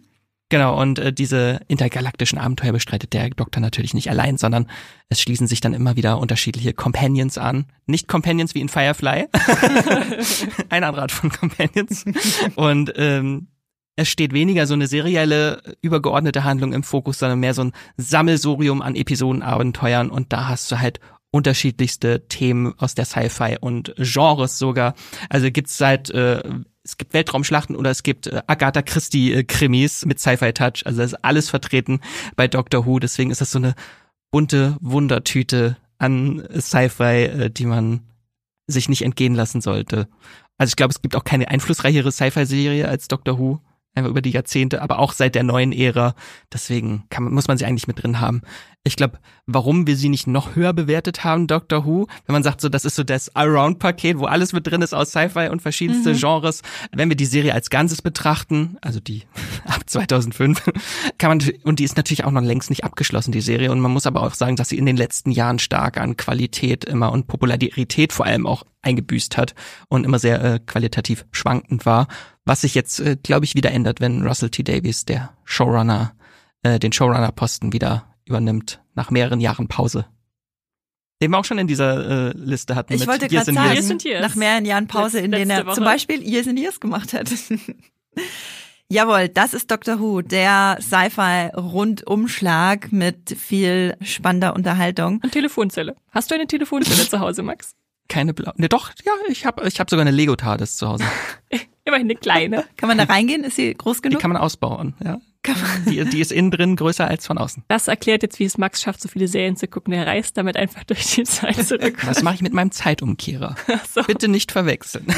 Genau, 0.49 0.79
und 0.79 0.99
äh, 0.99 1.11
diese 1.11 1.61
intergalaktischen 1.67 2.37
Abenteuer 2.37 2.73
bestreitet 2.73 3.13
der 3.13 3.31
Doktor 3.31 3.59
natürlich 3.59 3.95
nicht 3.95 4.11
allein, 4.11 4.37
sondern 4.37 4.67
es 5.09 5.19
schließen 5.19 5.47
sich 5.47 5.61
dann 5.61 5.73
immer 5.73 5.95
wieder 5.95 6.19
unterschiedliche 6.19 6.73
Companions 6.73 7.39
an. 7.39 7.65
Nicht 7.87 8.07
Companions 8.07 8.53
wie 8.53 8.61
in 8.61 8.69
Firefly, 8.69 9.29
eine 10.69 10.85
andere 10.85 11.01
Art 11.01 11.11
von 11.11 11.31
Companions. 11.31 12.05
Und 12.55 12.93
ähm, 12.97 13.47
es 13.95 14.09
steht 14.09 14.31
weniger 14.31 14.67
so 14.67 14.75
eine 14.75 14.85
serielle, 14.85 15.63
übergeordnete 15.81 16.43
Handlung 16.43 16.71
im 16.71 16.83
Fokus, 16.83 17.17
sondern 17.17 17.39
mehr 17.39 17.55
so 17.55 17.63
ein 17.63 17.73
Sammelsurium 17.97 18.83
an 18.83 18.95
Episodenabenteuern 18.95 20.11
und 20.11 20.31
da 20.31 20.47
hast 20.47 20.71
du 20.71 20.79
halt 20.79 20.99
unterschiedlichste 21.31 22.27
Themen 22.27 22.73
aus 22.77 22.95
der 22.95 23.05
Sci-Fi 23.05 23.57
und 23.59 23.93
Genres 23.97 24.57
sogar. 24.57 24.95
Also 25.29 25.51
gibt's 25.51 25.77
seit 25.77 26.09
äh, 26.09 26.41
es 26.87 26.97
gibt 26.97 27.13
Weltraumschlachten 27.13 27.75
oder 27.75 27.91
es 27.91 28.01
gibt 28.01 28.27
äh, 28.27 28.41
Agatha 28.47 28.81
Christie 28.81 29.33
äh, 29.33 29.43
Krimis 29.43 30.05
mit 30.05 30.19
Sci-Fi 30.19 30.53
Touch. 30.53 30.85
Also 30.85 31.01
das 31.01 31.13
ist 31.13 31.23
alles 31.23 31.49
vertreten 31.49 31.99
bei 32.35 32.47
Doctor 32.47 32.85
Who. 32.85 32.99
Deswegen 32.99 33.29
ist 33.29 33.41
das 33.41 33.51
so 33.51 33.59
eine 33.59 33.75
bunte 34.31 34.77
Wundertüte 34.79 35.77
an 35.97 36.47
Sci-Fi, 36.57 37.23
äh, 37.25 37.49
die 37.49 37.65
man 37.65 38.01
sich 38.67 38.89
nicht 38.89 39.01
entgehen 39.01 39.35
lassen 39.35 39.61
sollte. 39.61 40.07
Also 40.57 40.71
ich 40.71 40.75
glaube, 40.75 40.91
es 40.91 41.01
gibt 41.01 41.15
auch 41.15 41.23
keine 41.23 41.49
einflussreichere 41.49 42.11
Sci-Fi-Serie 42.11 42.87
als 42.87 43.07
Doctor 43.07 43.37
Who 43.37 43.59
einfach 43.97 44.11
über 44.11 44.21
die 44.21 44.31
Jahrzehnte, 44.31 44.81
aber 44.81 44.99
auch 44.99 45.11
seit 45.11 45.35
der 45.35 45.43
neuen 45.43 45.73
Ära. 45.73 46.15
Deswegen 46.53 47.05
kann 47.09 47.23
muss 47.23 47.47
man 47.47 47.57
sie 47.57 47.65
eigentlich 47.65 47.87
mit 47.87 48.01
drin 48.01 48.21
haben. 48.21 48.41
Ich 48.87 48.95
glaube, 48.95 49.19
warum 49.45 49.85
wir 49.85 49.97
sie 49.97 50.07
nicht 50.07 50.27
noch 50.27 50.55
höher 50.55 50.71
bewertet 50.71 51.25
haben, 51.25 51.47
Doctor 51.47 51.85
Who, 51.85 52.07
wenn 52.25 52.33
man 52.33 52.41
sagt 52.41 52.61
so, 52.61 52.69
das 52.69 52.85
ist 52.85 52.95
so 52.95 53.03
das 53.03 53.35
Allround-Paket, 53.35 54.17
wo 54.17 54.25
alles 54.25 54.53
mit 54.53 54.65
drin 54.65 54.81
ist 54.81 54.93
aus 54.93 55.09
Sci-Fi 55.09 55.49
und 55.49 55.61
verschiedenste 55.61 56.13
mhm. 56.13 56.17
Genres. 56.17 56.61
Wenn 56.93 57.09
wir 57.09 57.17
die 57.17 57.25
Serie 57.25 57.53
als 57.53 57.69
Ganzes 57.69 58.01
betrachten, 58.01 58.77
also 58.81 59.01
die 59.01 59.23
ab 59.65 59.81
2005, 59.85 60.63
kann 61.17 61.37
man, 61.37 61.51
und 61.63 61.79
die 61.79 61.83
ist 61.83 61.97
natürlich 61.97 62.23
auch 62.23 62.31
noch 62.31 62.41
längst 62.41 62.69
nicht 62.69 62.85
abgeschlossen, 62.85 63.33
die 63.33 63.41
Serie. 63.41 63.71
Und 63.71 63.81
man 63.81 63.91
muss 63.91 64.07
aber 64.07 64.23
auch 64.23 64.33
sagen, 64.33 64.55
dass 64.55 64.69
sie 64.69 64.77
in 64.77 64.85
den 64.85 64.97
letzten 64.97 65.31
Jahren 65.31 65.59
stark 65.59 65.97
an 65.97 66.15
Qualität 66.15 66.85
immer 66.85 67.11
und 67.11 67.27
Popularität 67.27 68.13
vor 68.13 68.25
allem 68.25 68.47
auch 68.47 68.63
eingebüßt 68.83 69.35
hat 69.35 69.53
und 69.89 70.05
immer 70.05 70.17
sehr 70.17 70.41
äh, 70.41 70.59
qualitativ 70.65 71.25
schwankend 71.31 71.85
war. 71.85 72.07
Was 72.45 72.61
sich 72.61 72.73
jetzt, 72.73 73.01
äh, 73.01 73.17
glaube 73.21 73.43
ich, 73.43 73.55
wieder 73.55 73.71
ändert, 73.71 73.99
wenn 73.99 74.25
Russell 74.25 74.49
T. 74.49 74.63
Davies, 74.63 75.03
der 75.03 75.33
Showrunner, 75.43 76.13
äh, 76.63 76.79
den 76.79 76.93
Showrunner-Posten 76.93 77.73
wieder 77.73 78.05
übernimmt, 78.27 78.81
nach 78.95 79.11
mehreren 79.11 79.39
Jahren 79.39 79.67
Pause. 79.67 80.05
Den 81.21 81.31
wir 81.31 81.39
auch 81.39 81.45
schon 81.45 81.57
in 81.57 81.67
dieser 81.67 82.29
äh, 82.29 82.37
Liste 82.37 82.75
hatten. 82.75 82.93
Ich 82.93 83.07
wollte 83.07 83.27
gerade 83.27 83.51
sagen, 83.51 83.73
Years. 83.73 84.03
Years. 84.03 84.21
nach 84.21 84.35
mehreren 84.35 84.65
Jahren 84.65 84.87
Pause, 84.87 85.19
in 85.19 85.31
denen 85.31 85.49
er 85.49 85.65
Woche. 85.65 85.75
zum 85.75 85.83
Beispiel 85.83 86.21
Years 86.21 86.47
and 86.47 86.59
Years 86.59 86.79
gemacht 86.79 87.13
hat. 87.13 87.29
Jawohl, 88.89 89.27
das 89.27 89.53
ist 89.53 89.69
Doctor 89.69 89.99
Who, 89.99 90.21
der 90.21 90.77
Sci-Fi-Rundumschlag 90.79 92.89
mit 92.91 93.35
viel 93.37 93.97
spannender 94.01 94.55
Unterhaltung. 94.55 95.19
Und 95.23 95.33
Telefonzelle. 95.33 95.95
Hast 96.11 96.31
du 96.31 96.35
eine 96.35 96.47
Telefonzelle 96.47 96.97
zu 97.09 97.19
Hause, 97.19 97.43
Max? 97.43 97.75
Keine 98.07 98.33
blau. 98.33 98.53
Ne, 98.55 98.69
doch, 98.69 98.91
ja, 99.03 99.11
ich 99.27 99.45
habe 99.45 99.67
ich 99.67 99.81
hab 99.81 99.89
sogar 99.89 100.05
eine 100.05 100.15
Lego 100.15 100.37
TARDIS 100.37 100.77
zu 100.77 100.87
Hause. 100.87 101.03
Immerhin 101.83 102.07
eine 102.07 102.15
kleine. 102.15 102.63
Kann 102.77 102.87
man 102.87 102.97
da 102.97 103.03
reingehen? 103.03 103.43
Ist 103.43 103.57
sie 103.57 103.73
groß 103.73 104.01
genug? 104.01 104.19
Die 104.19 104.21
kann 104.21 104.31
man 104.31 104.41
ausbauen, 104.41 104.93
ja. 105.03 105.17
Die, 105.87 106.03
die 106.05 106.19
ist 106.19 106.31
innen 106.31 106.51
drin 106.51 106.75
größer 106.75 107.07
als 107.07 107.27
von 107.27 107.37
außen. 107.37 107.63
Das 107.67 107.87
erklärt 107.87 108.23
jetzt, 108.23 108.39
wie 108.39 108.45
es 108.45 108.57
Max 108.57 108.81
schafft, 108.81 109.01
so 109.01 109.09
viele 109.09 109.27
Serien 109.27 109.55
zu 109.55 109.67
gucken. 109.67 109.93
Er 109.93 110.07
reist 110.07 110.37
damit 110.37 110.57
einfach 110.57 110.83
durch 110.83 111.05
die 111.15 111.23
Zeit 111.23 111.65
zurück. 111.65 112.01
Das 112.05 112.23
mache 112.23 112.35
ich 112.35 112.41
mit 112.41 112.53
meinem 112.53 112.71
Zeitumkehrer. 112.71 113.55
So. 113.93 114.01
Bitte 114.03 114.27
nicht 114.27 114.51
verwechseln. 114.51 115.05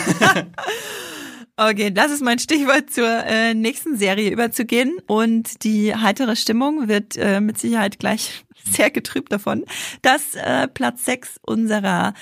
Okay, 1.61 1.91
das 1.91 2.09
ist 2.09 2.21
mein 2.21 2.39
Stichwort 2.39 2.89
zur 2.89 3.05
äh, 3.05 3.53
nächsten 3.53 3.97
Serie 3.97 4.31
überzugehen. 4.31 4.97
Und 5.07 5.65
die 5.65 5.93
heitere 5.93 6.37
Stimmung 6.37 6.87
wird 6.87 7.17
äh, 7.17 7.41
mit 7.41 7.57
Sicherheit 7.57 7.99
gleich 7.99 8.45
sehr 8.63 8.89
getrübt 8.89 9.33
davon, 9.33 9.65
dass 10.01 10.35
äh, 10.35 10.69
Platz 10.69 11.03
6 11.03 11.35
unserer 11.41 12.13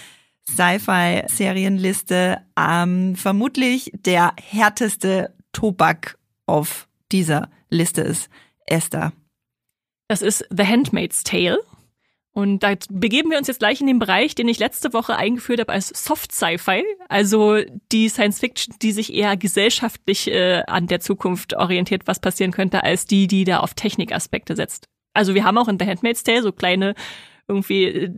Sci-Fi-Serienliste 0.49 2.39
ähm, 2.57 3.15
vermutlich 3.15 3.91
der 3.93 4.33
härteste 4.41 5.35
Tobak 5.51 6.17
auf 6.47 6.87
dieser 7.11 7.51
Liste 7.69 8.01
ist. 8.01 8.30
Esther. 8.65 9.13
Das 10.08 10.21
ist 10.21 10.45
The 10.49 10.65
Handmaid's 10.65 11.23
Tale. 11.23 11.60
Und 12.38 12.60
da 12.60 12.75
begeben 12.91 13.32
wir 13.32 13.39
uns 13.39 13.47
jetzt 13.47 13.58
gleich 13.58 13.82
in 13.82 13.88
den 13.88 13.97
Bereich, 13.97 14.36
den 14.36 14.47
ich 14.47 14.60
letzte 14.60 14.93
Woche 14.93 15.15
eingeführt 15.15 15.60
habe 15.60 15.73
als 15.73 15.88
Soft 15.88 16.32
Sci-Fi, 16.32 16.84
also 17.10 17.58
die 17.91 18.10
Science 18.10 18.39
Fiction, 18.39 18.75
die 18.80 18.91
sich 18.91 19.12
eher 19.12 19.36
gesellschaftlich 19.36 20.27
äh, 20.27 20.62
an 20.67 20.86
der 20.86 20.99
Zukunft 20.99 21.56
orientiert, 21.56 22.03
was 22.06 22.19
passieren 22.19 22.51
könnte, 22.51 22.84
als 22.84 23.08
die, 23.08 23.25
die 23.25 23.43
da 23.43 23.62
auf 23.62 23.73
Technikaspekte 23.73 24.56
setzt. 24.56 24.88
Also 25.15 25.34
wir 25.34 25.45
haben 25.45 25.58
auch 25.58 25.67
in 25.67 25.80
The 25.80 25.88
Handmaid's 25.88 26.21
Tale 26.21 26.43
so 26.43 26.51
kleine 26.51 26.93
irgendwie 27.47 27.86
äh, 27.86 28.12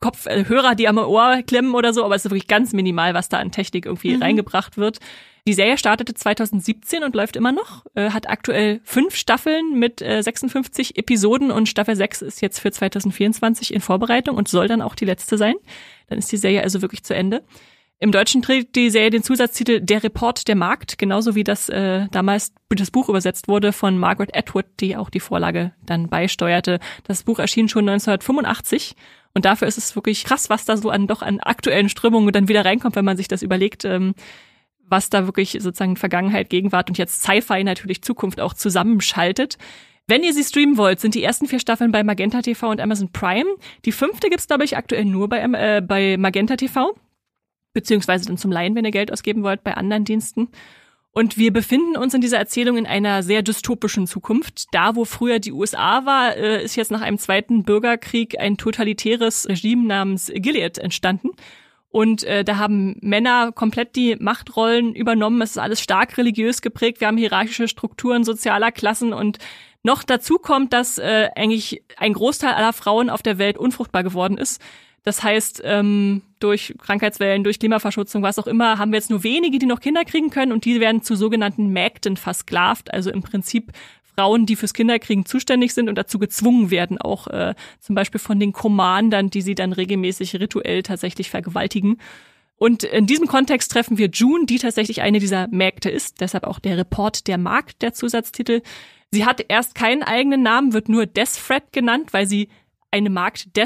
Kopfhörer, 0.00 0.72
äh, 0.72 0.76
die 0.76 0.88
am 0.88 0.98
Ohr 0.98 1.42
klemmen 1.46 1.74
oder 1.74 1.92
so, 1.92 2.04
aber 2.04 2.14
es 2.14 2.24
ist 2.24 2.30
wirklich 2.30 2.48
ganz 2.48 2.72
minimal, 2.72 3.14
was 3.14 3.28
da 3.28 3.38
an 3.38 3.52
Technik 3.52 3.86
irgendwie 3.86 4.16
mhm. 4.16 4.22
reingebracht 4.22 4.76
wird. 4.76 4.98
Die 5.46 5.54
Serie 5.54 5.76
startete 5.76 6.14
2017 6.14 7.02
und 7.02 7.16
läuft 7.16 7.34
immer 7.34 7.50
noch, 7.50 7.84
äh, 7.94 8.10
hat 8.10 8.28
aktuell 8.28 8.80
fünf 8.84 9.16
Staffeln 9.16 9.78
mit 9.78 10.00
äh, 10.00 10.22
56 10.22 10.98
Episoden 10.98 11.50
und 11.50 11.68
Staffel 11.68 11.96
6 11.96 12.22
ist 12.22 12.42
jetzt 12.42 12.60
für 12.60 12.70
2024 12.70 13.74
in 13.74 13.80
Vorbereitung 13.80 14.36
und 14.36 14.46
soll 14.46 14.68
dann 14.68 14.82
auch 14.82 14.94
die 14.94 15.04
letzte 15.04 15.36
sein. 15.36 15.54
Dann 16.08 16.18
ist 16.18 16.30
die 16.30 16.36
Serie 16.36 16.62
also 16.62 16.80
wirklich 16.80 17.02
zu 17.02 17.14
Ende. 17.14 17.42
Im 18.02 18.10
Deutschen 18.10 18.42
trägt 18.42 18.74
die 18.74 18.90
Serie 18.90 19.10
den 19.10 19.22
Zusatztitel 19.22 19.78
Der 19.80 20.02
Report 20.02 20.48
der 20.48 20.56
Markt, 20.56 20.98
genauso 20.98 21.36
wie 21.36 21.44
das 21.44 21.68
äh, 21.68 22.08
damals 22.10 22.52
das 22.68 22.90
Buch 22.90 23.08
übersetzt 23.08 23.46
wurde 23.46 23.72
von 23.72 23.96
Margaret 23.96 24.36
Atwood, 24.36 24.64
die 24.80 24.96
auch 24.96 25.08
die 25.08 25.20
Vorlage 25.20 25.72
dann 25.86 26.08
beisteuerte. 26.08 26.80
Das 27.04 27.22
Buch 27.22 27.38
erschien 27.38 27.68
schon 27.68 27.88
1985 27.88 28.96
und 29.34 29.44
dafür 29.44 29.68
ist 29.68 29.78
es 29.78 29.94
wirklich 29.94 30.24
krass, 30.24 30.50
was 30.50 30.64
da 30.64 30.76
so 30.76 30.90
an 30.90 31.06
doch 31.06 31.22
an 31.22 31.38
aktuellen 31.38 31.88
Strömungen 31.88 32.32
dann 32.32 32.48
wieder 32.48 32.64
reinkommt, 32.64 32.96
wenn 32.96 33.04
man 33.04 33.16
sich 33.16 33.28
das 33.28 33.40
überlegt, 33.40 33.84
ähm, 33.84 34.14
was 34.80 35.08
da 35.08 35.26
wirklich 35.26 35.58
sozusagen 35.60 35.94
Vergangenheit, 35.94 36.50
Gegenwart 36.50 36.88
und 36.88 36.98
jetzt 36.98 37.22
Sci-Fi 37.22 37.62
natürlich 37.62 38.02
Zukunft 38.02 38.40
auch 38.40 38.54
zusammenschaltet. 38.54 39.58
Wenn 40.08 40.24
ihr 40.24 40.32
sie 40.32 40.42
streamen 40.42 40.76
wollt, 40.76 40.98
sind 40.98 41.14
die 41.14 41.22
ersten 41.22 41.46
vier 41.46 41.60
Staffeln 41.60 41.92
bei 41.92 42.02
Magenta 42.02 42.42
TV 42.42 42.68
und 42.68 42.80
Amazon 42.80 43.12
Prime. 43.12 43.48
Die 43.84 43.92
fünfte 43.92 44.28
gibt's 44.28 44.48
glaube 44.48 44.64
ich, 44.64 44.76
aktuell 44.76 45.04
nur 45.04 45.28
bei, 45.28 45.38
äh, 45.38 45.80
bei 45.80 46.16
Magenta 46.16 46.56
TV. 46.56 46.96
Beziehungsweise 47.72 48.26
dann 48.26 48.38
zum 48.38 48.52
Laien, 48.52 48.74
wenn 48.74 48.84
ihr 48.84 48.90
Geld 48.90 49.12
ausgeben 49.12 49.42
wollt, 49.42 49.64
bei 49.64 49.74
anderen 49.74 50.04
Diensten. 50.04 50.48
Und 51.14 51.36
wir 51.36 51.52
befinden 51.52 51.96
uns 51.96 52.14
in 52.14 52.22
dieser 52.22 52.38
Erzählung 52.38 52.78
in 52.78 52.86
einer 52.86 53.22
sehr 53.22 53.42
dystopischen 53.42 54.06
Zukunft. 54.06 54.64
Da, 54.72 54.96
wo 54.96 55.04
früher 55.04 55.40
die 55.40 55.52
USA 55.52 56.06
war, 56.06 56.36
äh, 56.36 56.64
ist 56.64 56.76
jetzt 56.76 56.90
nach 56.90 57.02
einem 57.02 57.18
zweiten 57.18 57.64
Bürgerkrieg 57.64 58.40
ein 58.40 58.56
totalitäres 58.56 59.46
Regime 59.46 59.86
namens 59.86 60.32
Gilead 60.34 60.78
entstanden. 60.78 61.30
Und 61.90 62.24
äh, 62.24 62.42
da 62.42 62.56
haben 62.56 62.96
Männer 63.02 63.52
komplett 63.52 63.94
die 63.94 64.16
Machtrollen 64.16 64.94
übernommen. 64.94 65.42
Es 65.42 65.50
ist 65.50 65.58
alles 65.58 65.82
stark 65.82 66.16
religiös 66.16 66.62
geprägt. 66.62 67.00
Wir 67.00 67.08
haben 67.08 67.18
hierarchische 67.18 67.68
Strukturen 67.68 68.24
sozialer 68.24 68.72
Klassen 68.72 69.12
und 69.12 69.38
noch 69.82 70.02
dazu 70.02 70.38
kommt, 70.38 70.72
dass 70.72 70.96
äh, 70.96 71.28
eigentlich 71.36 71.82
ein 71.98 72.14
Großteil 72.14 72.54
aller 72.54 72.72
Frauen 72.72 73.10
auf 73.10 73.20
der 73.20 73.36
Welt 73.36 73.58
unfruchtbar 73.58 74.02
geworden 74.02 74.38
ist. 74.38 74.62
Das 75.04 75.22
heißt, 75.22 75.62
ähm, 75.64 76.22
durch 76.38 76.74
Krankheitswellen, 76.78 77.42
durch 77.42 77.58
Klimaverschutzung, 77.58 78.22
was 78.22 78.38
auch 78.38 78.46
immer, 78.46 78.78
haben 78.78 78.92
wir 78.92 78.98
jetzt 78.98 79.10
nur 79.10 79.24
wenige, 79.24 79.58
die 79.58 79.66
noch 79.66 79.80
Kinder 79.80 80.04
kriegen 80.04 80.30
können 80.30 80.52
und 80.52 80.64
die 80.64 80.80
werden 80.80 81.02
zu 81.02 81.16
sogenannten 81.16 81.68
Mägden 81.68 82.16
versklavt, 82.16 82.92
also 82.92 83.10
im 83.10 83.22
Prinzip 83.22 83.72
Frauen, 84.14 84.46
die 84.46 84.56
fürs 84.56 84.74
Kinderkriegen 84.74 85.24
zuständig 85.24 85.74
sind 85.74 85.88
und 85.88 85.96
dazu 85.96 86.18
gezwungen 86.18 86.70
werden, 86.70 86.98
auch 86.98 87.26
äh, 87.28 87.54
zum 87.80 87.94
Beispiel 87.94 88.20
von 88.20 88.38
den 88.38 88.52
Commandern, 88.52 89.30
die 89.30 89.42
sie 89.42 89.54
dann 89.54 89.72
regelmäßig 89.72 90.36
rituell 90.36 90.82
tatsächlich 90.82 91.30
vergewaltigen. 91.30 91.98
Und 92.56 92.84
in 92.84 93.06
diesem 93.06 93.26
Kontext 93.26 93.72
treffen 93.72 93.98
wir 93.98 94.08
June, 94.08 94.46
die 94.46 94.58
tatsächlich 94.58 95.02
eine 95.02 95.18
dieser 95.18 95.48
Mägde 95.48 95.90
ist, 95.90 96.20
deshalb 96.20 96.44
auch 96.44 96.60
der 96.60 96.76
Report 96.76 97.26
der 97.26 97.38
Markt, 97.38 97.82
der 97.82 97.92
Zusatztitel. 97.92 98.62
Sie 99.10 99.24
hat 99.24 99.44
erst 99.48 99.74
keinen 99.74 100.02
eigenen 100.02 100.42
Namen, 100.42 100.72
wird 100.72 100.88
nur 100.88 101.06
Desfred 101.06 101.72
genannt, 101.72 102.12
weil 102.12 102.26
sie 102.26 102.48
eine 102.92 103.10
Magd 103.10 103.56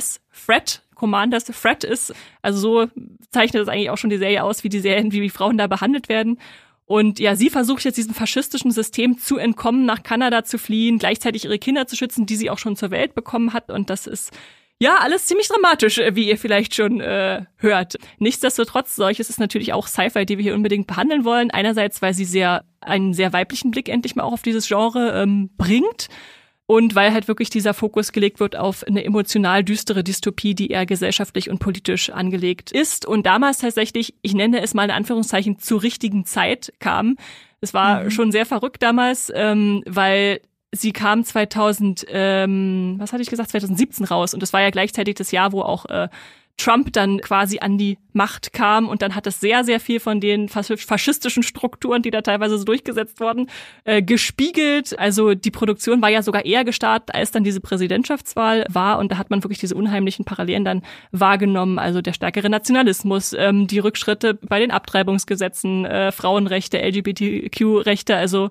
Commanders 0.97 1.45
Fred 1.53 1.85
ist. 1.85 2.13
Also 2.43 2.59
so 2.59 2.91
zeichnet 3.31 3.63
es 3.63 3.69
eigentlich 3.69 3.91
auch 3.91 3.99
schon 3.99 4.11
die 4.11 4.19
Serie 4.19 4.43
aus, 4.43 4.65
wie 4.65 4.69
die 4.69 4.81
Serien, 4.81 5.13
wie 5.13 5.21
die 5.21 5.31
Frauen 5.31 5.57
da 5.57 5.69
behandelt 5.69 6.09
werden. 6.09 6.41
Und 6.87 7.19
ja, 7.19 7.37
sie 7.37 7.51
versucht 7.51 7.85
jetzt 7.85 7.99
diesem 7.99 8.15
faschistischen 8.15 8.71
System 8.71 9.19
zu 9.19 9.39
entkommen, 9.39 9.87
nach 9.87 10.03
Kanada 10.03 10.45
zu 10.45 10.59
fliehen, 10.59 10.99
gleichzeitig 10.99 11.45
ihre 11.45 11.59
Kinder 11.59 11.87
zu 11.87 11.97
schützen, 11.97 12.27
die 12.27 12.37
sie 12.37 12.51
auch 12.51 12.59
schon 12.59 12.77
zur 12.77 12.91
Welt 12.91 13.15
bekommen 13.15 13.53
hat. 13.53 13.71
Und 13.71 13.91
das 13.91 14.07
ist 14.07 14.33
ja 14.79 14.97
alles 15.01 15.27
ziemlich 15.27 15.49
dramatisch, 15.49 15.99
äh, 15.99 16.15
wie 16.15 16.29
ihr 16.29 16.39
vielleicht 16.39 16.75
schon 16.75 17.01
äh, 17.01 17.45
hört. 17.57 17.97
Nichtsdestotrotz, 18.19 18.95
solches 18.95 19.31
ist 19.31 19.41
natürlich 19.41 19.73
auch 19.73 19.87
Sci-Fi, 19.89 20.27
die 20.27 20.39
wir 20.39 20.43
hier 20.43 20.55
unbedingt 20.55 20.87
behandeln 20.87 21.25
wollen. 21.25 21.51
Einerseits, 21.51 22.03
weil 22.03 22.15
sie 22.15 22.25
sehr 22.25 22.65
einen 22.81 23.15
sehr 23.15 23.33
weiblichen 23.33 23.73
Blick 23.73 23.89
endlich 23.89 24.15
mal 24.15 24.23
auch 24.23 24.33
auf 24.33 24.43
dieses 24.43 24.69
Genre 24.69 25.23
ähm, 25.23 25.51
bringt 25.57 26.09
und 26.67 26.95
weil 26.95 27.13
halt 27.13 27.29
wirklich 27.29 27.49
dieser 27.49 27.75
Fokus 27.75 28.13
gelegt 28.13 28.41
wird 28.41 28.57
auf 28.57 28.85
eine 28.85 29.05
emotional 29.05 29.63
düstere 29.63 30.03
Dystopie, 30.03 30.55
die 30.55 30.69
eher 30.69 30.85
gesellschaftlich 30.85 31.49
und 31.49 31.59
politisch 31.59 32.11
angelegt 32.11 32.73
ist 32.73 33.07
und 33.07 33.25
damals 33.25 33.59
tatsächlich, 33.59 34.15
ich 34.23 34.35
nenne 34.35 34.61
es 34.61 34.75
mal 34.75 34.85
in 34.85 34.91
Anführungszeichen, 34.91 35.59
zur 35.59 35.83
richtigen 35.83 36.25
Zeit 36.25 36.73
kam. 36.81 37.17
Es 37.61 37.73
war 37.73 38.05
mhm. 38.05 38.11
schon 38.11 38.33
sehr 38.33 38.47
verrückt 38.47 38.83
damals, 38.83 39.33
ähm, 39.35 39.83
weil 39.87 40.41
sie 40.73 40.93
kam 40.93 41.25
2000, 41.25 42.07
ähm, 42.09 42.97
was 42.99 43.13
hatte 43.13 43.23
ich 43.23 43.31
gesagt, 43.31 43.51
2017 43.51 44.05
raus 44.05 44.35
und 44.35 44.43
das 44.43 44.53
war 44.53 44.61
ja 44.61 44.71
gleichzeitig 44.71 45.15
das 45.15 45.31
Jahr, 45.31 45.53
wo 45.53 45.63
auch 45.63 45.87
äh, 45.87 46.09
Trump 46.57 46.93
dann 46.93 47.21
quasi 47.21 47.59
an 47.59 47.77
die 47.77 47.99
Macht 48.13 48.55
kam 48.55 48.89
und 48.89 49.03
dann 49.03 49.15
hat 49.15 49.27
es 49.27 49.41
sehr, 49.41 49.63
sehr 49.63 49.79
viel 49.79 50.01
von 50.01 50.21
den 50.21 50.49
faschistischen 50.49 51.43
Strukturen, 51.43 52.01
die 52.01 52.11
da 52.11 52.23
teilweise 52.23 52.57
so 52.57 52.65
durchgesetzt 52.65 53.21
wurden, 53.21 53.51
äh, 53.85 54.03
gespiegelt. 54.03 54.99
Also 54.99 55.35
die 55.35 55.51
Produktion 55.51 56.01
war 56.01 56.09
ja 56.09 56.23
sogar 56.23 56.47
eher 56.47 56.65
gestartet, 56.65 57.15
als 57.15 57.31
dann 57.31 57.45
diese 57.45 57.61
Präsidentschaftswahl 57.61 58.65
war 58.71 58.99
und 58.99 59.13
da 59.13 59.19
hat 59.19 59.29
man 59.29 59.45
wirklich 59.45 59.59
diese 59.59 59.75
unheimlichen 59.75 60.25
Parallelen 60.25 60.65
dann 60.65 60.83
wahrgenommen. 61.13 61.79
Also 61.79 62.01
der 62.01 62.15
stärkere 62.15 62.49
Nationalismus, 62.49 63.35
ähm, 63.35 63.67
die 63.67 63.79
Rückschritte 63.79 64.35
bei 64.35 64.59
den 64.59 64.71
Abtreibungsgesetzen, 64.71 65.85
äh, 65.85 66.11
Frauenrechte, 66.11 66.79
LGBTQ-Rechte, 66.79 68.17
also 68.17 68.51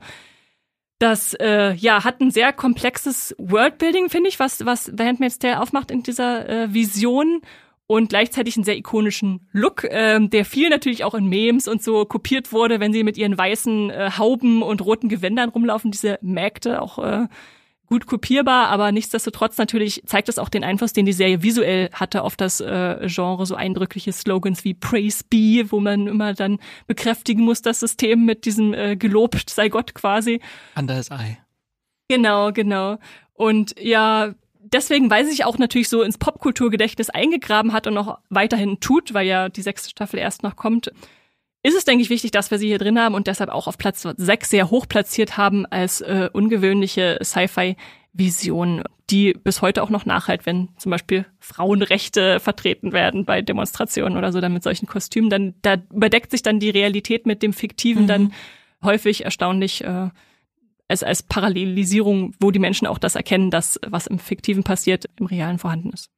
das 0.99 1.33
äh, 1.33 1.73
ja 1.73 2.03
hat 2.03 2.21
ein 2.21 2.31
sehr 2.31 2.53
komplexes 2.53 3.35
Worldbuilding, 3.37 4.09
finde 4.09 4.29
ich, 4.29 4.39
was 4.39 4.65
was 4.65 4.85
The 4.85 5.03
Handmaid's 5.03 5.39
Tale 5.39 5.59
aufmacht 5.59 5.91
in 5.91 6.03
dieser 6.03 6.47
äh, 6.47 6.73
Vision 6.73 7.41
und 7.87 8.09
gleichzeitig 8.09 8.55
einen 8.55 8.63
sehr 8.63 8.77
ikonischen 8.77 9.47
Look, 9.51 9.85
ähm, 9.89 10.29
der 10.29 10.45
viel 10.45 10.69
natürlich 10.69 11.03
auch 11.03 11.13
in 11.13 11.27
Memes 11.27 11.67
und 11.67 11.83
so 11.83 12.05
kopiert 12.05 12.51
wurde, 12.51 12.79
wenn 12.79 12.93
sie 12.93 13.03
mit 13.03 13.17
ihren 13.17 13.37
weißen 13.37 13.89
äh, 13.89 14.11
Hauben 14.17 14.63
und 14.63 14.83
roten 14.83 15.09
Gewändern 15.09 15.49
rumlaufen, 15.49 15.91
diese 15.91 16.17
Mägde 16.21 16.81
auch 16.81 16.99
äh, 16.99 17.27
gut 17.87 18.07
kopierbar, 18.07 18.69
aber 18.69 18.91
nichtsdestotrotz 18.91 19.57
natürlich 19.57 20.01
zeigt 20.05 20.29
es 20.29 20.39
auch 20.39 20.49
den 20.49 20.63
Einfluss, 20.63 20.93
den 20.93 21.05
die 21.05 21.13
Serie 21.13 21.43
visuell 21.43 21.89
hatte 21.93 22.23
auf 22.23 22.35
das 22.35 22.59
äh, 22.59 23.07
Genre, 23.07 23.45
so 23.45 23.55
eindrückliche 23.55 24.11
Slogans 24.11 24.63
wie 24.63 24.73
Praise 24.73 25.23
Be, 25.29 25.71
wo 25.71 25.79
man 25.79 26.07
immer 26.07 26.33
dann 26.33 26.59
bekräftigen 26.87 27.43
muss, 27.43 27.61
das 27.61 27.79
System 27.79 28.25
mit 28.25 28.45
diesem 28.45 28.73
äh, 28.73 28.95
gelobt 28.95 29.49
sei 29.49 29.69
Gott 29.69 29.93
quasi. 29.93 30.41
Under 30.75 30.95
his 30.95 31.11
eye. 31.11 31.37
Genau, 32.07 32.51
genau. 32.51 32.97
Und 33.33 33.79
ja, 33.79 34.33
deswegen, 34.71 35.09
weil 35.09 35.25
sie 35.25 35.31
sich 35.31 35.45
auch 35.45 35.57
natürlich 35.57 35.89
so 35.89 36.01
ins 36.01 36.17
Popkulturgedächtnis 36.17 37.09
eingegraben 37.09 37.73
hat 37.73 37.87
und 37.87 37.93
noch 37.93 38.19
weiterhin 38.29 38.79
tut, 38.79 39.13
weil 39.13 39.27
ja 39.27 39.49
die 39.49 39.61
sechste 39.61 39.89
Staffel 39.89 40.19
erst 40.19 40.43
noch 40.43 40.55
kommt, 40.55 40.91
ist 41.63 41.75
es, 41.75 41.85
denke 41.85 42.03
ich, 42.03 42.09
wichtig, 42.11 42.31
dass 42.31 42.51
wir 42.51 42.59
sie 42.59 42.67
hier 42.67 42.77
drin 42.77 42.99
haben 42.99 43.15
und 43.15 43.27
deshalb 43.27 43.49
auch 43.49 43.67
auf 43.67 43.77
Platz 43.77 44.07
sechs 44.17 44.49
sehr 44.49 44.69
hoch 44.69 44.87
platziert 44.87 45.35
haben 45.35 45.65
als 45.65 46.01
äh, 46.01 46.29
ungewöhnliche 46.31 47.17
Sci-Fi-Vision, 47.23 48.83
die 49.09 49.33
bis 49.33 49.63
heute 49.63 49.81
auch 49.81 49.89
noch 49.89 50.05
nachhalt, 50.05 50.45
wenn 50.45 50.69
zum 50.77 50.91
Beispiel 50.91 51.25
Frauenrechte 51.39 52.39
vertreten 52.39 52.93
werden 52.93 53.25
bei 53.25 53.41
Demonstrationen 53.41 54.17
oder 54.17 54.31
so, 54.31 54.41
dann 54.41 54.53
mit 54.53 54.61
solchen 54.61 54.85
Kostümen. 54.85 55.31
Dann 55.31 55.55
da 55.63 55.77
überdeckt 55.91 56.29
sich 56.29 56.43
dann 56.43 56.59
die 56.59 56.69
Realität 56.69 57.25
mit 57.25 57.41
dem 57.41 57.53
Fiktiven 57.53 58.03
mhm. 58.03 58.07
dann 58.07 58.33
häufig 58.83 59.25
erstaunlich 59.25 59.83
äh, 59.83 60.09
als, 60.87 61.03
als 61.03 61.23
Parallelisierung, 61.23 62.33
wo 62.39 62.51
die 62.51 62.59
Menschen 62.59 62.87
auch 62.87 62.97
das 62.97 63.15
erkennen, 63.15 63.51
dass 63.51 63.79
was 63.87 64.07
im 64.07 64.19
Fiktiven 64.19 64.63
passiert, 64.63 65.05
im 65.19 65.25
Realen 65.25 65.57
vorhanden 65.57 65.91
ist. 65.91 66.09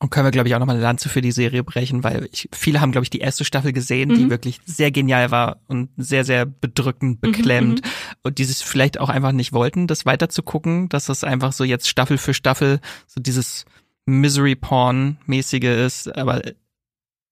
Und 0.00 0.10
können 0.10 0.26
wir, 0.26 0.32
glaube 0.32 0.48
ich, 0.48 0.54
auch 0.54 0.58
nochmal 0.58 0.76
eine 0.76 0.84
Lanze 0.84 1.08
für 1.08 1.22
die 1.22 1.32
Serie 1.32 1.64
brechen, 1.64 2.04
weil 2.04 2.28
ich, 2.30 2.48
viele 2.52 2.80
haben, 2.80 2.92
glaube 2.92 3.04
ich, 3.04 3.10
die 3.10 3.20
erste 3.20 3.44
Staffel 3.44 3.72
gesehen, 3.72 4.10
mhm. 4.10 4.14
die 4.16 4.30
wirklich 4.30 4.60
sehr 4.66 4.90
genial 4.90 5.30
war 5.30 5.60
und 5.66 5.88
sehr, 5.96 6.24
sehr 6.24 6.44
bedrückend, 6.44 7.22
mhm, 7.22 7.32
beklemmt. 7.32 7.82
Mhm, 7.82 7.90
und 8.22 8.38
dieses 8.38 8.60
vielleicht 8.60 9.00
auch 9.00 9.08
einfach 9.08 9.32
nicht 9.32 9.52
wollten, 9.54 9.86
das 9.86 10.04
weiter 10.04 10.28
zu 10.28 10.42
gucken, 10.42 10.90
dass 10.90 11.06
das 11.06 11.24
einfach 11.24 11.52
so 11.52 11.64
jetzt 11.64 11.88
Staffel 11.88 12.18
für 12.18 12.34
Staffel 12.34 12.80
so 13.06 13.20
dieses 13.20 13.64
Misery-Porn-mäßige 14.04 15.64
ist. 15.64 16.14
Aber 16.14 16.42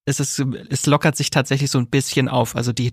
es 0.07 0.21
ist, 0.21 0.43
es 0.71 0.87
lockert 0.87 1.17
sich 1.17 1.31
tatsächlich 1.31 1.71
so 1.71 1.79
ein 1.79 1.89
bisschen 1.89 2.29
auf. 2.29 2.57
Also 2.57 2.73
die, 2.73 2.93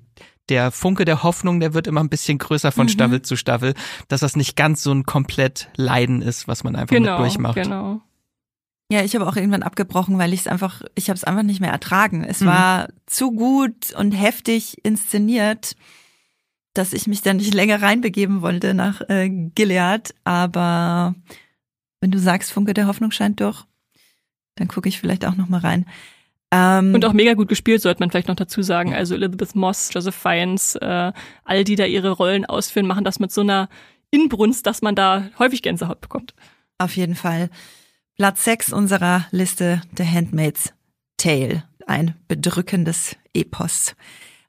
der 0.49 0.71
Funke 0.71 1.05
der 1.05 1.23
Hoffnung, 1.23 1.59
der 1.59 1.73
wird 1.73 1.87
immer 1.87 2.01
ein 2.01 2.09
bisschen 2.09 2.37
größer 2.37 2.71
von 2.71 2.85
mhm. 2.85 2.89
Staffel 2.89 3.21
zu 3.21 3.35
Staffel, 3.35 3.73
dass 4.07 4.21
das 4.21 4.35
nicht 4.35 4.55
ganz 4.55 4.83
so 4.83 4.91
ein 4.91 5.03
komplett 5.03 5.69
Leiden 5.75 6.21
ist, 6.21 6.47
was 6.47 6.63
man 6.63 6.75
einfach 6.75 6.95
genau, 6.95 7.17
mit 7.17 7.27
durchmacht. 7.27 7.55
Genau. 7.55 8.01
Ja, 8.91 9.03
ich 9.03 9.13
habe 9.13 9.27
auch 9.27 9.35
irgendwann 9.35 9.61
abgebrochen, 9.61 10.17
weil 10.17 10.33
ich 10.33 10.41
es 10.41 10.47
einfach, 10.47 10.81
ich 10.95 11.09
habe 11.09 11.17
es 11.17 11.23
einfach 11.23 11.43
nicht 11.43 11.61
mehr 11.61 11.71
ertragen. 11.71 12.23
Es 12.23 12.41
mhm. 12.41 12.47
war 12.47 12.87
zu 13.05 13.31
gut 13.31 13.93
und 13.93 14.13
heftig 14.13 14.83
inszeniert, 14.83 15.75
dass 16.73 16.93
ich 16.93 17.05
mich 17.05 17.21
da 17.21 17.33
nicht 17.33 17.53
länger 17.53 17.81
reinbegeben 17.81 18.41
wollte 18.41 18.73
nach 18.73 19.01
äh, 19.07 19.29
Gilead. 19.29 20.15
Aber 20.23 21.13
wenn 22.01 22.09
du 22.11 22.17
sagst, 22.17 22.51
Funke 22.51 22.73
der 22.73 22.87
Hoffnung 22.87 23.11
scheint 23.11 23.39
durch, 23.41 23.63
dann 24.55 24.67
gucke 24.67 24.89
ich 24.89 24.99
vielleicht 24.99 25.23
auch 25.25 25.35
noch 25.35 25.49
mal 25.49 25.59
rein. 25.59 25.85
Ähm, 26.51 26.95
und 26.95 27.05
auch 27.05 27.13
mega 27.13 27.33
gut 27.33 27.47
gespielt, 27.47 27.81
sollte 27.81 27.99
man 27.99 28.09
vielleicht 28.09 28.27
noch 28.27 28.35
dazu 28.35 28.61
sagen. 28.61 28.93
Also 28.93 29.15
Elizabeth 29.15 29.55
Moss, 29.55 29.91
Joseph 29.93 30.15
Fiennes, 30.15 30.75
äh, 30.75 31.11
all 31.43 31.63
die 31.63 31.75
da 31.75 31.85
ihre 31.85 32.11
Rollen 32.11 32.45
ausführen, 32.45 32.87
machen 32.87 33.03
das 33.03 33.19
mit 33.19 33.31
so 33.31 33.41
einer 33.41 33.69
Inbrunst, 34.11 34.65
dass 34.65 34.81
man 34.81 34.95
da 34.95 35.29
häufig 35.37 35.61
Gänsehaut 35.61 36.01
bekommt. 36.01 36.33
Auf 36.79 36.95
jeden 36.95 37.15
Fall. 37.15 37.49
Platz 38.17 38.43
6 38.45 38.73
unserer 38.73 39.27
Liste, 39.31 39.81
The 39.95 40.05
Handmaid's 40.05 40.73
Tale. 41.17 41.63
Ein 41.85 42.15
bedrückendes 42.27 43.15
Epos. 43.33 43.95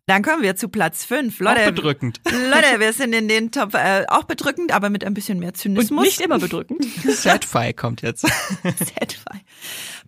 Dann 0.06 0.22
kommen 0.22 0.42
wir 0.42 0.56
zu 0.56 0.68
Platz 0.68 1.04
5. 1.04 1.38
Leute, 1.38 1.60
auch 1.60 1.66
bedrückend. 1.66 2.20
Leute, 2.24 2.80
wir 2.80 2.92
sind 2.92 3.12
in 3.12 3.28
den 3.28 3.52
Top, 3.52 3.74
äh, 3.74 4.06
auch 4.08 4.24
bedrückend, 4.24 4.72
aber 4.72 4.90
mit 4.90 5.04
ein 5.04 5.14
bisschen 5.14 5.38
mehr 5.38 5.54
Zynismus. 5.54 5.90
Und 5.90 6.04
nicht 6.04 6.20
immer 6.20 6.38
bedrückend. 6.38 6.84
Sadfy 7.08 7.72
kommt 7.74 8.02
jetzt. 8.02 8.22
Sadfy. 8.62 9.44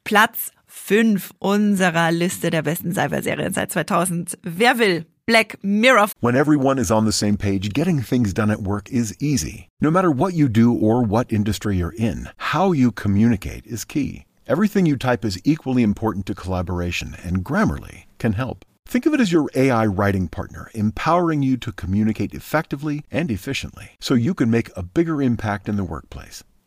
Platz 0.03 0.51
fünf 0.73 1.33
unserer 1.39 2.11
Liste 2.11 2.51
der 2.51 2.63
besten 2.63 2.93
Cyber-Serien 2.93 3.53
seit 3.53 3.71
2000. 3.73 4.39
Wer 4.43 4.79
will? 4.79 5.05
Black 5.27 5.57
Mirror. 5.63 6.09
When 6.21 6.35
everyone 6.35 6.79
is 6.79 6.91
on 6.91 7.05
the 7.05 7.13
same 7.13 7.37
page, 7.37 7.73
getting 7.73 8.01
things 8.01 8.35
done 8.35 8.51
at 8.51 8.63
work 8.63 8.91
is 8.91 9.15
easy. 9.21 9.69
No 9.81 9.91
matter 9.91 10.11
what 10.11 10.35
you 10.35 10.49
do 10.49 10.73
or 10.73 11.03
what 11.03 11.33
industry 11.33 11.77
you're 11.77 11.95
in, 11.97 12.29
how 12.37 12.73
you 12.73 12.91
communicate 12.91 13.65
is 13.67 13.85
key. 13.85 14.25
Everything 14.49 14.85
you 14.85 14.97
type 14.97 15.25
is 15.25 15.41
equally 15.45 15.85
important 15.85 16.27
to 16.27 16.35
collaboration, 16.35 17.15
and 17.23 17.45
Grammarly 17.45 18.07
can 18.19 18.33
help. 18.33 18.65
Think 18.85 19.07
of 19.07 19.15
it 19.15 19.21
as 19.21 19.31
your 19.31 19.49
AI 19.55 19.87
writing 19.87 20.27
partner, 20.27 20.69
empowering 20.75 21.43
you 21.43 21.57
to 21.59 21.73
communicate 21.73 22.35
effectively 22.35 23.05
and 23.11 23.31
efficiently 23.31 23.93
so 24.01 24.15
you 24.15 24.35
can 24.35 24.51
make 24.51 24.71
a 24.77 24.83
bigger 24.83 25.23
impact 25.23 25.69
in 25.69 25.77
the 25.77 25.85
workplace. 25.85 26.43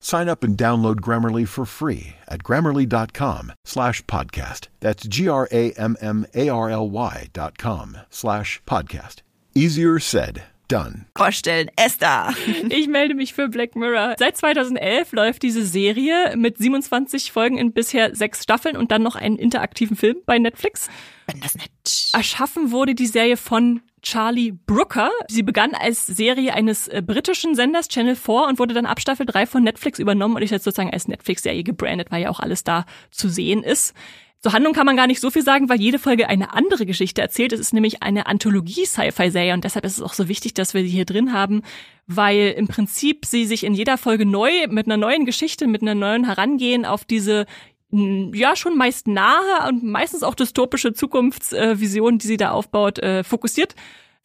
Sign 0.00 0.28
up 0.28 0.44
and 0.44 0.56
download 0.56 1.00
Grammarly 1.00 1.46
for 1.46 1.64
free 1.66 2.14
at 2.28 2.42
grammarly.com 2.44 3.52
slash 3.64 4.02
podcast. 4.04 4.68
That's 4.80 5.06
G-R-A-M-M-A-R-L-Y 5.08 7.28
dot 7.32 7.58
com 7.58 7.96
slash 8.10 8.62
podcast. 8.64 9.22
Easier 9.54 9.98
said, 9.98 10.44
done. 10.68 11.06
Vorstellen, 11.16 11.68
Esther. 11.76 12.32
Ich 12.70 12.86
melde 12.86 13.14
mich 13.14 13.34
für 13.34 13.48
Black 13.48 13.74
Mirror. 13.74 14.14
Seit 14.18 14.36
2011 14.36 15.12
läuft 15.12 15.42
diese 15.42 15.66
Serie 15.66 16.36
mit 16.36 16.58
27 16.58 17.32
Folgen 17.32 17.58
in 17.58 17.72
bisher 17.72 18.14
sechs 18.14 18.44
Staffeln 18.44 18.76
und 18.76 18.92
dann 18.92 19.02
noch 19.02 19.16
einen 19.16 19.36
interaktiven 19.36 19.96
Film 19.96 20.18
bei 20.26 20.38
Netflix. 20.38 20.88
Wenn 21.26 21.40
das 21.40 21.56
nicht. 21.56 22.10
Erschaffen 22.12 22.70
wurde 22.70 22.94
die 22.94 23.06
Serie 23.06 23.36
von 23.36 23.80
Charlie 24.08 24.52
Brooker. 24.52 25.10
Sie 25.28 25.42
begann 25.42 25.74
als 25.74 26.06
Serie 26.06 26.54
eines 26.54 26.88
äh, 26.88 27.02
britischen 27.04 27.54
Senders 27.54 27.88
Channel 27.88 28.16
4 28.16 28.46
und 28.48 28.58
wurde 28.58 28.72
dann 28.72 28.86
ab 28.86 29.00
Staffel 29.00 29.26
3 29.26 29.44
von 29.44 29.62
Netflix 29.62 29.98
übernommen 29.98 30.34
und 30.34 30.40
ist 30.40 30.50
jetzt 30.50 30.64
sozusagen 30.64 30.90
als 30.90 31.08
Netflix-Serie 31.08 31.62
gebrandet, 31.62 32.10
weil 32.10 32.22
ja 32.22 32.30
auch 32.30 32.40
alles 32.40 32.64
da 32.64 32.86
zu 33.10 33.28
sehen 33.28 33.62
ist. 33.62 33.94
Zur 34.40 34.54
Handlung 34.54 34.72
kann 34.72 34.86
man 34.86 34.96
gar 34.96 35.08
nicht 35.08 35.20
so 35.20 35.30
viel 35.30 35.42
sagen, 35.42 35.68
weil 35.68 35.78
jede 35.78 35.98
Folge 35.98 36.30
eine 36.30 36.54
andere 36.54 36.86
Geschichte 36.86 37.20
erzählt. 37.20 37.52
Es 37.52 37.60
ist 37.60 37.74
nämlich 37.74 38.02
eine 38.02 38.26
Anthologie-Sci-Fi-Serie 38.26 39.52
und 39.52 39.64
deshalb 39.64 39.84
ist 39.84 39.98
es 39.98 40.02
auch 40.02 40.14
so 40.14 40.26
wichtig, 40.28 40.54
dass 40.54 40.72
wir 40.72 40.80
sie 40.80 40.88
hier 40.88 41.04
drin 41.04 41.34
haben, 41.34 41.60
weil 42.06 42.54
im 42.56 42.66
Prinzip 42.66 43.26
sie 43.26 43.44
sich 43.44 43.62
in 43.62 43.74
jeder 43.74 43.98
Folge 43.98 44.24
neu 44.24 44.50
mit 44.70 44.86
einer 44.86 44.96
neuen 44.96 45.26
Geschichte, 45.26 45.66
mit 45.66 45.82
einer 45.82 45.94
neuen 45.94 46.24
Herangehen 46.24 46.86
auf 46.86 47.04
diese 47.04 47.44
ja 47.90 48.54
schon 48.54 48.76
meist 48.76 49.06
nahe 49.08 49.68
und 49.68 49.82
meistens 49.82 50.22
auch 50.22 50.34
dystopische 50.34 50.92
Zukunftsvision, 50.92 52.18
die 52.18 52.26
sie 52.26 52.36
da 52.36 52.50
aufbaut, 52.50 52.98
äh, 52.98 53.24
fokussiert. 53.24 53.74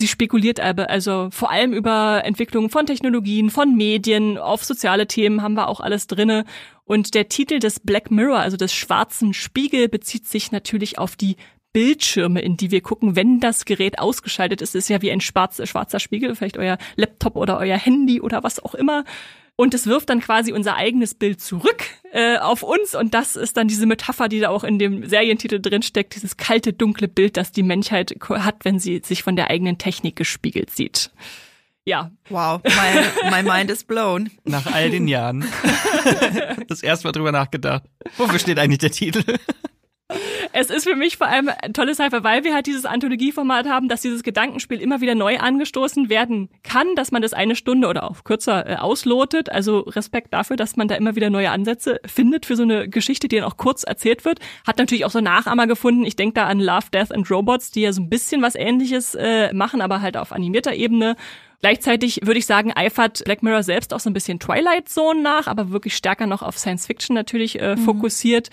Sie 0.02 0.08
spekuliert 0.08 0.60
aber 0.60 0.89
also 0.89 1.30
vor 1.32 1.49
allem 1.49 1.71
über 1.71 2.23
Entwicklungen 2.26 2.69
von 2.69 2.86
Technologien, 2.86 3.49
von 3.49 3.76
Medien, 3.76 4.38
auf 4.38 4.63
soziale 4.63 5.08
Themen 5.08 5.41
haben 5.41 5.54
wir 5.54 5.69
auch 5.69 5.80
alles 5.80 6.08
drinne. 6.08 6.45
Und 6.84 7.13
der 7.13 7.30
Titel 7.30 7.60
des 7.60 7.80
Black 7.80 8.12
Mirror, 8.12 8.39
also 8.39 8.58
des 8.58 8.73
schwarzen 8.73 9.34
Spiegel, 9.34 9.88
bezieht 9.88 10.28
sich 10.28 10.52
natürlich 10.52 10.97
auf 10.97 11.15
die 11.15 11.38
Bildschirme, 11.71 12.41
in 12.41 12.58
die 12.58 12.69
wir 12.69 12.82
gucken, 12.82 13.15
wenn 13.15 13.39
das 13.39 13.65
Gerät 13.65 13.99
ausgeschaltet 13.99 14.62
ist. 14.62 14.76
Ist 14.76 14.89
ja 14.89 15.02
wie 15.02 15.12
ein 15.12 15.21
schwarzer, 15.21 15.65
schwarzer 15.65 15.99
Spiegel, 15.99 16.36
vielleicht 16.36 16.58
euer 16.58 16.78
Laptop 16.95 17.36
oder 17.36 17.58
euer 17.58 17.78
Handy 17.78 18.19
oder 18.19 18.43
was 18.43 18.60
auch 18.62 18.76
immer. 18.76 19.06
Und 19.55 19.73
es 19.73 19.85
wirft 19.85 20.09
dann 20.09 20.19
quasi 20.19 20.51
unser 20.51 20.75
eigenes 20.75 21.13
Bild 21.13 21.39
zurück 21.39 21.85
äh, 22.11 22.37
auf 22.37 22.63
uns. 22.63 22.95
Und 22.95 23.13
das 23.13 23.35
ist 23.35 23.55
dann 23.55 23.67
diese 23.67 23.85
Metapher, 23.85 24.27
die 24.27 24.39
da 24.39 24.49
auch 24.49 24.63
in 24.63 24.79
dem 24.79 25.07
Serientitel 25.07 25.59
drinsteckt, 25.59 26.15
dieses 26.15 26.37
kalte, 26.37 26.73
dunkle 26.73 27.07
Bild, 27.07 27.37
das 27.37 27.51
die 27.51 27.63
Menschheit 27.63 28.15
hat, 28.29 28.65
wenn 28.65 28.79
sie 28.79 29.01
sich 29.05 29.21
von 29.21 29.35
der 29.35 29.49
eigenen 29.51 29.77
Technik 29.77 30.15
gespiegelt 30.15 30.71
sieht. 30.71 31.11
Ja. 31.85 32.11
Wow, 32.29 32.61
my, 32.63 33.29
my 33.29 33.43
mind 33.43 33.69
is 33.69 33.83
blown. 33.83 34.31
Nach 34.45 34.65
all 34.65 34.89
den 34.89 35.07
Jahren. 35.07 35.45
das 36.67 36.81
erste 36.81 37.07
Mal 37.07 37.11
drüber 37.11 37.31
nachgedacht. 37.31 37.83
Wofür 38.17 38.39
steht 38.39 38.57
eigentlich 38.57 38.79
der 38.79 38.91
Titel? 38.91 39.23
Es 40.55 40.69
ist 40.69 40.83
für 40.83 40.95
mich 40.95 41.17
vor 41.17 41.25
allem 41.25 41.49
ein 41.63 41.73
tolles 41.73 41.97
Cypher, 41.97 42.23
weil 42.23 42.43
wir 42.43 42.53
halt 42.53 42.67
dieses 42.67 42.85
Anthologieformat 42.85 43.67
haben, 43.67 43.89
dass 43.89 44.01
dieses 44.01 44.21
Gedankenspiel 44.21 44.79
immer 44.79 45.01
wieder 45.01 45.15
neu 45.15 45.39
angestoßen 45.39 46.09
werden 46.09 46.47
kann, 46.61 46.93
dass 46.95 47.11
man 47.11 47.23
das 47.23 47.33
eine 47.33 47.55
Stunde 47.55 47.87
oder 47.87 48.03
auch 48.03 48.23
kürzer 48.23 48.69
äh, 48.69 48.75
auslotet. 48.75 49.51
Also 49.51 49.79
Respekt 49.79 50.31
dafür, 50.31 50.55
dass 50.55 50.75
man 50.75 50.87
da 50.87 50.93
immer 50.93 51.15
wieder 51.15 51.31
neue 51.31 51.49
Ansätze 51.49 51.99
findet 52.05 52.45
für 52.45 52.55
so 52.55 52.61
eine 52.61 52.87
Geschichte, 52.87 53.27
die 53.27 53.37
dann 53.37 53.45
auch 53.45 53.57
kurz 53.57 53.81
erzählt 53.81 54.25
wird. 54.25 54.41
Hat 54.67 54.77
natürlich 54.77 55.05
auch 55.05 55.09
so 55.09 55.21
Nachahmer 55.21 55.65
gefunden. 55.65 56.05
Ich 56.05 56.15
denke 56.15 56.35
da 56.35 56.45
an 56.45 56.59
Love, 56.59 56.91
Death 56.93 57.11
and 57.11 57.31
Robots, 57.31 57.71
die 57.71 57.81
ja 57.81 57.91
so 57.91 58.03
ein 58.03 58.09
bisschen 58.09 58.43
was 58.43 58.53
ähnliches 58.53 59.15
äh, 59.15 59.51
machen, 59.55 59.81
aber 59.81 60.01
halt 60.01 60.17
auf 60.17 60.31
animierter 60.31 60.75
Ebene. 60.75 61.15
Gleichzeitig 61.61 62.19
würde 62.27 62.37
ich 62.37 62.45
sagen, 62.45 62.71
eifert 62.75 63.23
Black 63.23 63.41
Mirror 63.41 63.63
selbst 63.63 63.91
auch 63.91 63.99
so 63.99 64.09
ein 64.09 64.13
bisschen 64.13 64.39
Twilight 64.39 64.87
Zone 64.87 65.19
nach, 65.19 65.47
aber 65.47 65.71
wirklich 65.71 65.95
stärker 65.95 66.27
noch 66.27 66.43
auf 66.43 66.59
Science 66.59 66.85
Fiction 66.85 67.15
natürlich 67.15 67.59
äh, 67.59 67.75
mhm. 67.75 67.79
fokussiert 67.79 68.51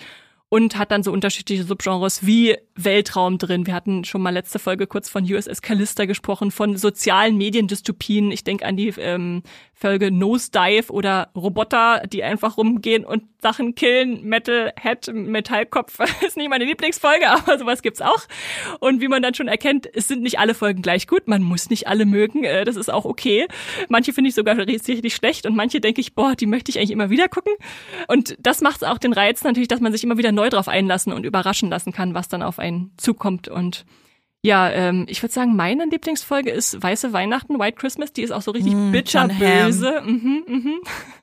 und 0.53 0.77
hat 0.77 0.91
dann 0.91 1.01
so 1.01 1.13
unterschiedliche 1.13 1.63
Subgenres 1.63 2.25
wie 2.25 2.57
Weltraum 2.83 3.37
drin. 3.37 3.67
Wir 3.67 3.73
hatten 3.73 4.03
schon 4.03 4.21
mal 4.21 4.31
letzte 4.31 4.59
Folge 4.59 4.87
kurz 4.87 5.09
von 5.09 5.23
USS 5.23 5.61
Callister 5.61 6.07
gesprochen, 6.07 6.51
von 6.51 6.77
sozialen 6.77 7.37
Mediendystopien. 7.37 8.31
Ich 8.31 8.43
denke 8.43 8.65
an 8.65 8.77
die 8.77 8.89
ähm, 8.97 9.43
Folge 9.81 10.11
Nosedive 10.11 10.91
oder 10.91 11.29
Roboter, 11.35 12.03
die 12.05 12.23
einfach 12.23 12.57
rumgehen 12.57 13.03
und 13.03 13.23
Sachen 13.41 13.73
killen. 13.73 14.23
Metal 14.23 14.71
Head, 14.79 15.11
Metallkopf 15.11 15.99
ist 16.25 16.37
nicht 16.37 16.49
meine 16.49 16.65
Lieblingsfolge, 16.65 17.27
aber 17.27 17.57
sowas 17.57 17.81
gibt's 17.81 18.01
auch. 18.01 18.27
Und 18.79 19.01
wie 19.01 19.07
man 19.07 19.23
dann 19.23 19.33
schon 19.33 19.47
erkennt, 19.47 19.89
es 19.91 20.07
sind 20.07 20.21
nicht 20.21 20.37
alle 20.37 20.53
Folgen 20.53 20.83
gleich 20.83 21.07
gut. 21.07 21.27
Man 21.27 21.41
muss 21.41 21.71
nicht 21.71 21.87
alle 21.87 22.05
mögen. 22.05 22.43
Äh, 22.43 22.63
das 22.63 22.75
ist 22.75 22.93
auch 22.93 23.05
okay. 23.05 23.47
Manche 23.89 24.13
finde 24.13 24.29
ich 24.29 24.35
sogar 24.35 24.55
richtig, 24.55 24.97
richtig 24.97 25.15
schlecht 25.15 25.47
und 25.47 25.55
manche 25.55 25.81
denke 25.81 25.99
ich, 25.99 26.13
boah, 26.13 26.35
die 26.35 26.45
möchte 26.45 26.69
ich 26.69 26.77
eigentlich 26.77 26.91
immer 26.91 27.09
wieder 27.09 27.27
gucken. 27.27 27.53
Und 28.07 28.37
das 28.39 28.61
macht 28.61 28.85
auch 28.85 28.99
den 28.99 29.13
Reiz 29.13 29.43
natürlich, 29.43 29.67
dass 29.67 29.81
man 29.81 29.91
sich 29.91 30.03
immer 30.03 30.17
wieder 30.19 30.31
neu 30.31 30.49
drauf 30.49 30.67
einlassen 30.67 31.11
und 31.11 31.25
überraschen 31.25 31.69
lassen 31.69 31.91
kann, 31.91 32.13
was 32.13 32.27
dann 32.27 32.43
auf 32.43 32.59
einen 32.59 32.70
zukommt 32.97 33.47
und 33.47 33.85
ja, 34.43 34.71
ähm, 34.71 35.05
ich 35.07 35.21
würde 35.21 35.33
sagen, 35.33 35.55
meine 35.55 35.85
Lieblingsfolge 35.85 36.49
ist 36.49 36.81
Weiße 36.81 37.13
Weihnachten, 37.13 37.59
White 37.59 37.77
Christmas. 37.77 38.11
Die 38.11 38.23
ist 38.23 38.31
auch 38.31 38.41
so 38.41 38.51
richtig 38.51 38.73
mm, 38.73 38.91
bitterböse. 38.91 40.01
Mhm, 40.03 40.43
mhm. 40.47 40.73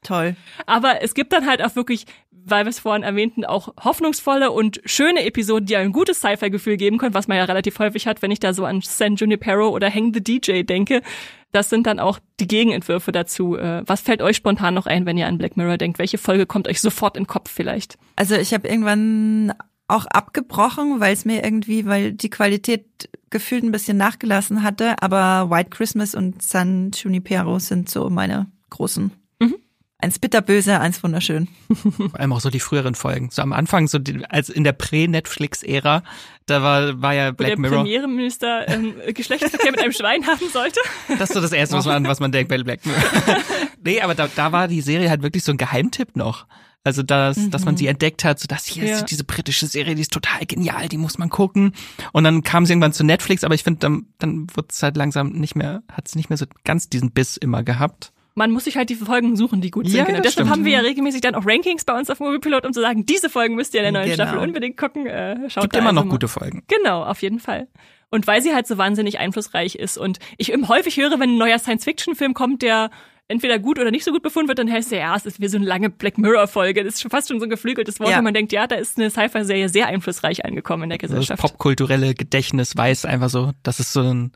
Toll. 0.04 0.36
Aber 0.66 1.02
es 1.02 1.14
gibt 1.14 1.32
dann 1.32 1.46
halt 1.46 1.60
auch 1.64 1.74
wirklich, 1.74 2.04
weil 2.30 2.64
wir 2.64 2.70
es 2.70 2.78
vorhin 2.78 3.02
erwähnten, 3.02 3.44
auch 3.44 3.74
hoffnungsvolle 3.82 4.52
und 4.52 4.80
schöne 4.84 5.24
Episoden, 5.24 5.66
die 5.66 5.76
ein 5.76 5.90
gutes 5.90 6.18
Sci-Fi-Gefühl 6.18 6.76
geben 6.76 6.98
können, 6.98 7.14
was 7.14 7.26
man 7.26 7.38
ja 7.38 7.44
relativ 7.44 7.80
häufig 7.80 8.06
hat, 8.06 8.22
wenn 8.22 8.30
ich 8.30 8.38
da 8.38 8.54
so 8.54 8.64
an 8.64 8.82
San 8.82 9.16
Junipero 9.16 9.68
oder 9.70 9.92
Hang 9.92 10.14
the 10.14 10.22
DJ 10.22 10.62
denke. 10.62 11.02
Das 11.50 11.70
sind 11.70 11.88
dann 11.88 11.98
auch 11.98 12.20
die 12.38 12.46
Gegenentwürfe 12.46 13.10
dazu. 13.10 13.56
Äh, 13.56 13.82
was 13.84 14.00
fällt 14.00 14.22
euch 14.22 14.36
spontan 14.36 14.74
noch 14.74 14.86
ein, 14.86 15.06
wenn 15.06 15.18
ihr 15.18 15.26
an 15.26 15.38
Black 15.38 15.56
Mirror 15.56 15.78
denkt? 15.78 15.98
Welche 15.98 16.18
Folge 16.18 16.46
kommt 16.46 16.68
euch 16.68 16.80
sofort 16.80 17.16
in 17.16 17.24
den 17.24 17.28
Kopf 17.28 17.50
vielleicht? 17.50 17.98
Also 18.14 18.36
ich 18.36 18.54
habe 18.54 18.68
irgendwann 18.68 19.54
auch 19.88 20.04
abgebrochen, 20.06 21.00
weil 21.00 21.14
es 21.14 21.24
mir 21.24 21.42
irgendwie, 21.42 21.86
weil 21.86 22.12
die 22.12 22.30
Qualität 22.30 22.84
gefühlt 23.30 23.64
ein 23.64 23.72
bisschen 23.72 23.96
nachgelassen 23.96 24.62
hatte. 24.62 24.94
Aber 25.02 25.50
White 25.50 25.70
Christmas 25.70 26.14
und 26.14 26.42
San 26.42 26.90
Junipero 26.92 27.58
sind 27.58 27.88
so 27.88 28.10
meine 28.10 28.46
großen. 28.70 29.10
Mhm. 29.40 29.56
Eins 30.00 30.18
bitterböse, 30.18 30.78
eins 30.78 31.02
wunderschön. 31.02 31.48
Vor 31.74 32.20
allem 32.20 32.32
auch 32.34 32.40
so 32.40 32.50
die 32.50 32.60
früheren 32.60 32.94
Folgen. 32.94 33.30
So 33.32 33.40
am 33.40 33.54
Anfang, 33.54 33.88
so 33.88 33.98
die, 33.98 34.24
als 34.26 34.50
in 34.50 34.62
der 34.62 34.72
Prä-Netflix-Ära, 34.72 36.02
da 36.44 36.62
war, 36.62 37.00
war 37.00 37.14
ja 37.14 37.30
Black 37.32 37.52
der 37.52 37.58
Mirror. 37.58 37.76
Der 37.78 37.82
Premierminister 37.84 38.68
ähm, 38.68 38.94
Geschlechtsverkehr 39.14 39.70
mit 39.70 39.80
einem 39.80 39.92
Schwein 39.92 40.26
haben 40.26 40.48
sollte. 40.52 40.80
Das 41.08 41.30
ist 41.30 41.34
so 41.34 41.40
das 41.40 41.52
Erste, 41.52 41.76
was 41.76 41.86
man, 41.86 42.06
was 42.06 42.20
man 42.20 42.30
denkt 42.30 42.50
bei 42.50 42.62
Black 42.62 42.84
Mirror. 42.84 43.02
nee, 43.84 44.02
aber 44.02 44.14
da, 44.14 44.28
da 44.28 44.52
war 44.52 44.68
die 44.68 44.82
Serie 44.82 45.08
halt 45.08 45.22
wirklich 45.22 45.42
so 45.44 45.52
ein 45.52 45.58
Geheimtipp 45.58 46.14
noch. 46.14 46.46
Also 46.84 47.02
dass, 47.02 47.36
mhm. 47.36 47.50
dass 47.50 47.64
man 47.64 47.76
sie 47.76 47.86
entdeckt 47.86 48.24
hat, 48.24 48.38
so 48.38 48.46
dass 48.46 48.64
hier 48.64 48.84
ja. 48.84 48.96
ist 48.96 49.06
diese 49.06 49.24
britische 49.24 49.66
Serie, 49.66 49.94
die 49.94 50.02
ist 50.02 50.12
total 50.12 50.46
genial, 50.46 50.88
die 50.88 50.96
muss 50.96 51.18
man 51.18 51.28
gucken. 51.28 51.72
Und 52.12 52.24
dann 52.24 52.42
kam 52.42 52.64
sie 52.64 52.72
irgendwann 52.72 52.92
zu 52.92 53.04
Netflix, 53.04 53.44
aber 53.44 53.54
ich 53.54 53.64
finde, 53.64 53.80
dann, 53.80 54.06
dann 54.18 54.46
wird 54.54 54.72
es 54.72 54.82
halt 54.82 54.96
langsam 54.96 55.30
nicht 55.32 55.54
mehr, 55.54 55.82
hat 55.92 56.08
es 56.08 56.14
nicht 56.14 56.30
mehr 56.30 56.36
so 56.36 56.46
ganz 56.64 56.88
diesen 56.88 57.10
Biss 57.10 57.36
immer 57.36 57.62
gehabt. 57.62 58.12
Man 58.34 58.52
muss 58.52 58.64
sich 58.64 58.76
halt 58.76 58.88
die 58.88 58.94
Folgen 58.94 59.34
suchen, 59.34 59.60
die 59.60 59.72
gut 59.72 59.86
sind. 59.88 59.96
Ja, 59.96 60.04
genau. 60.04 60.18
Deshalb 60.18 60.32
stimmt. 60.32 60.50
haben 60.50 60.64
wir 60.64 60.72
ja 60.72 60.80
regelmäßig 60.80 61.20
dann 61.20 61.34
auch 61.34 61.44
Rankings 61.44 61.84
bei 61.84 61.98
uns 61.98 62.08
auf 62.08 62.20
Moviepilot, 62.20 62.64
um 62.64 62.72
zu 62.72 62.80
sagen, 62.80 63.04
diese 63.04 63.28
Folgen 63.28 63.56
müsst 63.56 63.74
ihr 63.74 63.80
in 63.80 63.92
der 63.92 64.00
neuen 64.00 64.12
genau. 64.12 64.28
Staffel 64.28 64.38
unbedingt 64.38 64.76
gucken. 64.76 65.06
Äh, 65.06 65.50
schaut 65.50 65.64
Gibt 65.64 65.76
immer 65.76 65.92
noch 65.92 66.04
mal. 66.04 66.10
gute 66.10 66.28
Folgen. 66.28 66.62
Genau, 66.68 67.02
auf 67.02 67.20
jeden 67.20 67.40
Fall. 67.40 67.66
Und 68.10 68.28
weil 68.28 68.40
sie 68.40 68.54
halt 68.54 68.68
so 68.68 68.78
wahnsinnig 68.78 69.18
einflussreich 69.18 69.74
ist 69.74 69.98
und 69.98 70.18
ich 70.38 70.52
häufig 70.68 70.96
höre, 70.96 71.18
wenn 71.18 71.30
ein 71.30 71.38
neuer 71.38 71.58
Science-Fiction-Film 71.58 72.32
kommt, 72.32 72.62
der 72.62 72.90
entweder 73.28 73.58
gut 73.58 73.78
oder 73.78 73.90
nicht 73.90 74.04
so 74.04 74.10
gut 74.10 74.22
befunden 74.22 74.48
wird, 74.48 74.58
dann 74.58 74.70
heißt 74.70 74.90
es 74.90 74.98
ja, 74.98 75.14
es 75.14 75.26
ist 75.26 75.40
wie 75.40 75.48
so 75.48 75.58
eine 75.58 75.66
lange 75.66 75.90
Black 75.90 76.18
Mirror-Folge. 76.18 76.82
Das 76.82 76.94
ist 76.94 77.02
schon 77.02 77.10
fast 77.10 77.28
schon 77.28 77.38
so 77.38 77.46
ein 77.46 77.50
geflügeltes 77.50 78.00
Wort, 78.00 78.10
ja. 78.10 78.16
wenn 78.16 78.24
man 78.24 78.34
denkt, 78.34 78.52
ja, 78.52 78.66
da 78.66 78.76
ist 78.76 78.98
eine 78.98 79.10
Sci-Fi-Serie 79.10 79.68
sehr 79.68 79.86
einflussreich 79.86 80.44
angekommen 80.44 80.84
in 80.84 80.88
der 80.90 80.98
Gesellschaft. 80.98 81.42
Das 81.42 81.50
popkulturelle 81.50 82.14
Gedächtnis 82.14 82.76
weiß 82.76 83.04
einfach 83.04 83.28
so, 83.28 83.52
das 83.62 83.80
ist 83.80 83.92
so 83.92 84.00
ein, 84.00 84.32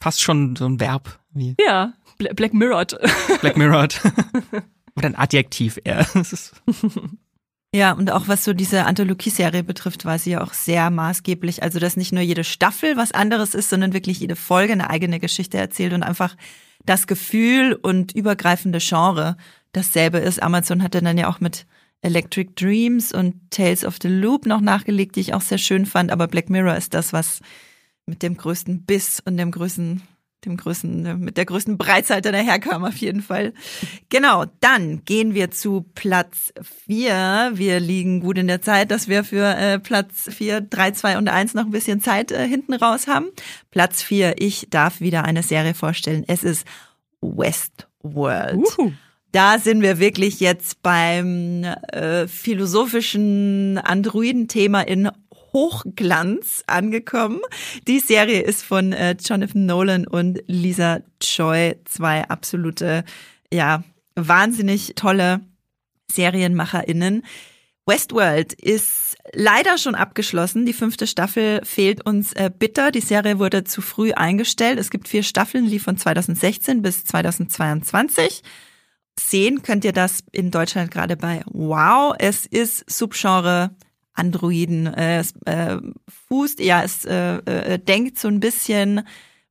fast 0.00 0.20
schon 0.20 0.56
so 0.56 0.66
ein 0.66 0.80
Verb. 0.80 1.20
Wie 1.32 1.54
ja, 1.64 1.94
Black 2.18 2.52
Mirrored. 2.52 2.98
Black 3.40 3.56
Mirrored. 3.56 4.00
oder 4.96 5.06
ein 5.06 5.16
Adjektiv 5.16 5.78
eher. 5.84 6.06
Ja, 7.74 7.92
und 7.92 8.10
auch 8.10 8.28
was 8.28 8.44
so 8.44 8.52
diese 8.52 8.84
Anthologieserie 8.84 9.64
betrifft, 9.64 10.04
war 10.04 10.18
sie 10.18 10.32
ja 10.32 10.42
auch 10.42 10.52
sehr 10.52 10.90
maßgeblich. 10.90 11.62
Also, 11.62 11.78
dass 11.78 11.96
nicht 11.96 12.12
nur 12.12 12.22
jede 12.22 12.44
Staffel 12.44 12.98
was 12.98 13.12
anderes 13.12 13.54
ist, 13.54 13.70
sondern 13.70 13.94
wirklich 13.94 14.20
jede 14.20 14.36
Folge 14.36 14.74
eine 14.74 14.90
eigene 14.90 15.18
Geschichte 15.18 15.56
erzählt 15.56 15.94
und 15.94 16.02
einfach 16.02 16.36
das 16.84 17.06
Gefühl 17.06 17.72
und 17.72 18.12
übergreifende 18.12 18.78
Genre 18.78 19.38
dasselbe 19.72 20.18
ist. 20.18 20.42
Amazon 20.42 20.82
hatte 20.82 21.00
dann 21.00 21.16
ja 21.16 21.28
auch 21.28 21.40
mit 21.40 21.66
Electric 22.02 22.50
Dreams 22.56 23.12
und 23.12 23.50
Tales 23.50 23.86
of 23.86 23.96
the 24.02 24.08
Loop 24.08 24.44
noch 24.44 24.60
nachgelegt, 24.60 25.16
die 25.16 25.20
ich 25.20 25.32
auch 25.32 25.40
sehr 25.40 25.58
schön 25.58 25.86
fand. 25.86 26.10
Aber 26.10 26.28
Black 26.28 26.50
Mirror 26.50 26.76
ist 26.76 26.92
das, 26.92 27.14
was 27.14 27.40
mit 28.04 28.22
dem 28.22 28.36
größten 28.36 28.84
Biss 28.84 29.20
und 29.24 29.38
dem 29.38 29.50
größten 29.50 30.02
dem 30.44 30.56
größten, 30.56 31.20
mit 31.20 31.36
der 31.36 31.44
größten 31.44 31.78
Breitseite 31.78 32.32
daherkam 32.32 32.84
auf 32.84 32.96
jeden 32.96 33.22
Fall. 33.22 33.52
Genau, 34.08 34.44
dann 34.60 35.04
gehen 35.04 35.34
wir 35.34 35.50
zu 35.50 35.86
Platz 35.94 36.52
vier. 36.86 37.52
Wir 37.54 37.80
liegen 37.80 38.20
gut 38.20 38.38
in 38.38 38.48
der 38.48 38.62
Zeit, 38.62 38.90
dass 38.90 39.08
wir 39.08 39.24
für 39.24 39.56
äh, 39.56 39.78
Platz 39.78 40.28
vier, 40.32 40.60
drei, 40.60 40.90
zwei 40.90 41.18
und 41.18 41.28
eins 41.28 41.54
noch 41.54 41.64
ein 41.64 41.70
bisschen 41.70 42.00
Zeit 42.00 42.32
äh, 42.32 42.46
hinten 42.46 42.74
raus 42.74 43.06
haben. 43.06 43.26
Platz 43.70 44.02
vier, 44.02 44.34
ich 44.38 44.66
darf 44.70 45.00
wieder 45.00 45.24
eine 45.24 45.42
Serie 45.42 45.74
vorstellen. 45.74 46.24
Es 46.26 46.42
ist 46.42 46.66
Westworld. 47.20 48.56
Uhu. 48.78 48.92
Da 49.32 49.58
sind 49.58 49.80
wir 49.80 49.98
wirklich 49.98 50.40
jetzt 50.40 50.82
beim 50.82 51.64
äh, 51.64 52.28
philosophischen 52.28 53.78
Androiden-Thema 53.78 54.82
in 54.82 55.10
Hochglanz 55.52 56.64
angekommen. 56.66 57.40
Die 57.86 58.00
Serie 58.00 58.40
ist 58.40 58.62
von 58.62 58.92
äh, 58.92 59.16
Jonathan 59.20 59.66
Nolan 59.66 60.06
und 60.06 60.42
Lisa 60.46 61.00
Choi, 61.20 61.74
zwei 61.84 62.28
absolute, 62.28 63.04
ja, 63.52 63.84
wahnsinnig 64.14 64.92
tolle 64.96 65.40
SerienmacherInnen. 66.10 67.24
Westworld 67.84 68.52
ist 68.52 69.16
leider 69.32 69.76
schon 69.76 69.94
abgeschlossen. 69.94 70.66
Die 70.66 70.72
fünfte 70.72 71.06
Staffel 71.06 71.60
fehlt 71.64 72.06
uns 72.06 72.32
äh, 72.32 72.50
bitter. 72.56 72.92
Die 72.92 73.00
Serie 73.00 73.38
wurde 73.38 73.64
zu 73.64 73.82
früh 73.82 74.12
eingestellt. 74.12 74.78
Es 74.78 74.90
gibt 74.90 75.08
vier 75.08 75.22
Staffeln, 75.22 75.68
die 75.68 75.80
von 75.80 75.96
2016 75.96 76.82
bis 76.82 77.04
2022. 77.04 78.42
Sehen 79.18 79.62
könnt 79.62 79.84
ihr 79.84 79.92
das 79.92 80.20
in 80.32 80.50
Deutschland 80.50 80.90
gerade 80.90 81.16
bei 81.16 81.42
Wow. 81.46 82.14
Es 82.18 82.46
ist 82.46 82.88
Subgenre 82.88 83.74
Androiden. 84.14 84.86
Äh, 84.86 85.18
es 85.18 85.34
äh, 85.44 85.78
fußt, 86.28 86.60
ja, 86.60 86.82
es 86.82 87.04
äh, 87.04 87.36
äh, 87.36 87.78
denkt 87.78 88.18
so 88.18 88.28
ein 88.28 88.40
bisschen 88.40 89.02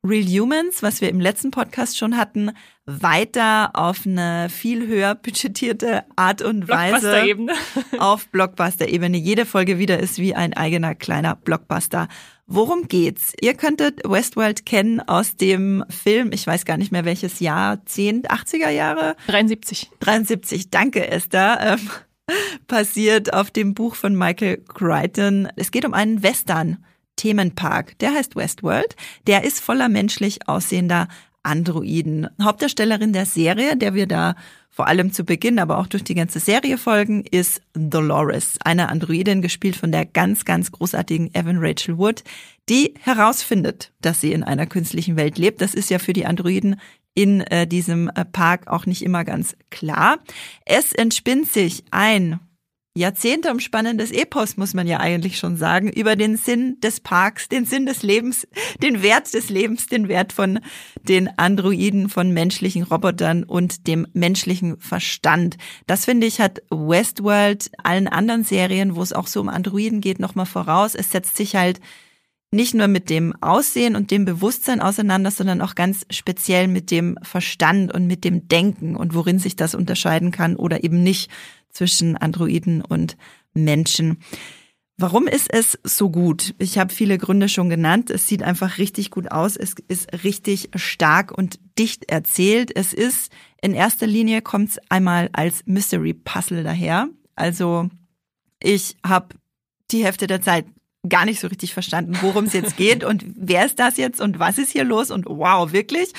Real 0.04 0.26
Humans, 0.26 0.82
was 0.82 1.00
wir 1.00 1.10
im 1.10 1.20
letzten 1.20 1.52
Podcast 1.52 1.96
schon 1.96 2.18
hatten, 2.18 2.52
weiter 2.86 3.70
auf 3.74 4.08
eine 4.08 4.50
viel 4.50 4.88
höher 4.88 5.14
budgetierte 5.14 6.04
Art 6.16 6.42
und 6.42 6.68
Weise 6.68 7.12
Blockbuster-Ebene. 7.12 7.54
auf 8.00 8.28
Blockbuster-Ebene. 8.30 9.18
Jede 9.18 9.46
Folge 9.46 9.78
wieder 9.78 10.00
ist 10.00 10.18
wie 10.18 10.34
ein 10.34 10.54
eigener 10.54 10.96
kleiner 10.96 11.36
Blockbuster. 11.36 12.08
Worum 12.48 12.88
geht's? 12.88 13.34
Ihr 13.42 13.54
könntet 13.54 14.02
Westworld 14.04 14.66
kennen 14.66 15.00
aus 15.02 15.38
dem 15.38 15.86
Film, 15.90 16.32
ich 16.34 16.46
weiß 16.48 16.66
gar 16.66 16.78
nicht 16.78 16.92
mehr 16.92 17.06
welches 17.06 17.40
Jahr, 17.40 17.86
10, 17.86 18.24
80er 18.24 18.70
Jahre? 18.70 19.16
73. 19.28 19.92
73, 20.00 20.72
danke 20.72 21.08
Esther. 21.08 21.78
Passiert 22.68 23.34
auf 23.34 23.52
dem 23.52 23.74
Buch 23.74 23.96
von 23.96 24.16
Michael 24.16 24.58
Crichton. 24.68 25.48
Es 25.56 25.72
geht 25.72 25.86
um 25.86 25.94
einen 25.94 26.24
Western. 26.24 26.84
Themenpark, 27.18 28.00
der 28.00 28.14
heißt 28.14 28.36
Westworld. 28.36 28.96
Der 29.28 29.44
ist 29.44 29.60
voller 29.60 29.90
menschlich 29.90 30.48
aussehender 30.48 31.08
Androiden. 31.44 32.28
Hauptdarstellerin 32.42 33.14
der 33.14 33.26
Serie, 33.26 33.76
der 33.76 33.94
wir 33.94 34.08
da 34.08 34.36
vor 34.70 34.88
allem 34.88 35.12
zu 35.12 35.26
Beginn, 35.26 35.60
aber 35.60 35.78
auch 35.80 35.88
durch 35.88 36.04
die 36.04 36.16
ganze 36.16 36.40
Serie 36.40 36.78
folgen, 36.78 37.26
ist 37.30 37.62
Dolores, 37.74 38.58
eine 38.64 38.90
Androidin, 38.90 39.42
gespielt 39.42 39.76
von 39.76 39.92
der 39.92 40.06
ganz, 40.06 40.46
ganz 40.46 40.72
großartigen 40.72 41.36
Evan 41.36 41.58
Rachel 41.60 41.98
Wood, 41.98 42.24
die 42.70 42.94
herausfindet, 43.02 43.92
dass 44.02 44.22
sie 44.22 44.32
in 44.32 44.44
einer 44.44 44.66
künstlichen 44.66 45.18
Welt 45.18 45.38
lebt. 45.38 45.62
Das 45.62 45.74
ist 45.74 45.90
ja 45.90 46.00
für 46.00 46.14
die 46.14 46.26
Androiden 46.26 46.80
in 47.14 47.42
äh, 47.42 47.68
diesem 47.68 48.10
äh, 48.10 48.26
Park 48.26 48.68
auch 48.68 48.86
nicht 48.86 49.04
immer 49.04 49.24
ganz 49.24 49.56
klar. 49.70 50.20
Es 50.66 50.94
entspinnt 50.94 51.52
sich 51.52 51.84
ein 51.92 52.40
Jahrzehnte 52.94 53.52
umspannendes 53.52 54.12
Epos, 54.12 54.58
muss 54.58 54.74
man 54.74 54.86
ja 54.86 55.00
eigentlich 55.00 55.38
schon 55.38 55.56
sagen, 55.56 55.88
über 55.90 56.18
den 56.18 56.36
Sinn 56.36 56.78
des 56.82 57.00
Parks, 57.00 57.48
den 57.48 57.64
Sinn 57.64 57.86
des 57.86 58.04
Lebens, 58.04 58.46
den 58.84 59.02
Wert 59.02 59.34
des 59.34 59.50
Lebens, 59.50 59.88
den 59.88 60.10
Wert 60.10 60.34
von 60.34 60.60
den 61.08 61.30
Androiden, 61.40 62.10
von 62.10 62.34
menschlichen 62.34 62.84
Robotern 62.84 63.46
und 63.46 63.88
dem 63.88 64.08
menschlichen 64.12 64.78
Verstand. 64.78 65.56
Das 65.88 66.04
finde 66.04 66.28
ich 66.28 66.42
hat 66.42 66.64
Westworld 66.70 67.72
allen 67.82 68.10
anderen 68.10 68.44
Serien, 68.44 68.98
wo 68.98 69.02
es 69.02 69.14
auch 69.14 69.28
so 69.28 69.40
um 69.40 69.48
Androiden 69.48 70.02
geht, 70.02 70.20
nochmal 70.20 70.46
voraus. 70.46 70.94
Es 70.94 71.12
setzt 71.12 71.38
sich 71.38 71.56
halt 71.56 71.80
nicht 72.52 72.74
nur 72.74 72.88
mit 72.88 73.10
dem 73.10 73.34
Aussehen 73.42 73.96
und 73.96 74.12
dem 74.12 74.26
Bewusstsein 74.26 74.82
auseinander, 74.82 75.32
sondern 75.32 75.62
auch 75.62 75.74
ganz 75.74 76.06
speziell 76.10 76.68
mit 76.68 76.92
dem 76.92 77.18
Verstand 77.22 77.94
und 77.94 78.08
mit 78.08 78.26
dem 78.26 78.50
Denken 78.50 78.96
und 78.96 79.14
worin 79.14 79.40
sich 79.40 79.56
das 79.56 79.74
unterscheiden 79.74 80.32
kann 80.32 80.58
oder 80.58 80.84
eben 80.84 81.02
nicht 81.02 81.32
zwischen 81.70 82.18
Androiden 82.18 82.82
und 82.82 83.16
Menschen. 83.54 84.18
Warum 84.98 85.28
ist 85.28 85.52
es 85.52 85.80
so 85.84 86.12
gut? 86.12 86.54
Ich 86.60 86.78
habe 86.78 86.94
viele 86.94 87.18
Gründe 87.18 87.50
schon 87.50 87.70
genannt. 87.70 88.12
Es 88.12 88.28
sieht 88.28 88.44
einfach 88.44 88.78
richtig 88.78 89.10
gut 89.10 89.32
aus. 89.32 89.56
Es 89.56 89.74
ist 89.88 90.24
richtig 90.24 90.70
stark 90.76 91.36
und 91.36 91.60
dicht 91.80 92.12
erzählt. 92.12 92.76
Es 92.76 92.94
ist 92.94 93.32
in 93.62 93.74
erster 93.74 94.06
Linie 94.06 94.42
kommt 94.42 94.70
es 94.70 94.80
einmal 94.90 95.30
als 95.34 95.64
Mystery 95.66 96.14
Puzzle 96.14 96.64
daher. 96.64 97.08
Also 97.36 97.90
ich 98.62 98.98
habe 99.04 99.36
die 99.90 100.04
Hälfte 100.04 100.28
der 100.28 100.42
Zeit 100.42 100.66
gar 101.08 101.26
nicht 101.26 101.40
so 101.40 101.48
richtig 101.48 101.74
verstanden, 101.74 102.18
worum 102.22 102.46
es 102.46 102.54
jetzt 102.54 102.78
geht 102.78 103.04
und 103.04 103.26
wer 103.36 103.66
ist 103.66 103.80
das 103.80 103.98
jetzt 103.98 104.22
und 104.22 104.40
was 104.40 104.58
ist 104.58 104.72
hier 104.72 104.84
los 104.84 105.10
und 105.12 105.26
wow, 105.28 105.72
wirklich. 105.72 106.14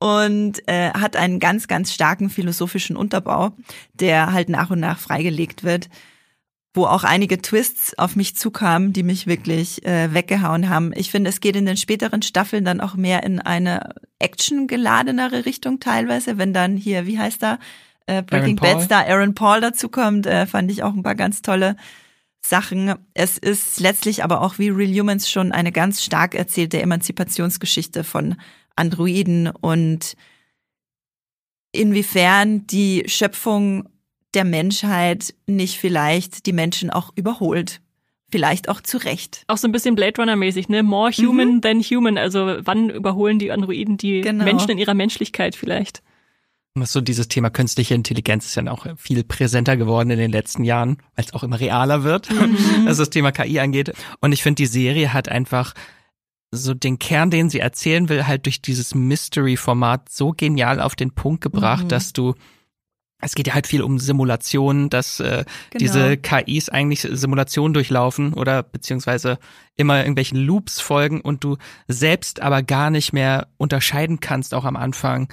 Und 0.00 0.68
äh, 0.68 0.90
hat 0.90 1.16
einen 1.16 1.40
ganz, 1.40 1.66
ganz 1.66 1.90
starken 1.94 2.28
philosophischen 2.28 2.94
Unterbau, 2.94 3.56
der 3.94 4.34
halt 4.34 4.50
nach 4.50 4.68
und 4.68 4.80
nach 4.80 4.98
freigelegt 4.98 5.64
wird, 5.64 5.88
wo 6.74 6.84
auch 6.84 7.04
einige 7.04 7.40
Twists 7.40 7.96
auf 7.98 8.14
mich 8.14 8.36
zukamen, 8.36 8.92
die 8.92 9.02
mich 9.02 9.26
wirklich 9.26 9.86
äh, 9.86 10.12
weggehauen 10.12 10.68
haben. 10.68 10.92
Ich 10.94 11.10
finde, 11.10 11.30
es 11.30 11.40
geht 11.40 11.56
in 11.56 11.64
den 11.64 11.78
späteren 11.78 12.20
Staffeln 12.20 12.66
dann 12.66 12.82
auch 12.82 12.96
mehr 12.96 13.22
in 13.22 13.40
eine 13.40 13.94
actiongeladenere 14.18 15.46
Richtung 15.46 15.80
teilweise, 15.80 16.36
wenn 16.36 16.52
dann 16.52 16.76
hier, 16.76 17.06
wie 17.06 17.18
heißt 17.18 17.42
da, 17.42 17.58
äh, 18.06 18.22
Breaking 18.22 18.56
Bad 18.56 18.82
Star 18.82 19.06
Aaron 19.06 19.34
Paul 19.34 19.62
dazukommt, 19.62 20.26
äh, 20.26 20.44
fand 20.46 20.70
ich 20.70 20.82
auch 20.82 20.92
ein 20.92 21.02
paar 21.02 21.14
ganz 21.14 21.40
tolle 21.40 21.76
Sachen. 22.44 22.94
Es 23.14 23.38
ist 23.38 23.80
letztlich 23.80 24.22
aber 24.22 24.42
auch 24.42 24.58
wie 24.58 24.68
Real 24.68 24.92
Humans 24.92 25.30
schon 25.30 25.50
eine 25.52 25.72
ganz 25.72 26.02
stark 26.02 26.34
erzählte 26.34 26.80
Emanzipationsgeschichte 26.80 28.04
von 28.04 28.36
Androiden 28.76 29.48
und 29.48 30.14
inwiefern 31.72 32.66
die 32.66 33.04
Schöpfung 33.06 33.88
der 34.34 34.44
Menschheit 34.44 35.34
nicht 35.46 35.78
vielleicht 35.78 36.46
die 36.46 36.52
Menschen 36.52 36.90
auch 36.90 37.10
überholt. 37.14 37.80
Vielleicht 38.30 38.68
auch 38.68 38.80
zu 38.80 38.98
Recht. 38.98 39.44
Auch 39.46 39.58
so 39.58 39.68
ein 39.68 39.72
bisschen 39.72 39.94
Blade 39.94 40.20
Runner-mäßig, 40.20 40.68
ne? 40.68 40.82
More 40.82 41.12
human 41.12 41.56
mhm. 41.56 41.60
than 41.62 41.80
human. 41.80 42.18
Also 42.18 42.56
wann 42.60 42.90
überholen 42.90 43.38
die 43.38 43.52
Androiden 43.52 43.96
die 43.96 44.22
genau. 44.22 44.44
Menschen 44.44 44.70
in 44.70 44.78
ihrer 44.78 44.94
Menschlichkeit 44.94 45.54
vielleicht? 45.54 46.02
So 46.82 47.00
dieses 47.00 47.28
Thema 47.28 47.50
künstliche 47.50 47.94
Intelligenz 47.94 48.46
ist 48.46 48.56
ja 48.56 48.68
auch 48.68 48.86
viel 48.96 49.22
präsenter 49.22 49.76
geworden 49.76 50.10
in 50.10 50.18
den 50.18 50.32
letzten 50.32 50.64
Jahren, 50.64 50.96
weil 51.14 51.24
es 51.24 51.32
auch 51.32 51.44
immer 51.44 51.60
realer 51.60 52.02
wird, 52.02 52.28
mhm. 52.32 52.56
was 52.84 52.96
das 52.96 53.10
Thema 53.10 53.30
KI 53.30 53.60
angeht. 53.60 53.92
Und 54.20 54.32
ich 54.32 54.42
finde, 54.42 54.56
die 54.56 54.66
Serie 54.66 55.12
hat 55.12 55.28
einfach 55.28 55.74
so 56.50 56.74
den 56.74 56.98
Kern, 56.98 57.30
den 57.30 57.48
sie 57.48 57.60
erzählen 57.60 58.08
will, 58.08 58.26
halt 58.26 58.46
durch 58.46 58.60
dieses 58.60 58.92
Mystery-Format 58.92 60.08
so 60.08 60.32
genial 60.32 60.80
auf 60.80 60.96
den 60.96 61.12
Punkt 61.12 61.42
gebracht, 61.42 61.84
mhm. 61.84 61.88
dass 61.88 62.12
du 62.12 62.34
es 63.20 63.34
geht 63.34 63.46
ja 63.46 63.54
halt 63.54 63.66
viel 63.66 63.82
um 63.82 63.98
Simulationen, 63.98 64.90
dass 64.90 65.18
äh, 65.20 65.44
genau. 65.70 65.78
diese 65.78 66.16
KIs 66.18 66.68
eigentlich 66.68 67.08
Simulationen 67.10 67.72
durchlaufen 67.72 68.34
oder 68.34 68.62
beziehungsweise 68.62 69.38
immer 69.76 69.98
irgendwelchen 69.98 70.38
Loops 70.38 70.80
folgen 70.80 71.22
und 71.22 71.42
du 71.42 71.56
selbst 71.88 72.42
aber 72.42 72.62
gar 72.62 72.90
nicht 72.90 73.14
mehr 73.14 73.48
unterscheiden 73.56 74.20
kannst, 74.20 74.52
auch 74.52 74.64
am 74.64 74.76
Anfang, 74.76 75.28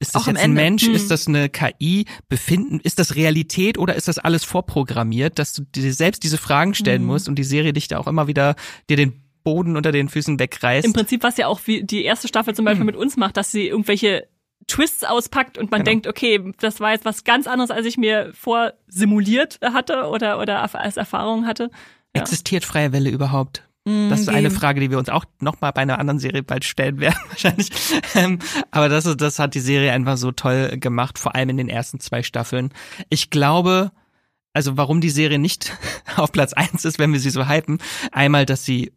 ist 0.00 0.14
das 0.14 0.22
auch 0.22 0.26
jetzt 0.28 0.38
ein 0.38 0.52
Mensch? 0.52 0.84
Hm. 0.84 0.94
Ist 0.94 1.10
das 1.10 1.26
eine 1.26 1.48
KI? 1.48 2.06
Befinden? 2.28 2.80
Ist 2.80 2.98
das 2.98 3.16
Realität 3.16 3.78
oder 3.78 3.94
ist 3.94 4.08
das 4.08 4.18
alles 4.18 4.44
vorprogrammiert, 4.44 5.38
dass 5.38 5.52
du 5.52 5.62
dir 5.62 5.92
selbst 5.92 6.22
diese 6.22 6.38
Fragen 6.38 6.74
stellen 6.74 7.02
hm. 7.02 7.06
musst 7.06 7.28
und 7.28 7.36
die 7.36 7.44
Serie 7.44 7.72
dich 7.72 7.88
da 7.88 7.98
auch 7.98 8.06
immer 8.06 8.28
wieder 8.28 8.54
dir 8.88 8.96
den 8.96 9.22
Boden 9.42 9.76
unter 9.76 9.90
den 9.90 10.08
Füßen 10.08 10.38
wegreißt? 10.38 10.86
Im 10.86 10.92
Prinzip, 10.92 11.22
was 11.22 11.36
ja 11.36 11.48
auch 11.48 11.60
wie 11.64 11.82
die 11.82 12.04
erste 12.04 12.28
Staffel 12.28 12.54
zum 12.54 12.64
Beispiel 12.64 12.80
hm. 12.80 12.86
mit 12.86 12.96
uns 12.96 13.16
macht, 13.16 13.36
dass 13.36 13.50
sie 13.50 13.66
irgendwelche 13.66 14.28
Twists 14.68 15.02
auspackt 15.02 15.58
und 15.58 15.70
man 15.70 15.80
genau. 15.80 15.90
denkt, 15.90 16.06
okay, 16.06 16.52
das 16.60 16.78
war 16.80 16.92
jetzt 16.92 17.04
was 17.04 17.24
ganz 17.24 17.46
anderes, 17.46 17.70
als 17.70 17.86
ich 17.86 17.96
mir 17.96 18.32
vorsimuliert 18.34 19.58
hatte 19.62 20.08
oder, 20.08 20.40
oder 20.40 20.74
als 20.74 20.96
Erfahrung 20.96 21.46
hatte. 21.46 21.70
Ja. 22.14 22.22
Existiert 22.22 22.64
freie 22.64 22.92
Welle 22.92 23.10
überhaupt? 23.10 23.67
Das 24.10 24.20
ist 24.20 24.28
eine 24.28 24.50
Frage, 24.50 24.80
die 24.80 24.90
wir 24.90 24.98
uns 24.98 25.08
auch 25.08 25.24
noch 25.40 25.60
mal 25.60 25.70
bei 25.70 25.82
einer 25.82 25.98
anderen 25.98 26.18
Serie 26.18 26.42
bald 26.42 26.64
stellen 26.64 27.00
werden, 27.00 27.18
wahrscheinlich. 27.28 27.70
Ähm, 28.14 28.38
aber 28.70 28.88
das, 28.88 29.06
ist, 29.06 29.20
das 29.20 29.38
hat 29.38 29.54
die 29.54 29.60
Serie 29.60 29.92
einfach 29.92 30.16
so 30.16 30.32
toll 30.32 30.76
gemacht, 30.78 31.18
vor 31.18 31.34
allem 31.34 31.50
in 31.50 31.56
den 31.56 31.68
ersten 31.68 32.00
zwei 32.00 32.22
Staffeln. 32.22 32.70
Ich 33.08 33.30
glaube, 33.30 33.92
also 34.52 34.76
warum 34.76 35.00
die 35.00 35.10
Serie 35.10 35.38
nicht 35.38 35.76
auf 36.16 36.32
Platz 36.32 36.52
eins 36.52 36.84
ist, 36.84 36.98
wenn 36.98 37.12
wir 37.12 37.20
sie 37.20 37.30
so 37.30 37.48
hypen. 37.48 37.78
Einmal, 38.12 38.46
dass 38.46 38.64
sie 38.64 38.92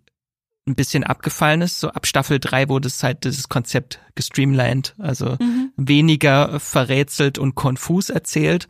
ein 0.68 0.76
bisschen 0.76 1.04
abgefallen 1.04 1.62
ist. 1.62 1.80
So 1.80 1.90
ab 1.90 2.06
Staffel 2.06 2.40
drei 2.40 2.70
wurde 2.70 2.88
es 2.88 3.04
halt 3.04 3.24
dieses 3.24 3.50
Konzept 3.50 4.00
gestreamlined, 4.16 4.96
also 5.00 5.38
mhm. 5.40 5.72
weniger 5.76 6.60
verrätselt 6.60 7.38
und 7.38 7.56
konfus 7.56 8.10
erzählt. 8.10 8.68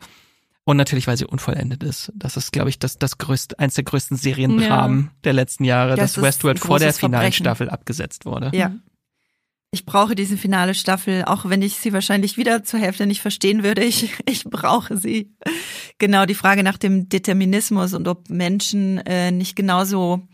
Und 0.64 0.76
natürlich, 0.76 1.08
weil 1.08 1.16
sie 1.16 1.26
unvollendet 1.26 1.82
ist. 1.82 2.12
Das 2.14 2.36
ist, 2.36 2.52
glaube 2.52 2.70
ich, 2.70 2.78
das, 2.78 2.96
das 2.96 3.18
größte, 3.18 3.58
eins 3.58 3.74
der 3.74 3.84
größten 3.84 4.16
Seriendramen 4.16 5.04
ja. 5.04 5.10
der 5.24 5.32
letzten 5.32 5.64
Jahre, 5.64 5.96
das 5.96 6.14
dass 6.14 6.22
Westworld 6.22 6.60
vor 6.60 6.78
der 6.78 6.92
finalen. 6.92 7.32
Staffel 7.32 7.68
abgesetzt 7.68 8.26
wurde. 8.26 8.52
Ja. 8.54 8.72
Ich 9.74 9.86
brauche 9.86 10.14
diese 10.14 10.36
finale 10.36 10.74
Staffel, 10.74 11.24
auch 11.24 11.48
wenn 11.48 11.62
ich 11.62 11.78
sie 11.78 11.94
wahrscheinlich 11.94 12.36
wieder 12.36 12.62
zur 12.62 12.78
Hälfte 12.78 13.06
nicht 13.06 13.22
verstehen 13.22 13.62
würde. 13.64 13.82
Ich, 13.82 14.14
ich 14.28 14.44
brauche 14.44 14.98
sie. 14.98 15.34
Genau, 15.98 16.26
die 16.26 16.34
Frage 16.34 16.62
nach 16.62 16.76
dem 16.76 17.08
Determinismus 17.08 17.94
und 17.94 18.06
ob 18.06 18.28
Menschen 18.28 18.98
äh, 18.98 19.32
nicht 19.32 19.56
genauso 19.56 20.28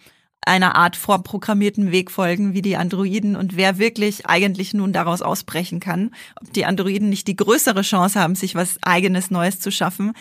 einer 0.46 0.76
Art 0.76 0.96
vorprogrammierten 0.96 1.92
Weg 1.92 2.10
folgen 2.10 2.54
wie 2.54 2.62
die 2.62 2.76
Androiden 2.76 3.36
und 3.36 3.56
wer 3.56 3.78
wirklich 3.78 4.26
eigentlich 4.26 4.74
nun 4.74 4.92
daraus 4.92 5.22
ausbrechen 5.22 5.80
kann, 5.80 6.10
ob 6.40 6.52
die 6.52 6.64
Androiden 6.64 7.08
nicht 7.08 7.28
die 7.28 7.36
größere 7.36 7.82
Chance 7.82 8.20
haben, 8.20 8.34
sich 8.34 8.54
was 8.54 8.78
eigenes 8.82 9.30
Neues 9.30 9.60
zu 9.60 9.70
schaffen, 9.70 10.14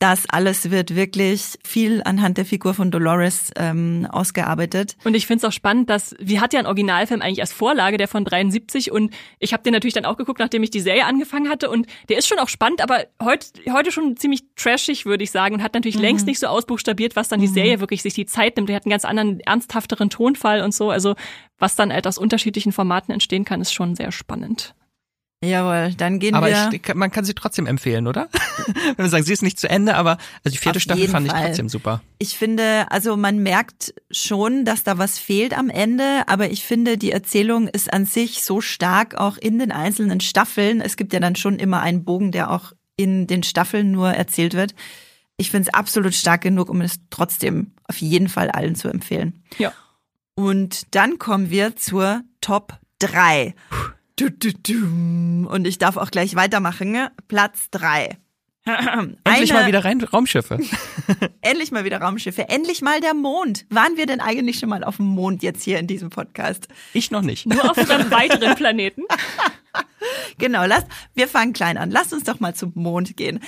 das 0.00 0.24
alles 0.30 0.70
wird 0.70 0.96
wirklich 0.96 1.58
viel 1.62 2.02
anhand 2.04 2.38
der 2.38 2.46
Figur 2.46 2.72
von 2.72 2.90
Dolores 2.90 3.52
ähm, 3.56 4.08
ausgearbeitet. 4.10 4.96
Und 5.04 5.14
ich 5.14 5.26
finde 5.26 5.44
es 5.44 5.48
auch 5.48 5.52
spannend, 5.52 5.90
dass 5.90 6.16
sie 6.18 6.40
hat 6.40 6.54
ja 6.54 6.58
einen 6.58 6.66
Originalfilm 6.66 7.20
eigentlich 7.20 7.42
als 7.42 7.52
Vorlage, 7.52 7.98
der 7.98 8.08
von 8.08 8.24
73 8.24 8.90
und 8.90 9.12
ich 9.38 9.52
habe 9.52 9.62
den 9.62 9.74
natürlich 9.74 9.92
dann 9.92 10.06
auch 10.06 10.16
geguckt, 10.16 10.40
nachdem 10.40 10.62
ich 10.62 10.70
die 10.70 10.80
Serie 10.80 11.04
angefangen 11.04 11.50
hatte 11.50 11.68
und 11.68 11.86
der 12.08 12.16
ist 12.16 12.26
schon 12.26 12.38
auch 12.38 12.48
spannend, 12.48 12.82
aber 12.82 13.04
heute 13.22 13.46
heute 13.70 13.92
schon 13.92 14.16
ziemlich 14.16 14.40
trashig, 14.56 15.04
würde 15.04 15.22
ich 15.22 15.30
sagen 15.30 15.56
und 15.56 15.62
hat 15.62 15.74
natürlich 15.74 15.96
mhm. 15.96 16.02
längst 16.02 16.26
nicht 16.26 16.40
so 16.40 16.46
ausbuchstabiert, 16.46 17.14
was 17.14 17.28
dann 17.28 17.40
die 17.40 17.48
mhm. 17.48 17.54
Serie 17.54 17.80
wirklich 17.80 18.00
sich 18.00 18.14
die 18.14 18.26
Zeit 18.26 18.56
nimmt. 18.56 18.70
Der 18.70 18.76
hat 18.76 18.86
einen 18.86 18.90
ganz 18.90 19.04
anderen 19.04 19.40
ernsthafteren 19.40 20.08
Tonfall 20.08 20.62
und 20.62 20.72
so, 20.72 20.90
also 20.90 21.14
was 21.58 21.76
dann 21.76 21.92
halt 21.92 22.06
aus 22.06 22.16
unterschiedlichen 22.16 22.72
Formaten 22.72 23.12
entstehen 23.12 23.44
kann, 23.44 23.60
ist 23.60 23.74
schon 23.74 23.94
sehr 23.94 24.12
spannend. 24.12 24.74
Jawohl, 25.42 25.94
dann 25.94 26.18
gehen 26.18 26.34
aber 26.34 26.48
wir. 26.48 26.58
Aber 26.58 26.94
man 26.94 27.10
kann 27.10 27.24
sie 27.24 27.32
trotzdem 27.34 27.66
empfehlen, 27.66 28.06
oder? 28.06 28.28
Wenn 28.96 29.06
wir 29.06 29.08
sagen, 29.08 29.24
sie 29.24 29.32
ist 29.32 29.42
nicht 29.42 29.58
zu 29.58 29.70
Ende, 29.70 29.94
aber 29.96 30.18
also 30.44 30.52
die 30.52 30.58
vierte 30.58 30.76
Auf 30.76 30.82
Staffel 30.82 31.08
fand 31.08 31.28
Fall. 31.28 31.40
ich 31.40 31.46
trotzdem 31.46 31.70
super. 31.70 32.02
Ich 32.18 32.36
finde, 32.36 32.86
also 32.90 33.16
man 33.16 33.38
merkt 33.38 33.94
schon, 34.10 34.66
dass 34.66 34.84
da 34.84 34.98
was 34.98 35.18
fehlt 35.18 35.56
am 35.56 35.70
Ende, 35.70 36.24
aber 36.26 36.50
ich 36.50 36.64
finde, 36.64 36.98
die 36.98 37.10
Erzählung 37.10 37.68
ist 37.68 37.90
an 37.90 38.04
sich 38.04 38.44
so 38.44 38.60
stark 38.60 39.14
auch 39.14 39.38
in 39.38 39.58
den 39.58 39.72
einzelnen 39.72 40.20
Staffeln. 40.20 40.82
Es 40.82 40.98
gibt 40.98 41.14
ja 41.14 41.20
dann 41.20 41.36
schon 41.36 41.58
immer 41.58 41.80
einen 41.80 42.04
Bogen, 42.04 42.32
der 42.32 42.50
auch 42.50 42.72
in 42.96 43.26
den 43.26 43.42
Staffeln 43.42 43.90
nur 43.92 44.10
erzählt 44.10 44.52
wird. 44.52 44.74
Ich 45.38 45.50
finde 45.50 45.68
es 45.68 45.74
absolut 45.74 46.12
stark 46.12 46.42
genug, 46.42 46.68
um 46.68 46.82
es 46.82 46.96
trotzdem 47.08 47.72
auf 47.84 47.96
jeden 47.96 48.28
Fall 48.28 48.50
allen 48.50 48.74
zu 48.74 48.88
empfehlen. 48.88 49.42
Ja. 49.56 49.72
Und 50.34 50.94
dann 50.94 51.18
kommen 51.18 51.48
wir 51.48 51.76
zur 51.76 52.20
Top 52.42 52.78
3. 52.98 53.54
Und 55.46 55.66
ich 55.66 55.78
darf 55.78 55.96
auch 55.96 56.10
gleich 56.10 56.34
weitermachen. 56.34 57.08
Platz 57.28 57.70
drei. 57.70 58.18
Endlich 58.64 59.50
Eine, 59.52 59.52
mal 59.52 59.66
wieder 59.66 59.84
rein 59.84 60.00
Raumschiffe. 60.02 60.58
endlich 61.40 61.72
mal 61.72 61.84
wieder 61.84 62.00
Raumschiffe. 62.00 62.48
Endlich 62.48 62.82
mal 62.82 63.00
der 63.00 63.14
Mond. 63.14 63.64
Waren 63.70 63.96
wir 63.96 64.04
denn 64.06 64.20
eigentlich 64.20 64.58
schon 64.58 64.68
mal 64.68 64.84
auf 64.84 64.96
dem 64.96 65.06
Mond 65.06 65.42
jetzt 65.42 65.62
hier 65.62 65.78
in 65.78 65.86
diesem 65.86 66.10
Podcast? 66.10 66.68
Ich 66.92 67.10
noch 67.10 67.22
nicht. 67.22 67.46
Nur 67.46 67.70
auf 67.70 67.78
einem 67.78 68.10
weiteren 68.10 68.54
Planeten. 68.56 69.04
genau, 70.38 70.66
lass, 70.66 70.84
wir 71.14 71.26
fangen 71.26 71.54
klein 71.54 71.78
an. 71.78 71.90
Lass 71.90 72.12
uns 72.12 72.24
doch 72.24 72.38
mal 72.40 72.54
zum 72.54 72.72
Mond 72.74 73.16
gehen. 73.16 73.40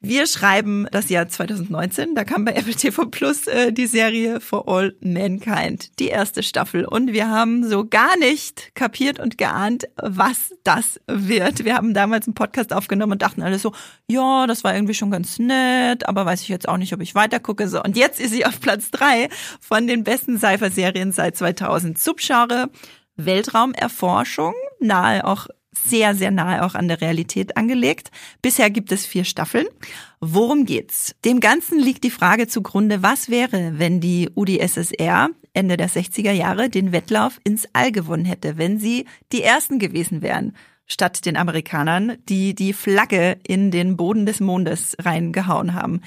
Wir 0.00 0.28
schreiben 0.28 0.86
das 0.92 1.08
Jahr 1.08 1.28
2019, 1.28 2.14
da 2.14 2.22
kam 2.22 2.44
bei 2.44 2.52
Apple 2.52 2.74
TV 2.74 3.06
Plus 3.06 3.48
äh, 3.48 3.72
die 3.72 3.88
Serie 3.88 4.40
For 4.40 4.68
All 4.68 4.94
Mankind, 5.00 5.98
die 5.98 6.06
erste 6.06 6.44
Staffel. 6.44 6.84
Und 6.84 7.12
wir 7.12 7.28
haben 7.28 7.68
so 7.68 7.84
gar 7.84 8.16
nicht 8.18 8.76
kapiert 8.76 9.18
und 9.18 9.38
geahnt, 9.38 9.88
was 9.96 10.54
das 10.62 11.00
wird. 11.08 11.64
Wir 11.64 11.74
haben 11.74 11.94
damals 11.94 12.28
einen 12.28 12.34
Podcast 12.34 12.72
aufgenommen 12.72 13.14
und 13.14 13.22
dachten 13.22 13.42
alle 13.42 13.58
so, 13.58 13.72
ja, 14.08 14.46
das 14.46 14.62
war 14.62 14.72
irgendwie 14.72 14.94
schon 14.94 15.10
ganz 15.10 15.40
nett, 15.40 16.08
aber 16.08 16.24
weiß 16.24 16.42
ich 16.42 16.48
jetzt 16.48 16.68
auch 16.68 16.76
nicht, 16.76 16.92
ob 16.92 17.00
ich 17.00 17.16
weitergucke. 17.16 17.66
So, 17.66 17.82
und 17.82 17.96
jetzt 17.96 18.20
ist 18.20 18.30
sie 18.30 18.46
auf 18.46 18.60
Platz 18.60 18.92
drei 18.92 19.28
von 19.60 19.88
den 19.88 20.04
besten 20.04 20.38
Cypher-Serien 20.38 21.10
seit 21.10 21.36
2000. 21.36 21.98
Subgenre 21.98 22.70
Weltraumerforschung, 23.16 24.54
nahe 24.78 25.24
auch 25.24 25.48
sehr, 25.72 26.14
sehr 26.14 26.30
nahe 26.30 26.64
auch 26.64 26.74
an 26.74 26.88
der 26.88 27.00
Realität 27.00 27.56
angelegt. 27.56 28.10
Bisher 28.42 28.70
gibt 28.70 28.92
es 28.92 29.06
vier 29.06 29.24
Staffeln. 29.24 29.66
Worum 30.20 30.64
geht's? 30.66 31.14
Dem 31.24 31.40
Ganzen 31.40 31.78
liegt 31.78 32.04
die 32.04 32.10
Frage 32.10 32.48
zugrunde, 32.48 33.02
was 33.02 33.28
wäre, 33.28 33.78
wenn 33.78 34.00
die 34.00 34.30
UdSSR 34.34 35.30
Ende 35.52 35.76
der 35.76 35.88
60er 35.88 36.32
Jahre 36.32 36.68
den 36.68 36.92
Wettlauf 36.92 37.40
ins 37.44 37.68
All 37.72 37.92
gewonnen 37.92 38.24
hätte, 38.24 38.58
wenn 38.58 38.78
sie 38.78 39.06
die 39.32 39.42
Ersten 39.42 39.78
gewesen 39.78 40.22
wären, 40.22 40.54
statt 40.86 41.26
den 41.26 41.36
Amerikanern, 41.36 42.16
die 42.28 42.54
die 42.54 42.72
Flagge 42.72 43.38
in 43.46 43.70
den 43.70 43.96
Boden 43.96 44.24
des 44.26 44.40
Mondes 44.40 44.96
reingehauen 45.00 45.74
haben. 45.74 46.00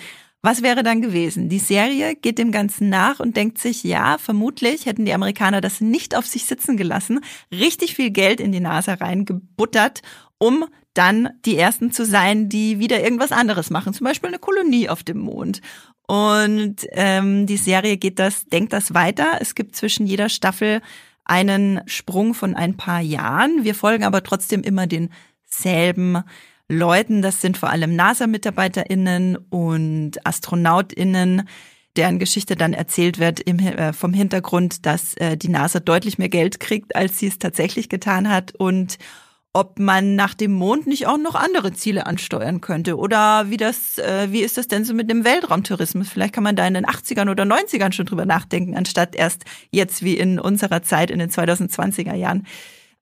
Was 0.43 0.63
wäre 0.63 0.81
dann 0.81 1.01
gewesen? 1.01 1.49
Die 1.49 1.59
Serie 1.59 2.15
geht 2.15 2.39
dem 2.39 2.51
Ganzen 2.51 2.89
nach 2.89 3.19
und 3.19 3.37
denkt 3.37 3.59
sich, 3.59 3.83
ja, 3.83 4.17
vermutlich 4.17 4.87
hätten 4.87 5.05
die 5.05 5.13
Amerikaner 5.13 5.61
das 5.61 5.81
nicht 5.81 6.15
auf 6.15 6.25
sich 6.25 6.45
sitzen 6.45 6.77
gelassen, 6.77 7.19
richtig 7.51 7.95
viel 7.95 8.09
Geld 8.09 8.39
in 8.39 8.51
die 8.51 8.59
Nase 8.59 8.99
reingebuttert, 8.99 10.01
um 10.39 10.65
dann 10.95 11.29
die 11.45 11.57
Ersten 11.57 11.91
zu 11.91 12.05
sein, 12.05 12.49
die 12.49 12.79
wieder 12.79 13.03
irgendwas 13.03 13.31
anderes 13.31 13.69
machen, 13.69 13.93
zum 13.93 14.05
Beispiel 14.05 14.29
eine 14.29 14.39
Kolonie 14.39 14.89
auf 14.89 15.03
dem 15.03 15.19
Mond. 15.19 15.61
Und 16.07 16.87
ähm, 16.91 17.45
die 17.45 17.57
Serie 17.57 17.97
geht 17.97 18.17
das, 18.17 18.45
denkt 18.45 18.73
das 18.73 18.93
weiter. 18.93 19.37
Es 19.39 19.55
gibt 19.55 19.75
zwischen 19.75 20.07
jeder 20.07 20.27
Staffel 20.27 20.81
einen 21.23 21.81
Sprung 21.85 22.33
von 22.33 22.55
ein 22.55 22.75
paar 22.75 22.99
Jahren. 22.99 23.63
Wir 23.63 23.75
folgen 23.75 24.03
aber 24.03 24.23
trotzdem 24.23 24.63
immer 24.63 24.87
denselben 24.87 26.23
Leuten. 26.71 27.21
Das 27.21 27.41
sind 27.41 27.57
vor 27.57 27.69
allem 27.69 27.95
NASA-MitarbeiterInnen 27.95 29.37
und 29.49 30.25
AstronautInnen, 30.25 31.47
deren 31.97 32.17
Geschichte 32.17 32.55
dann 32.55 32.73
erzählt 32.73 33.19
wird 33.19 33.39
im, 33.41 33.59
äh, 33.59 33.93
vom 33.93 34.13
Hintergrund, 34.13 34.85
dass 34.85 35.13
äh, 35.15 35.37
die 35.37 35.49
NASA 35.49 35.79
deutlich 35.79 36.17
mehr 36.17 36.29
Geld 36.29 36.59
kriegt, 36.59 36.95
als 36.95 37.19
sie 37.19 37.27
es 37.27 37.37
tatsächlich 37.37 37.89
getan 37.89 38.29
hat 38.29 38.55
und 38.55 38.97
ob 39.53 39.79
man 39.79 40.15
nach 40.15 40.33
dem 40.33 40.53
Mond 40.53 40.87
nicht 40.87 41.07
auch 41.07 41.17
noch 41.17 41.35
andere 41.35 41.73
Ziele 41.73 42.05
ansteuern 42.05 42.61
könnte 42.61 42.97
oder 42.97 43.49
wie 43.49 43.57
das, 43.57 43.97
äh, 43.97 44.31
wie 44.31 44.39
ist 44.39 44.57
das 44.57 44.69
denn 44.69 44.85
so 44.85 44.93
mit 44.93 45.09
dem 45.09 45.25
Weltraumtourismus? 45.25 46.07
Vielleicht 46.07 46.33
kann 46.33 46.45
man 46.45 46.55
da 46.55 46.65
in 46.65 46.73
den 46.73 46.85
80ern 46.85 47.29
oder 47.29 47.43
90ern 47.43 47.91
schon 47.91 48.05
drüber 48.05 48.25
nachdenken, 48.25 48.77
anstatt 48.77 49.13
erst 49.13 49.43
jetzt 49.69 50.03
wie 50.03 50.15
in 50.15 50.39
unserer 50.39 50.83
Zeit 50.83 51.11
in 51.11 51.19
den 51.19 51.29
2020er 51.29 52.15
Jahren. 52.15 52.47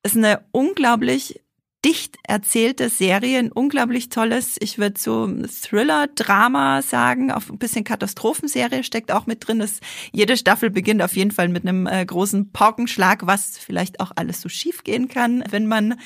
Es 0.02 0.14
ist 0.14 0.18
eine 0.18 0.42
unglaublich 0.52 1.40
dicht 1.86 2.18
erzählte 2.24 2.90
Serie, 2.90 3.40
ein 3.40 3.52
unglaublich 3.52 4.10
tolles, 4.10 4.58
ich 4.60 4.78
würde 4.78 5.00
so 5.00 5.28
Thriller-Drama 5.28 6.82
sagen, 6.82 7.32
auf 7.32 7.50
ein 7.50 7.58
bisschen 7.58 7.84
Katastrophenserie 7.86 8.84
steckt 8.84 9.12
auch 9.12 9.26
mit 9.26 9.48
drin. 9.48 9.60
Das, 9.60 9.80
jede 10.12 10.36
Staffel 10.36 10.70
beginnt 10.70 11.02
auf 11.02 11.16
jeden 11.16 11.32
Fall 11.32 11.48
mit 11.48 11.66
einem 11.66 11.88
äh, 11.88 12.06
großen 12.06 12.52
Paukenschlag, 12.52 13.26
was 13.26 13.58
vielleicht 13.58 14.02
auch 14.02 14.12
alles 14.16 14.42
so 14.42 14.50
schief 14.50 14.84
gehen 14.84 15.08
kann, 15.08 15.44
wenn 15.50 15.68
man 15.68 16.00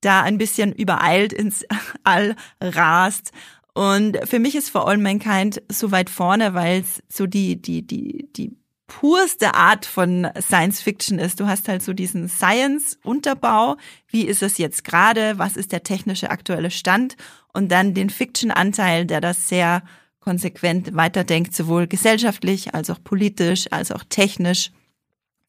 da 0.00 0.22
ein 0.22 0.38
bisschen 0.38 0.72
übereilt 0.72 1.32
ins 1.32 1.64
All 2.04 2.34
rast. 2.60 3.30
Und 3.74 4.18
für 4.24 4.38
mich 4.38 4.54
ist 4.54 4.70
For 4.70 4.88
All 4.88 4.98
Mankind 4.98 5.62
so 5.70 5.92
weit 5.92 6.10
vorne, 6.10 6.54
weil 6.54 6.80
es 6.80 7.02
so 7.08 7.26
die, 7.26 7.60
die, 7.62 7.86
die, 7.86 8.28
die 8.36 8.61
purste 9.00 9.54
Art 9.54 9.86
von 9.86 10.28
Science 10.38 10.82
Fiction 10.82 11.18
ist. 11.18 11.40
Du 11.40 11.46
hast 11.46 11.66
halt 11.66 11.82
so 11.82 11.94
diesen 11.94 12.28
Science-Unterbau. 12.28 13.78
Wie 14.06 14.26
ist 14.26 14.42
es 14.42 14.58
jetzt 14.58 14.84
gerade? 14.84 15.38
Was 15.38 15.56
ist 15.56 15.72
der 15.72 15.82
technische 15.82 16.30
aktuelle 16.30 16.70
Stand? 16.70 17.16
Und 17.54 17.72
dann 17.72 17.94
den 17.94 18.10
Fiction-Anteil, 18.10 19.06
der 19.06 19.22
das 19.22 19.48
sehr 19.48 19.82
konsequent 20.20 20.94
weiterdenkt, 20.94 21.54
sowohl 21.54 21.86
gesellschaftlich 21.86 22.74
als 22.74 22.90
auch 22.90 23.02
politisch, 23.02 23.66
als 23.70 23.92
auch 23.92 24.04
technisch. 24.08 24.70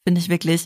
Finde 0.06 0.22
ich 0.22 0.30
wirklich 0.30 0.66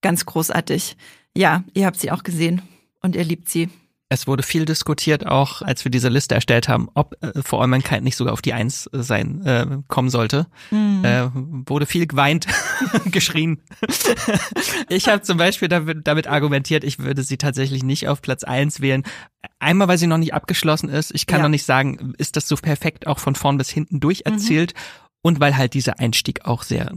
ganz 0.00 0.24
großartig. 0.24 0.96
Ja, 1.36 1.64
ihr 1.74 1.86
habt 1.86 1.98
sie 1.98 2.12
auch 2.12 2.22
gesehen 2.22 2.62
und 3.02 3.16
ihr 3.16 3.24
liebt 3.24 3.48
sie. 3.48 3.70
Es 4.10 4.26
wurde 4.26 4.42
viel 4.42 4.64
diskutiert, 4.64 5.26
auch 5.26 5.60
als 5.60 5.84
wir 5.84 5.90
diese 5.90 6.08
Liste 6.08 6.34
erstellt 6.34 6.66
haben, 6.66 6.88
ob 6.94 7.14
äh, 7.22 7.66
Mankind 7.66 8.04
nicht 8.04 8.16
sogar 8.16 8.32
auf 8.32 8.40
die 8.40 8.54
Eins 8.54 8.88
sein 8.92 9.44
äh, 9.44 9.66
kommen 9.86 10.08
sollte. 10.08 10.46
Mhm. 10.70 11.04
Äh, 11.04 11.28
wurde 11.68 11.84
viel 11.84 12.06
geweint, 12.06 12.46
geschrien. 13.04 13.60
ich 14.88 15.08
habe 15.08 15.20
zum 15.20 15.36
Beispiel 15.36 15.68
damit, 15.68 16.06
damit, 16.06 16.26
argumentiert, 16.26 16.84
ich 16.84 16.98
würde 17.00 17.22
sie 17.22 17.36
tatsächlich 17.36 17.82
nicht 17.82 18.08
auf 18.08 18.22
Platz 18.22 18.44
eins 18.44 18.80
wählen. 18.80 19.02
Einmal, 19.58 19.88
weil 19.88 19.98
sie 19.98 20.06
noch 20.06 20.16
nicht 20.16 20.32
abgeschlossen 20.32 20.88
ist. 20.88 21.14
Ich 21.14 21.26
kann 21.26 21.40
ja. 21.40 21.42
noch 21.42 21.50
nicht 21.50 21.64
sagen, 21.64 22.14
ist 22.16 22.36
das 22.36 22.48
so 22.48 22.56
perfekt 22.56 23.06
auch 23.06 23.18
von 23.18 23.34
vorn 23.34 23.58
bis 23.58 23.68
hinten 23.68 24.00
durcherzählt. 24.00 24.72
Mhm. 24.72 24.80
Und 25.20 25.40
weil 25.40 25.56
halt 25.56 25.74
dieser 25.74 25.98
Einstieg 25.98 26.46
auch 26.46 26.62
sehr 26.62 26.92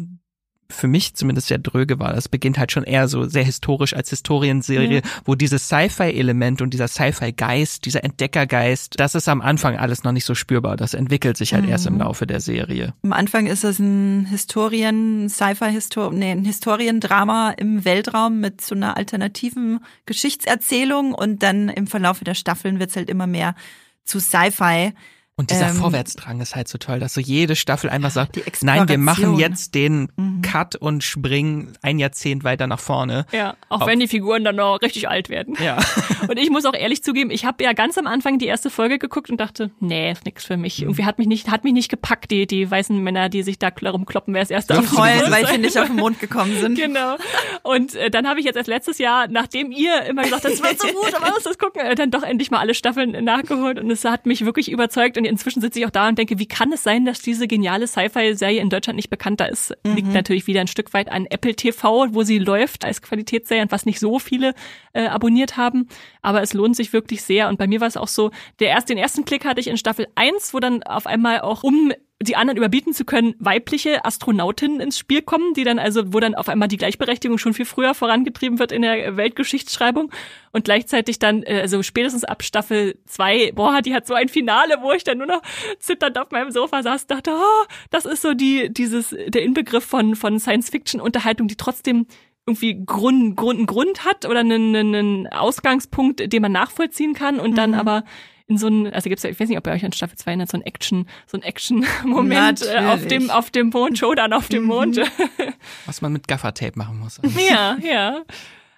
für 0.72 0.88
mich 0.88 1.14
zumindest 1.16 1.48
sehr 1.48 1.58
dröge 1.58 2.00
war. 2.00 2.16
Es 2.16 2.30
beginnt 2.30 2.58
halt 2.58 2.72
schon 2.72 2.84
eher 2.84 3.08
so 3.08 3.26
sehr 3.26 3.44
historisch 3.44 3.96
als 3.96 4.10
Historienserie, 4.10 5.02
ja. 5.04 5.10
wo 5.26 5.36
dieses 5.36 5.68
Sci-Fi-Element 5.68 6.62
und 6.62 6.74
dieser 6.74 6.88
Sci-Fi-Geist, 6.88 7.86
dieser 7.86 8.04
Entdeckergeist, 8.04 9.00
das 9.00 9.16
ist 9.16 9.28
am 9.28 9.42
Anfang 9.42 9.78
alles 9.78 10.04
noch 10.04 10.12
nicht 10.12 10.26
so 10.26 10.36
spürbar. 10.36 10.78
Das 10.78 10.94
entwickelt 10.94 11.38
sich 11.38 11.54
halt 11.54 11.66
mhm. 11.66 11.72
erst 11.72 11.88
im 11.88 11.94
mhm. 11.94 12.00
Laufe 12.00 12.26
der 12.26 12.40
Serie. 12.40 12.94
Am 13.04 13.14
Anfang 13.14 13.48
ist 13.48 13.64
es 13.64 13.80
ein 13.80 14.26
Historien, 14.26 15.30
Sci-Fi-Histor, 15.30 16.12
nee, 16.12 16.32
ein 16.32 16.46
Historiendrama 16.46 17.52
im 17.52 17.86
Weltraum 17.86 18.40
mit 18.40 18.62
so 18.62 18.76
einer 18.76 18.98
alternativen 18.98 19.80
Geschichtserzählung 20.06 21.14
und 21.14 21.44
dann 21.44 21.70
im 21.70 21.88
Verlauf 21.88 22.22
der 22.22 22.36
Staffeln 22.36 22.80
wird's 22.80 22.96
halt 22.96 23.10
immer 23.10 23.28
mehr 23.28 23.56
zu 24.04 24.20
Sci-Fi. 24.20 24.94
Und 25.42 25.50
dieser 25.50 25.70
ähm, 25.70 25.76
Vorwärtsdrang 25.76 26.40
ist 26.40 26.56
halt 26.56 26.68
so 26.68 26.78
toll, 26.78 27.00
dass 27.00 27.16
so 27.16 27.20
jede 27.20 27.56
Staffel 27.56 27.90
einfach 27.90 28.12
sagt, 28.12 28.40
nein, 28.62 28.88
wir 28.88 29.00
machen 29.00 29.40
jetzt 29.40 29.74
den 29.74 30.12
mhm. 30.16 30.44
Cut 30.44 30.76
und 30.76 31.04
springen 31.04 31.74
ein 31.82 31.98
Jahrzehnt 31.98 32.44
weiter 32.44 32.68
nach 32.68 32.80
vorne. 32.80 33.26
Ja, 33.32 33.56
auch 33.70 33.82
Auf 33.82 33.88
wenn 33.88 34.00
die 34.00 34.08
Figuren 34.08 34.44
dann 34.44 34.58
noch 34.58 34.80
richtig 34.84 35.10
alt 35.10 35.30
werden. 35.30 35.58
Ja. 35.60 35.80
und 36.30 36.38
ich 36.38 36.52
muss 36.52 36.66
auch 36.66 36.76
ehrlich 36.76 37.04
zugeben, 37.04 37.32
ich 37.32 37.44
habe 37.44 37.64
ja 37.64 37.74
ganz 37.74 37.98
am 37.98 38.06
Anfang 38.06 38.38
die 38.38 38.46
erste 38.46 38.70
Folge 38.70 39.00
geguckt 39.00 39.32
und 39.32 39.42
dachte, 39.42 39.72
nee, 39.80 40.12
ist 40.12 40.26
nix 40.26 40.46
für 40.46 40.58
mich. 40.58 40.78
Mhm. 40.78 40.90
Irgendwie 40.90 41.06
hat 41.06 41.18
mich 41.18 41.28
nicht, 41.28 41.50
hat 41.50 41.64
mich 41.64 41.74
nicht 41.74 41.90
gepackt, 41.90 42.30
die, 42.30 42.46
die 42.46 42.70
weißen 42.70 42.96
Männer, 43.02 43.28
die 43.30 43.42
sich 43.42 43.58
da 43.58 43.70
rumkloppen, 43.70 44.36
wer 44.36 44.44
es 44.44 44.52
erst 44.52 44.72
auf 44.72 44.96
heulen, 44.96 45.32
weil 45.32 45.48
sie 45.48 45.58
nicht 45.58 45.80
auf 45.80 45.88
den 45.88 45.96
Mond 45.96 46.20
gekommen 46.20 46.56
sind. 46.60 46.76
genau. 46.78 47.16
Und 47.64 47.96
äh, 47.96 48.12
dann 48.12 48.28
habe 48.28 48.40
ich 48.40 48.46
jetzt 48.46 48.58
erst 48.58 48.70
letztes 48.70 49.00
Jahr, 49.00 49.28
nachdem 49.28 49.72
ihr 49.72 50.04
immer 50.04 50.22
gesagt 50.22 50.46
habt, 50.46 50.54
das 50.54 50.62
wird 50.62 50.80
so 50.80 50.88
gut, 50.88 51.16
aber 51.16 51.32
muss 51.32 51.42
das 51.42 51.58
gucken, 51.58 51.82
äh, 51.82 51.96
dann 51.96 52.12
doch 52.12 52.22
endlich 52.22 52.52
mal 52.52 52.60
alle 52.60 52.76
Staffeln 52.76 53.24
nachgeholt 53.24 53.80
und 53.80 53.90
es 53.90 54.06
hat 54.06 54.28
mich 54.28 54.46
wirklich 54.46 54.72
überzeugt 54.72 55.18
und 55.18 55.26
inzwischen 55.32 55.62
sitze 55.62 55.80
ich 55.80 55.86
auch 55.86 55.92
da 55.92 56.08
und 56.08 56.18
denke, 56.18 56.38
wie 56.38 56.46
kann 56.46 56.72
es 56.72 56.84
sein, 56.84 57.06
dass 57.06 57.22
diese 57.22 57.48
geniale 57.48 57.88
Sci-Fi-Serie 57.88 58.62
in 58.62 58.70
Deutschland 58.70 58.98
nicht 58.98 59.10
bekannter 59.10 59.50
ist? 59.50 59.74
Mhm. 59.84 59.96
Liegt 59.96 60.14
natürlich 60.14 60.46
wieder 60.46 60.62
ein 60.62 60.68
Stück 60.68 60.94
weit 60.94 61.12
an 61.12 61.26
Apple 61.26 61.56
TV, 61.56 62.08
wo 62.12 62.24
sie 62.24 62.38
läuft 62.38 62.86
als 62.86 63.02
Qualitätsserie 63.02 63.64
und 63.64 63.72
was 63.72 63.86
nicht 63.86 64.00
so 64.00 64.20
viele 64.20 64.54
äh, 64.94 65.08
abonniert 65.08 65.58
haben. 65.58 65.88
Aber 66.22 66.42
es 66.42 66.54
lohnt 66.54 66.76
sich 66.76 66.94
wirklich 66.94 67.24
sehr. 67.24 67.50
Und 67.50 67.58
bei 67.58 67.68
mir 67.68 67.82
war 67.82 67.88
es 67.88 67.98
auch 67.98 68.08
so, 68.08 68.30
der 68.60 68.70
erst, 68.70 68.90
den 68.90 68.98
ersten 68.98 69.26
Klick 69.26 69.46
hatte 69.46 69.62
ich 69.62 69.68
in 69.68 69.78
Staffel 69.78 70.08
1, 70.16 70.54
wo 70.54 70.60
dann 70.60 70.84
auf 70.84 71.08
einmal 71.08 71.42
auch 71.42 71.64
um 71.64 71.92
die 72.22 72.36
anderen 72.36 72.58
überbieten 72.58 72.94
zu 72.94 73.06
können, 73.06 73.36
weibliche 73.40 74.06
Astronautinnen 74.06 74.80
ins 74.80 74.98
Spiel 74.98 75.22
kommen, 75.22 75.54
die 75.54 75.64
dann 75.64 75.80
also, 75.80 76.14
wo 76.14 76.20
dann 76.20 76.36
auf 76.36 76.50
einmal 76.50 76.68
die 76.68 76.78
Gleichberechtigung 76.78 77.38
schon 77.38 77.54
viel 77.54 77.66
früher 77.66 77.94
vorangetrieben 77.94 78.60
wird 78.60 78.72
in 78.72 78.84
der 78.84 79.18
Weltgeschichtsschreibung 79.18 80.12
und 80.52 80.66
gleichzeitig 80.66 81.20
dann, 81.20 81.44
äh, 81.44 81.62
also 81.62 81.84
spätestens 81.84 82.24
ab 82.24 82.44
Staffel 82.44 83.00
zwei, 83.06 83.52
boah, 83.54 83.82
die 83.82 83.94
hat 83.94 84.08
so 84.08 84.14
ein 84.14 84.30
Finale, 84.30 84.76
wo 84.82 84.92
ich 84.94 85.04
dann 85.04 85.18
nur 85.18 85.28
noch 85.28 85.42
zitternd 85.80 86.18
auf 86.18 86.32
meinem 86.32 86.52
Sofa 86.52 86.84
saß, 86.84 87.08
dachte, 87.08 87.32
oh, 87.32 87.66
das 87.90 88.06
ist 88.06 88.22
so 88.22 88.34
die, 88.34 88.72
dieses, 88.72 89.16
der 89.28 89.44
Inbegriff 89.44 89.86
von, 89.86 90.16
von 90.16 90.40
Science-Fiction-Unterhaltung, 90.40 91.48
die 91.48 91.58
trotzdem 91.58 92.06
irgendwie 92.46 92.84
Grund, 92.86 93.36
Grund, 93.38 93.60
einen 93.60 93.68
Grund 93.68 94.06
hat 94.06 94.26
oder 94.26 94.40
einen, 94.40 94.76
einen 94.76 95.28
Ausgangspunkt, 95.28 96.32
den 96.32 96.42
man 96.42 96.52
nachvollziehen 96.52 97.14
kann 97.14 97.40
und 97.40 97.56
dann 97.58 97.72
mhm. 97.72 97.80
aber 97.80 98.04
in 98.52 98.58
so 98.58 98.68
ein, 98.68 98.94
also 98.94 99.10
gibt's 99.10 99.24
ja, 99.24 99.30
ich 99.30 99.40
weiß 99.40 99.50
nicht, 99.50 99.58
ob 99.58 99.66
ihr 99.66 99.74
euch 99.74 99.86
an 99.86 99.94
Staffel 99.94 100.18
2 100.18 100.32
erinnert, 100.32 100.52
so 100.52 100.58
ein 100.58 100.64
Action, 100.64 101.08
so 101.26 101.38
ein 101.38 101.44
Action-Moment 101.44 102.64
äh, 102.64 102.80
auf 102.86 103.08
dem, 103.08 103.30
auf 103.30 103.50
dem 103.50 103.70
Mond, 103.70 103.98
Showdown 103.98 104.34
auf 104.34 104.50
dem 104.50 104.64
Mond. 104.64 104.98
Mhm. 104.98 105.04
Was 105.86 106.02
man 106.02 106.14
mit 106.14 106.28
Gaffertape 106.28 106.78
machen 106.78 107.00
muss. 107.00 107.20
ja, 107.50 107.78
ja. 107.82 108.22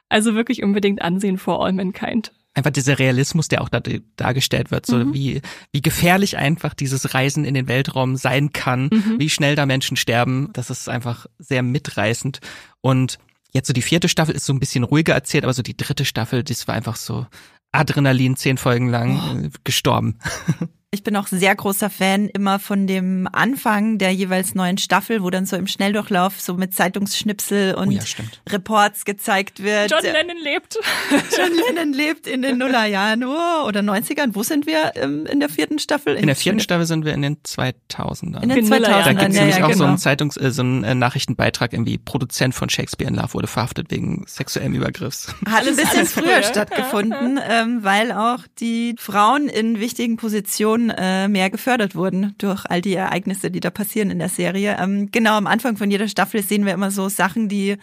Also 0.10 0.36
wirklich 0.36 0.64
unbedingt 0.64 1.02
ansehen 1.02 1.38
vor 1.38 1.66
All 1.66 1.74
Mankind 1.74 2.32
einfach 2.56 2.72
dieser 2.72 3.00
Realismus, 3.00 3.48
der 3.48 3.62
auch 3.62 3.70
da 3.70 3.82
dargestellt 4.16 4.70
wird, 4.70 4.86
so 4.86 4.98
mhm. 4.98 5.14
wie, 5.14 5.42
wie 5.72 5.82
gefährlich 5.82 6.38
einfach 6.38 6.74
dieses 6.74 7.14
Reisen 7.14 7.46
in 7.46 7.56
den 7.56 7.68
Weltraum 7.68 8.16
sein 8.16 8.54
kann, 8.54 8.90
mhm. 8.92 9.16
wie 9.18 9.30
schnell 9.30 9.56
da 9.56 9.66
Menschen 9.66 9.98
sterben, 9.98 10.50
das 10.54 10.70
ist 10.70 10.88
einfach 10.88 11.26
sehr 11.40 11.64
mitreißend. 11.64 12.42
Und 12.82 13.18
jetzt 13.54 13.68
so 13.68 13.74
die 13.74 13.82
vierte 13.82 14.10
Staffel 14.10 14.36
ist 14.36 14.46
so 14.46 14.54
ein 14.54 14.60
bisschen 14.60 14.84
ruhiger 14.84 15.14
erzählt, 15.14 15.44
aber 15.44 15.54
so 15.54 15.64
die 15.64 15.78
dritte 15.78 16.06
Staffel, 16.06 16.44
das 16.44 16.68
war 16.68 16.76
einfach 16.76 16.96
so 16.96 17.26
Adrenalin 17.74 18.38
zehn 18.38 18.58
Folgen 18.58 18.88
lang 18.90 19.20
oh. 19.46 19.50
gestorben. 19.64 20.20
Ich 20.94 21.02
bin 21.02 21.16
auch 21.16 21.26
sehr 21.26 21.56
großer 21.56 21.90
Fan 21.90 22.30
immer 22.30 22.60
von 22.60 22.86
dem 22.86 23.28
Anfang 23.32 23.98
der 23.98 24.12
jeweils 24.12 24.54
neuen 24.54 24.78
Staffel, 24.78 25.24
wo 25.24 25.32
dann 25.32 25.48
so 25.48 25.56
im 25.56 25.66
Schnelldurchlauf 25.66 26.40
so 26.40 26.54
mit 26.54 26.76
Zeitungsschnipsel 26.76 27.74
und 27.74 27.88
oh 27.88 27.92
ja, 27.92 28.04
Reports 28.48 29.04
gezeigt 29.04 29.64
wird. 29.64 29.90
John 29.90 30.04
Lennon 30.04 30.38
lebt. 30.44 30.78
John 31.36 31.50
Lennon 31.52 31.94
lebt 31.94 32.28
in 32.28 32.44
den 32.44 32.60
Nullerjahren 32.60 33.22
nur 33.22 33.66
oder 33.66 33.80
90ern. 33.80 34.36
Wo 34.36 34.44
sind 34.44 34.68
wir 34.68 34.92
ähm, 34.94 35.26
in 35.26 35.40
der 35.40 35.50
vierten 35.50 35.80
Staffel? 35.80 36.14
In, 36.16 36.28
der 36.28 36.36
vierten 36.36 36.60
Staffel 36.60 36.86
sind 36.86 37.06
wir 37.06 37.16
in 37.16 37.24
den 37.24 37.38
2000ern. 37.38 38.44
In 38.44 38.50
den 38.50 38.68
2000ern. 38.68 39.04
Da 39.04 39.14
gibt 39.14 39.30
es 39.30 39.36
ja, 39.36 39.42
nämlich 39.42 39.58
ja, 39.58 39.66
auch 39.66 39.70
genau. 39.70 39.78
so 39.80 39.86
einen 39.86 39.98
Zeitungs-, 39.98 40.38
äh, 40.40 40.52
so 40.52 40.62
einen 40.62 40.84
äh, 40.84 40.94
Nachrichtenbeitrag, 40.94 41.74
irgendwie 41.74 41.98
Produzent 41.98 42.54
von 42.54 42.70
Shakespeare 42.70 43.10
in 43.10 43.16
Love 43.16 43.34
wurde 43.34 43.48
verhaftet 43.48 43.90
wegen 43.90 44.26
sexuellem 44.28 44.76
Übergriffs. 44.76 45.34
Hat 45.50 45.68
ein 45.68 45.76
bisschen 45.76 46.06
früher 46.06 46.44
stattgefunden, 46.44 47.40
ähm, 47.50 47.84
weil 47.84 48.12
auch 48.12 48.42
die 48.60 48.94
Frauen 49.00 49.50
in 49.50 49.80
wichtigen 49.80 50.18
Positionen 50.18 50.83
äh, 50.90 51.28
mehr 51.28 51.50
gefördert 51.50 51.96
wurden 51.96 52.36
durch 52.38 52.66
all 52.66 52.82
die 52.82 52.94
Ereignisse, 52.94 53.52
die 53.52 53.60
da 53.60 53.70
passieren 53.70 54.12
in 54.12 54.20
der 54.20 54.30
Serie. 54.30 54.78
Ähm, 54.80 55.10
genau 55.12 55.36
am 55.36 55.48
Anfang 55.48 55.78
von 55.78 55.92
jeder 55.92 56.08
Staffel 56.08 56.44
sehen 56.44 56.66
wir 56.66 56.74
immer 56.74 56.92
so 56.92 57.10
Sachen, 57.10 57.50
die 57.50 57.78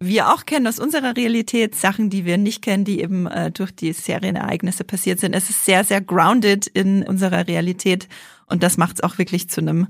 wir 0.00 0.28
auch 0.32 0.46
kennen 0.46 0.66
aus 0.66 0.78
unserer 0.78 1.16
Realität, 1.16 1.74
Sachen, 1.74 2.08
die 2.08 2.24
wir 2.24 2.38
nicht 2.38 2.62
kennen, 2.62 2.84
die 2.84 3.00
eben 3.00 3.26
äh, 3.26 3.50
durch 3.50 3.72
die 3.72 3.92
Serienereignisse 3.92 4.84
passiert 4.84 5.18
sind. 5.18 5.34
Es 5.34 5.50
ist 5.50 5.64
sehr, 5.64 5.82
sehr 5.82 6.00
grounded 6.00 6.68
in 6.68 7.02
unserer 7.02 7.48
Realität 7.48 8.08
und 8.46 8.62
das 8.62 8.76
macht 8.76 8.96
es 8.96 9.02
auch 9.02 9.18
wirklich 9.18 9.50
zu 9.50 9.60
einem 9.60 9.88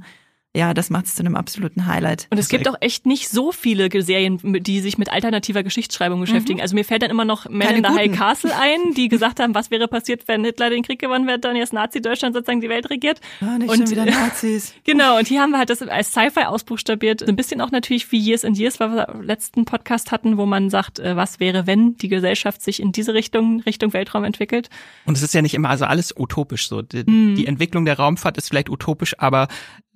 ja, 0.59 0.74
das 0.74 0.90
macht 0.90 1.06
es 1.06 1.14
zu 1.14 1.22
einem 1.22 1.36
absoluten 1.36 1.86
Highlight. 1.86 2.26
Und 2.30 2.38
es 2.38 2.48
gibt 2.48 2.68
auch 2.68 2.74
echt 2.80 3.06
nicht 3.06 3.28
so 3.28 3.52
viele 3.52 3.88
Serien, 4.02 4.40
die 4.42 4.80
sich 4.80 4.98
mit 4.98 5.09
alternativer 5.09 5.62
Geschichtsschreibung 5.62 6.20
beschäftigen. 6.20 6.56
Mhm. 6.56 6.62
Also 6.62 6.74
mir 6.74 6.84
fällt 6.84 7.02
dann 7.02 7.12
immer 7.12 7.24
noch 7.24 7.48
Men 7.48 7.76
in 7.76 7.84
the 7.84 7.90
High 7.96 8.11
Castle 8.11 8.50
ein, 8.59 8.92
die 8.94 9.09
gesagt 9.09 9.38
haben, 9.38 9.54
was 9.54 9.70
wäre 9.70 9.86
passiert, 9.86 10.26
wenn 10.26 10.44
Hitler 10.44 10.68
den 10.68 10.82
Krieg 10.82 10.98
gewonnen 10.98 11.28
wäre, 11.28 11.38
dann 11.38 11.54
jetzt 11.54 11.72
Nazi-Deutschland 11.72 12.34
sozusagen 12.34 12.61
die 12.61 12.68
Welt 12.68 12.90
regiert. 12.90 13.20
Ah, 13.40 13.56
nicht 13.56 13.70
und, 13.70 13.76
schon 13.76 13.90
wieder 13.90 14.04
Nazis. 14.11 14.74
genau, 14.82 15.16
und 15.18 15.28
hier 15.28 15.42
haben 15.42 15.50
wir 15.50 15.59
halt 15.59 15.70
das 15.70 15.80
als 15.80 16.11
Sci-Fi 16.11 16.46
ausbuchstabiert. 16.46 17.22
Ein 17.22 17.36
bisschen 17.36 17.61
auch 17.61 17.70
natürlich 17.70 18.11
wie 18.11 18.18
Years 18.18 18.44
and 18.44 18.59
Years, 18.59 18.80
was 18.80 18.90
wir 18.90 19.09
im 19.11 19.22
letzten 19.22 19.64
Podcast 19.64 20.11
hatten, 20.11 20.38
wo 20.38 20.44
man 20.44 20.70
sagt, 20.70 20.98
äh, 20.98 21.14
was 21.14 21.38
wäre, 21.38 21.68
wenn 21.68 21.96
die 21.98 22.09
Gesellschaft 22.09 22.62
sich 22.62 22.80
in 22.80 22.90
diese 22.90 23.14
Richtung, 23.14 23.61
Richtung 23.61 23.92
Weltraum 23.92 24.24
entwickelt. 24.24 24.70
Und 25.04 25.16
es 25.16 25.22
ist 25.22 25.34
ja 25.34 25.40
nicht 25.40 25.54
immer 25.54 25.68
also 25.68 25.84
alles 25.84 26.12
utopisch 26.16 26.68
so. 26.68 26.82
Die, 26.82 27.09
mhm. 27.09 27.36
die 27.36 27.46
Entwicklung 27.46 27.84
der 27.84 27.96
Raumfahrt 27.96 28.36
ist 28.38 28.48
vielleicht 28.48 28.70
utopisch, 28.70 29.14
aber 29.20 29.46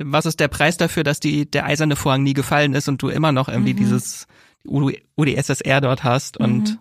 was 0.04 0.26
ist 0.26 0.40
der 0.40 0.48
Preis 0.48 0.76
dafür, 0.76 1.02
dass 1.02 1.20
die, 1.20 1.50
der 1.50 1.66
eiserne 1.66 1.96
Vorhang 1.96 2.22
nie 2.22 2.34
gefallen 2.34 2.74
ist 2.74 2.88
und 2.88 3.02
du 3.02 3.08
immer 3.08 3.32
noch 3.32 3.48
irgendwie 3.48 3.74
mhm. 3.74 3.78
dieses 3.78 4.26
UdSSR 4.64 5.80
dort 5.80 6.04
hast 6.04 6.36
und 6.36 6.70
mhm. 6.70 6.78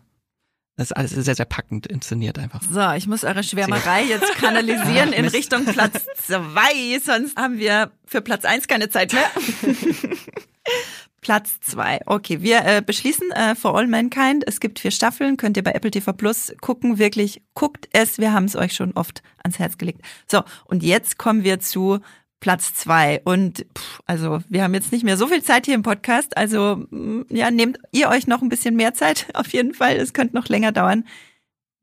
das 0.77 0.91
ist 0.91 0.97
alles 0.97 1.11
sehr, 1.11 1.35
sehr 1.35 1.45
packend 1.45 1.87
inszeniert 1.87 2.37
einfach. 2.37 2.61
So, 2.61 2.91
ich 2.91 3.07
muss 3.07 3.23
eure 3.23 3.43
Schwärmerei 3.43 4.03
jetzt 4.03 4.35
kanalisieren 4.35 5.13
in 5.13 5.25
Richtung 5.25 5.65
Platz 5.65 6.05
zwei, 6.17 6.99
sonst 7.03 7.37
haben 7.37 7.57
wir 7.57 7.91
für 8.05 8.21
Platz 8.21 8.45
eins 8.45 8.67
keine 8.67 8.89
Zeit 8.89 9.13
mehr. 9.13 9.29
Platz 11.21 11.59
zwei. 11.59 12.01
Okay, 12.07 12.41
wir 12.41 12.65
äh, 12.65 12.81
beschließen 12.83 13.31
äh, 13.31 13.53
For 13.55 13.77
All 13.77 13.85
Mankind. 13.85 14.43
Es 14.47 14.59
gibt 14.59 14.79
vier 14.79 14.89
Staffeln, 14.89 15.37
könnt 15.37 15.55
ihr 15.55 15.63
bei 15.63 15.73
Apple 15.73 15.91
TV 15.91 16.13
Plus 16.13 16.51
gucken. 16.61 16.97
Wirklich, 16.97 17.43
guckt 17.53 17.87
es. 17.93 18.17
Wir 18.17 18.33
haben 18.33 18.45
es 18.45 18.55
euch 18.55 18.73
schon 18.73 18.93
oft 18.93 19.21
ans 19.43 19.59
Herz 19.59 19.77
gelegt. 19.77 20.01
So, 20.27 20.43
und 20.65 20.81
jetzt 20.81 21.19
kommen 21.19 21.43
wir 21.43 21.59
zu 21.59 21.99
Platz 22.41 22.73
zwei. 22.73 23.21
Und 23.23 23.65
pff, 23.77 24.01
also 24.05 24.39
wir 24.49 24.63
haben 24.63 24.73
jetzt 24.73 24.91
nicht 24.91 25.05
mehr 25.05 25.15
so 25.15 25.27
viel 25.27 25.41
Zeit 25.41 25.65
hier 25.65 25.75
im 25.75 25.83
Podcast. 25.83 26.35
Also 26.35 26.85
mm, 26.89 27.21
ja, 27.29 27.49
nehmt 27.49 27.77
ihr 27.93 28.09
euch 28.09 28.27
noch 28.27 28.41
ein 28.41 28.49
bisschen 28.49 28.75
mehr 28.75 28.93
Zeit 28.93 29.27
auf 29.33 29.53
jeden 29.53 29.73
Fall. 29.73 29.95
Es 29.95 30.11
könnte 30.11 30.35
noch 30.35 30.49
länger 30.49 30.73
dauern. 30.73 31.05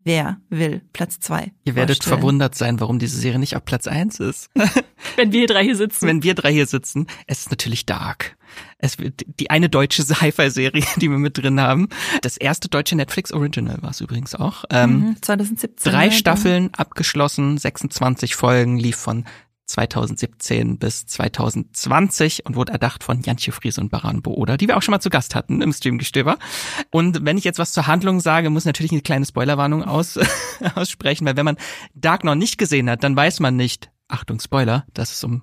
Wer 0.04 0.40
will 0.48 0.82
Platz 0.92 1.20
zwei? 1.20 1.52
Ihr 1.64 1.74
werdet 1.74 1.98
vorstellen? 1.98 2.18
verwundert 2.20 2.54
sein, 2.54 2.80
warum 2.80 2.98
diese 2.98 3.18
Serie 3.18 3.38
nicht 3.38 3.56
auf 3.56 3.64
Platz 3.64 3.86
eins 3.86 4.20
ist. 4.20 4.50
Wenn 5.16 5.32
wir 5.32 5.46
drei 5.46 5.64
hier 5.64 5.76
sitzen. 5.76 6.06
Wenn 6.06 6.22
wir 6.22 6.34
drei 6.34 6.52
hier 6.52 6.66
sitzen. 6.66 7.06
Es 7.26 7.40
ist 7.40 7.50
natürlich 7.50 7.84
Dark. 7.84 8.36
Es 8.78 8.98
wird 8.98 9.22
die 9.38 9.50
eine 9.50 9.68
deutsche 9.68 10.02
Sci-Fi-Serie, 10.04 10.84
die 10.96 11.10
wir 11.10 11.18
mit 11.18 11.36
drin 11.38 11.60
haben. 11.60 11.88
Das 12.22 12.36
erste 12.36 12.68
deutsche 12.68 12.96
Netflix 12.96 13.32
Original 13.32 13.82
war 13.82 13.90
es 13.90 14.00
übrigens 14.00 14.34
auch. 14.34 14.64
Ähm, 14.70 15.16
2017. 15.20 15.92
Mhm, 15.92 15.96
drei 15.96 16.10
Staffeln 16.10 16.74
abgeschlossen, 16.74 17.58
26 17.58 18.34
Folgen, 18.34 18.78
lief 18.78 18.96
von 18.96 19.24
2017 19.68 20.78
bis 20.78 21.06
2020 21.06 22.46
und 22.46 22.56
wurde 22.56 22.72
erdacht 22.72 23.04
von 23.04 23.22
Jantje 23.22 23.52
Fries 23.52 23.78
und 23.78 23.90
Baran 23.90 24.22
Booda, 24.22 24.56
die 24.56 24.66
wir 24.66 24.76
auch 24.76 24.82
schon 24.82 24.92
mal 24.92 25.00
zu 25.00 25.10
Gast 25.10 25.34
hatten 25.34 25.60
im 25.60 25.72
Streamgestöber. 25.72 26.38
Und 26.90 27.24
wenn 27.24 27.38
ich 27.38 27.44
jetzt 27.44 27.58
was 27.58 27.72
zur 27.72 27.86
Handlung 27.86 28.20
sage, 28.20 28.50
muss 28.50 28.64
natürlich 28.64 28.92
eine 28.92 29.02
kleine 29.02 29.26
Spoilerwarnung 29.26 29.84
aus, 29.84 30.18
aussprechen, 30.74 31.26
weil 31.26 31.36
wenn 31.36 31.44
man 31.44 31.58
Dark 31.94 32.24
noch 32.24 32.34
nicht 32.34 32.58
gesehen 32.58 32.88
hat, 32.90 33.04
dann 33.04 33.14
weiß 33.14 33.40
man 33.40 33.56
nicht, 33.56 33.90
Achtung 34.08 34.40
Spoiler, 34.40 34.86
dass 34.94 35.12
es 35.12 35.22
um 35.22 35.42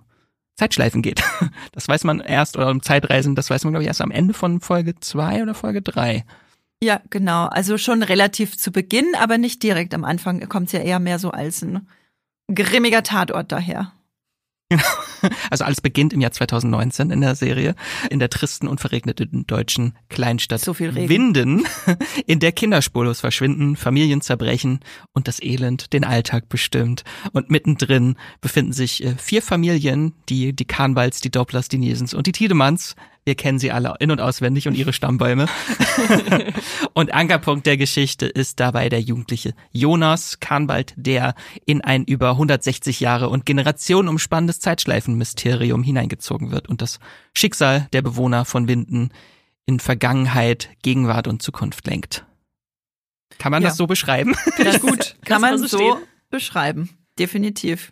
Zeitschleifen 0.56 1.02
geht. 1.02 1.24
Das 1.74 1.88
weiß 1.88 2.06
man 2.06 2.22
erst, 2.22 2.56
oder 2.56 2.70
um 2.70 2.82
Zeitreisen, 2.82 3.36
das 3.36 3.50
weiß 3.50 3.66
man, 3.66 3.74
glaube 3.74 3.84
ich, 3.84 3.88
erst 3.88 4.02
am 4.02 4.12
Ende 4.12 4.34
von 4.34 4.62
Folge 4.62 4.96
zwei 5.02 5.44
oder 5.44 5.54
Folge 5.54 5.82
drei. 5.82 6.24
Ja, 6.82 7.02
genau. 7.10 7.46
Also 7.46 7.78
schon 7.78 8.02
relativ 8.02 8.58
zu 8.58 8.72
Beginn, 8.72 9.14
aber 9.20 9.38
nicht 9.38 9.62
direkt 9.62 9.94
am 9.94 10.06
Anfang 10.06 10.48
kommt 10.48 10.68
es 10.68 10.72
ja 10.72 10.80
eher 10.80 11.00
mehr 11.00 11.20
so 11.20 11.32
als 11.32 11.62
ein 11.62 11.88
grimmiger 12.54 13.04
Tatort 13.04 13.52
daher. 13.52 13.92
Also 15.50 15.64
alles 15.64 15.82
beginnt 15.82 16.14
im 16.14 16.22
Jahr 16.22 16.32
2019 16.32 17.10
in 17.10 17.22
der 17.22 17.36
Serie, 17.36 17.76
in 18.12 18.20
der 18.20 18.30
tristen 18.30 18.68
und 18.68 18.80
verregneten 18.80 19.48
deutschen 19.48 19.98
Kleinstadt 20.10 20.62
So. 20.62 21.10
Winden, 21.10 21.64
in 22.28 22.40
der 22.40 22.52
Kinder 22.52 22.82
spurlos 22.82 23.22
verschwinden, 23.22 23.76
Familien 23.76 24.22
zerbrechen 24.22 24.82
und 25.14 25.28
das 25.28 25.42
Elend 25.42 25.94
den 25.94 26.04
Alltag 26.04 26.48
bestimmt. 26.50 27.04
Und 27.32 27.50
mittendrin 27.50 28.18
befinden 28.42 28.74
sich 28.74 29.04
äh, 29.04 29.16
vier 29.18 29.42
Familien, 29.42 30.14
die, 30.30 30.54
die 30.54 30.66
Kahnwalds, 30.66 31.22
die 31.22 31.32
Dopplers, 31.32 31.70
die 31.70 31.80
Niesens 31.80 32.14
und 32.14 32.28
die 32.28 32.32
Tiedemanns. 32.32 32.96
Wir 33.26 33.34
kennen 33.36 33.58
sie 33.58 33.72
alle 33.72 33.96
in- 34.00 34.12
und 34.12 34.22
auswendig 34.22 34.68
und 34.68 34.76
ihre 34.76 34.94
Stammbäume. 34.94 35.48
und 36.94 37.12
Ankerpunkt 37.12 37.66
der 37.66 37.76
Geschichte 37.76 38.28
ist 38.28 38.60
dabei 38.60 38.88
der 38.88 39.02
jugendliche 39.02 39.56
Jonas 39.72 40.40
Kahnwald, 40.40 40.94
der 40.96 41.34
in 41.66 41.82
ein 41.82 42.04
über 42.06 42.32
160 42.32 43.00
Jahre 43.00 43.30
und 43.30 43.44
Generationen 43.46 44.10
umspannendes 44.10 44.60
Zeitschleifenmysterium 44.60 45.82
hineingezogen 45.82 46.52
wird 46.52 46.70
und 46.70 46.84
das 46.84 47.00
Schicksal 47.34 47.88
der 47.94 48.04
Bewohner 48.04 48.46
von 48.46 48.68
Winden 48.68 49.10
in 49.66 49.80
Vergangenheit, 49.80 50.70
Gegenwart 50.84 51.28
und 51.28 51.42
Zukunft 51.42 51.88
lenkt. 51.88 52.26
Kann 53.40 53.52
man 53.52 53.64
Ja. 53.64 53.70
das 53.70 53.78
so 53.78 53.88
beschreiben? 53.88 54.36
Das 54.58 54.80
gut. 54.80 55.16
Kann 55.26 55.42
mal 55.42 55.58
man 55.58 55.60
so 55.60 55.78
so 55.80 55.98
beschreiben. 56.30 56.92
Definitiv. 57.18 57.92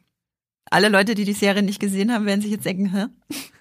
Alle 0.74 0.90
Leute, 0.90 1.14
die 1.14 1.24
die 1.24 1.34
Serie 1.34 1.62
nicht 1.62 1.80
gesehen 1.80 2.12
haben, 2.12 2.26
werden 2.26 2.42
sich 2.42 2.50
jetzt 2.50 2.66
denken, 2.66 2.92
hä? 2.92 3.06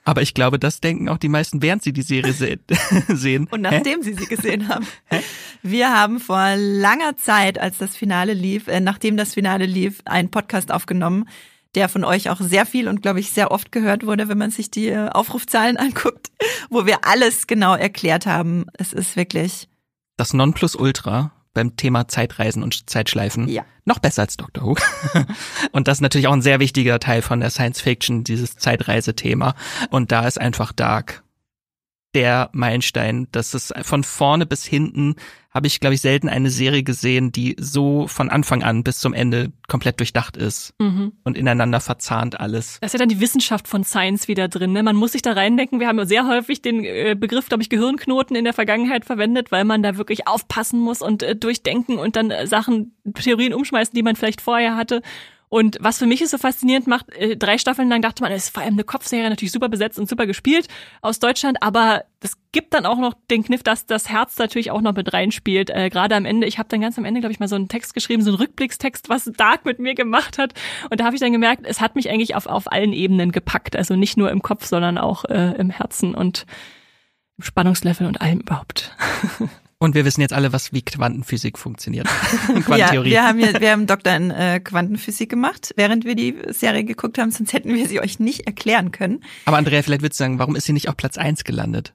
Aber 0.05 0.23
ich 0.23 0.33
glaube, 0.33 0.59
das 0.59 0.81
denken 0.81 1.11
auch 1.11 1.19
die 1.19 1.29
meisten, 1.29 1.61
während 1.61 1.83
sie 1.83 1.93
die 1.93 2.01
Serie 2.01 2.33
se 2.33 2.59
sehen. 3.09 3.47
Und 3.51 3.67
Hä? 3.67 3.71
nachdem 3.71 4.03
sie 4.03 4.15
sie 4.15 4.25
gesehen 4.25 4.69
haben. 4.69 4.87
Wir 5.63 5.91
haben 5.95 6.21
vor 6.21 6.57
langer 6.57 7.19
Zeit, 7.19 7.59
als 7.59 7.77
das 7.77 7.95
Finale 7.97 8.33
lief, 8.33 8.67
äh, 8.67 8.81
nachdem 8.81 9.19
das 9.19 9.35
Finale 9.35 9.67
lief, 9.67 10.01
einen 10.07 10.31
Podcast 10.31 10.73
aufgenommen, 10.73 11.29
der 11.75 11.91
von 11.91 12.03
euch 12.05 12.31
auch 12.31 12.41
sehr 12.41 12.65
viel 12.65 12.89
und 12.89 13.03
glaube 13.03 13.21
ich 13.21 13.31
sehr 13.31 13.51
oft 13.51 13.73
gehört 13.73 14.07
wurde, 14.07 14.29
wenn 14.29 14.39
man 14.39 14.51
sich 14.51 14.71
die 14.71 14.89
äh, 14.89 15.11
Aufrufzahlen 15.11 15.77
anguckt, 15.79 16.29
wo 16.71 16.87
wir 16.87 17.05
alles 17.05 17.47
genau 17.47 17.75
erklärt 17.75 18.25
haben. 18.25 18.65
Es 18.73 18.95
ist 18.95 19.17
wirklich, 19.17 19.69
Das 20.17 20.33
Nonplusultra 20.33 21.31
beim 21.55 21.77
Thema 21.77 22.09
Zeitreisen 22.09 22.63
und 22.63 22.89
Zeitschleifen. 22.89 23.49
ja. 23.49 23.65
Noch 23.85 23.99
besser 23.99 24.23
als 24.23 24.37
Doctor 24.37 24.65
Who. 24.65 24.77
und 25.73 25.89
das 25.89 25.99
ist 25.99 26.03
natürlich 26.03 26.29
auch 26.29 26.33
ein 26.33 26.43
sehr 26.43 26.61
wichtiger 26.61 27.01
Teil 27.01 27.21
von 27.21 27.41
der 27.41 27.51
Science 27.51 27.81
Fiction, 27.81 28.23
dieses 28.23 28.57
Zeitreisethema. 28.57 29.57
Und 29.91 30.13
da 30.13 30.27
ist 30.27 30.41
einfach 30.41 30.73
Dark 30.73 31.25
der 32.15 32.51
Meilenstein. 32.53 33.29
Das 33.33 33.55
ist 33.55 33.73
von 33.83 34.05
vorne 34.05 34.47
bis 34.47 34.65
hinten 34.65 35.17
habe 35.55 35.67
ich, 35.67 35.81
glaube 35.81 35.95
ich, 35.95 36.01
selten 36.01 36.31
eine 36.31 36.49
Serie 36.49 36.83
gesehen, 36.83 37.31
die 37.31 37.57
so 37.61 38.07
von 38.09 38.31
Anfang 38.31 38.63
an 38.63 38.85
bis 38.85 39.01
zum 39.01 39.13
Ende 39.13 39.53
komplett 39.69 40.01
durchdacht 40.01 40.37
ist 40.37 40.73
Mhm. 40.79 41.13
und 41.25 41.37
ineinander 41.37 41.81
verzahnt 41.81 42.41
alles. 42.41 42.79
Da 42.81 42.87
ist 42.87 42.95
ja 42.95 42.99
dann 42.99 43.11
die 43.11 43.21
Wissenschaft 43.21 43.69
von 43.69 43.85
Science 43.85 44.29
wieder 44.29 44.49
drin. 44.49 44.73
Ne? 44.73 44.83
Man 44.83 44.97
muss 44.97 45.13
sich 45.13 45.21
da 45.21 45.33
reindenken. 45.33 45.79
Wir 45.79 45.89
haben 45.89 45.99
ja 45.99 46.07
sehr 46.07 46.27
häufig 46.27 46.63
den 46.63 46.85
äh, 46.85 47.15
Begriff, 47.19 47.49
glaube 47.51 47.63
ich, 47.63 47.69
Gehirnknoten 47.69 48.35
in 48.35 48.45
der 48.45 48.55
Vergangenheit 48.55 49.05
verwendet, 49.05 49.53
weil 49.53 49.65
man 49.65 49.83
da 49.83 49.99
wirklich 49.99 50.27
aufpassen 50.27 50.81
muss 50.81 51.03
und 51.03 51.23
äh, 51.23 51.37
durchdenken 51.37 51.99
und 51.99 52.17
dann 52.17 52.31
äh, 52.31 52.47
Sachen, 52.47 52.95
Theorien 53.15 53.53
umschmeißen, 53.53 53.95
die 53.95 54.03
man 54.03 54.17
vielleicht 54.17 54.41
vorher 54.41 54.75
hatte. 54.75 55.03
Und 55.53 55.77
was 55.83 55.99
für 55.99 56.07
mich 56.07 56.23
es 56.23 56.31
so 56.31 56.39
faszinierend 56.39 56.87
macht, 56.87 57.13
äh, 57.13 57.37
drei 57.37 57.59
Staffeln 57.59 57.91
lang 57.91 58.01
dachte 58.01 58.23
man, 58.23 58.33
es 58.33 58.45
ist 58.45 58.55
vor 58.55 58.63
allem 58.63 58.73
eine 58.73 58.85
Kopfserie, 58.85 59.29
natürlich 59.29 59.53
super 59.53 59.69
besetzt 59.69 59.99
und 59.99 60.09
super 60.09 60.27
gespielt 60.27 60.67
aus 61.03 61.19
Deutschland, 61.19 61.59
aber 61.61 62.05
es 62.21 62.39
gibt 62.53 62.73
dann 62.73 62.87
auch 62.87 62.97
noch 62.97 63.13
den 63.31 63.45
Kniff, 63.45 63.63
dass 63.63 63.85
das 63.85 64.09
Herz 64.09 64.39
natürlich 64.39 64.71
auch 64.71 64.81
noch 64.81 64.95
mit 64.95 65.13
reinspielt. 65.13 65.69
Äh, 65.69 65.91
Gerade 65.91 66.15
am 66.15 66.25
Ende, 66.25 66.47
ich 66.47 66.59
habe 66.59 66.71
dann 66.71 66.81
ganz 66.81 66.97
am 66.97 67.05
Ende, 67.05 67.21
glaube 67.21 67.35
ich, 67.35 67.39
mal 67.39 67.49
so 67.49 67.57
einen 67.57 67.69
Text 67.69 67.93
geschrieben, 67.93 68.23
so 68.23 68.31
einen 68.31 68.39
Rückblickstext, 68.39 69.11
was 69.11 69.31
Dark 69.37 69.67
mit 69.67 69.79
mir 69.79 69.95
gemacht 69.95 70.39
hat. 70.39 70.55
Und 70.89 71.01
da 71.01 71.05
habe 71.05 71.17
ich 71.17 71.21
dann 71.21 71.33
gemerkt, 71.33 71.67
es 71.67 71.83
hat 71.83 71.97
mich 71.97 72.09
eigentlich 72.09 72.35
auf, 72.35 72.47
auf 72.47 72.73
allen 72.73 72.95
Ebenen 72.95 73.31
gepackt. 73.31 73.77
Also 73.77 73.95
nicht 73.95 74.17
nur 74.17 74.31
im 74.31 74.41
Kopf, 74.41 74.65
sondern 74.65 74.97
auch 74.97 75.27
äh, 75.27 75.55
im 75.59 75.69
Herzen 75.69 76.15
und 76.15 76.47
im 77.37 77.45
Spannungslevel 77.45 78.07
und 78.07 78.23
allem 78.23 78.41
überhaupt. 78.41 78.97
Und 79.83 79.97
wir 79.97 80.05
wissen 80.05 80.21
jetzt 80.21 80.33
alle, 80.33 80.53
was 80.53 80.73
wie 80.73 80.83
Quantenphysik 80.83 81.59
funktioniert. 81.59 82.07
Ja, 82.49 82.61
Quantentheorie. 82.61 83.11
wir 83.11 83.25
haben 83.25 83.39
hier, 83.39 83.61
wir 83.61 83.73
haben 83.73 83.87
Doktor 83.87 84.15
in 84.15 84.31
äh, 84.31 84.61
Quantenphysik 84.61 85.29
gemacht, 85.29 85.73
während 85.77 86.05
wir 86.05 86.15
die 86.15 86.37
Serie 86.49 86.85
geguckt 86.85 87.19
haben, 87.19 87.33
sonst 87.33 87.53
hätten 87.53 87.75
wir 87.75 87.89
sie 87.89 88.01
euch 88.01 88.21
nicht 88.21 88.47
erklären 88.47 88.93
können. 88.93 89.25
Aber 89.45 89.57
Andrea, 89.57 89.83
vielleicht 89.83 90.03
würdest 90.03 90.21
du 90.21 90.25
sagen, 90.25 90.39
warum 90.39 90.55
ist 90.55 90.67
sie 90.67 90.73
nicht 90.73 90.89
auf 90.89 90.97
Platz 90.97 91.19
eins 91.19 91.43
gelandet? 91.43 91.95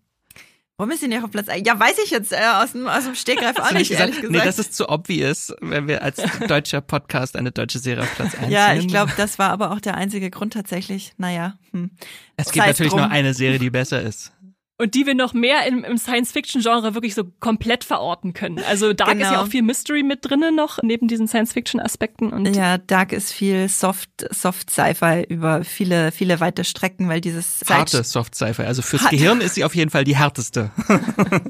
Warum 0.79 0.91
ist 0.91 0.99
sie 0.99 1.07
nicht 1.07 1.23
auf 1.23 1.31
Platz 1.31 1.49
1? 1.49 1.65
Ja, 1.65 1.79
weiß 1.79 1.97
ich 2.03 2.11
jetzt 2.11 2.31
äh, 2.31 2.38
aus, 2.61 2.73
dem, 2.73 2.88
aus 2.88 3.05
dem 3.05 3.15
Stegreif 3.15 3.57
auch 3.57 3.71
nicht, 3.71 3.89
ehrlich 3.89 4.17
gesagt? 4.17 4.31
Nee, 4.31 4.45
das 4.45 4.59
ist 4.59 4.75
zu 4.75 4.89
obvious, 4.89 5.51
wenn 5.59 5.88
wir 5.88 6.03
als 6.03 6.21
deutscher 6.47 6.81
Podcast 6.81 7.35
eine 7.35 7.51
deutsche 7.51 7.79
Serie 7.79 8.03
auf 8.03 8.15
Platz 8.15 8.35
1 8.35 8.51
ja, 8.51 8.67
nehmen. 8.67 8.81
ich 8.81 8.88
glaube, 8.88 9.11
das 9.17 9.39
war 9.39 9.49
aber 9.49 9.71
auch 9.71 9.79
der 9.79 9.95
einzige 9.95 10.29
Grund 10.29 10.53
tatsächlich. 10.53 11.13
Naja, 11.17 11.57
hm. 11.71 11.89
Es 12.35 12.51
gibt 12.51 12.67
natürlich 12.67 12.91
drum. 12.91 13.01
nur 13.01 13.09
eine 13.09 13.33
Serie, 13.33 13.57
die 13.57 13.71
besser 13.71 14.01
ist. 14.01 14.33
Und 14.80 14.93
die 14.93 15.07
wir 15.07 15.15
noch 15.15 15.34
mehr 15.34 15.65
im, 15.65 15.84
im 15.84 15.97
Science-Fiction-Genre 15.97 16.93
wirklich 16.93 17.15
so 17.15 17.23
komplett 17.39 17.84
verorten 17.84 18.34
können. 18.34 18.59
Also 18.67 18.93
Dark 18.93 19.15
ist 19.15 19.21
ja 19.21 19.30
Genau. 19.32 19.41
auch 19.41 19.47
viel 19.47 19.63
Mystery 19.63 20.03
mit 20.03 20.23
drinnen 20.23 20.55
noch, 20.55 20.78
neben 20.84 21.07
diesen 21.07 21.28
Science-Fiction-Aspekten. 21.28 22.32
Und 22.32 22.55
Ja, 22.55 22.78
Dark 22.78 23.11
ist 23.11 23.34
viel 23.34 23.69
Soft, 23.69 24.09
Soft 24.30 24.69
Sci-Fi 24.69 25.25
über 25.30 25.63
viele, 25.63 26.11
viele 26.11 26.39
weite 26.39 26.63
Strecken, 26.63 27.09
weil 27.09 27.21
dieses 27.21 27.61
Harte 27.67 28.03
Soft-Sci-Fi. 28.03 28.63
Also 28.63 28.84
fürs 28.84 29.01
Hart. 29.01 29.11
Gehirn 29.11 29.41
ist 29.41 29.55
sie 29.55 29.63
auf 29.63 29.73
jeden 29.73 29.89
Fall 29.89 30.03
die 30.03 30.15
härteste. 30.15 30.69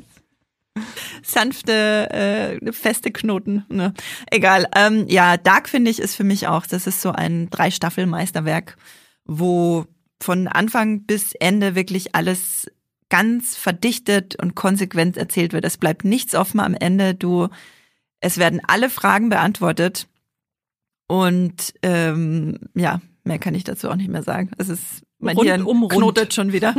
sanfte, 1.24 2.10
äh, 2.12 2.72
feste 2.72 3.12
Knoten. 3.12 3.66
Ne? 3.70 3.94
Egal. 4.32 4.68
Ähm, 4.76 5.06
ja, 5.08 5.38
Dark 5.38 5.70
finde 5.70 5.92
ich 5.92 6.00
ist 6.00 6.16
für 6.16 6.24
mich 6.24 6.48
auch, 6.48 6.66
das 6.66 6.88
ist 6.88 7.02
so 7.02 7.12
ein 7.12 7.50
Drei-Staffel-Meisterwerk, 7.50 8.78
wo 9.26 9.86
von 10.22 10.48
Anfang 10.48 11.04
bis 11.06 11.34
Ende 11.34 11.76
wirklich 11.76 12.16
alles 12.16 12.68
ganz 13.10 13.56
verdichtet 13.56 14.36
und 14.42 14.56
konsequent 14.56 15.18
erzählt 15.18 15.54
wird. 15.54 15.66
Es 15.66 15.78
bleibt 15.78 16.04
nichts 16.04 16.36
offen 16.36 16.60
am 16.60 16.74
Ende. 16.74 17.16
Du, 17.16 17.48
es 18.20 18.38
werden 18.38 18.62
alle 18.68 18.90
Fragen 18.90 19.30
beantwortet. 19.30 20.08
Und 21.08 21.74
ähm, 21.84 22.60
ja, 22.76 23.02
mehr 23.24 23.40
kann 23.40 23.56
ich 23.56 23.64
dazu 23.64 23.90
auch 23.90 23.96
nicht 23.96 24.10
mehr 24.10 24.24
sagen. 24.24 24.52
Es 24.58 24.70
ist 24.70 25.04
mein 25.20 25.38
Hirn 25.38 25.62
Rundum 25.62 25.84
rund. 25.84 25.94
knotet 25.94 26.34
schon 26.34 26.52
wieder. 26.52 26.76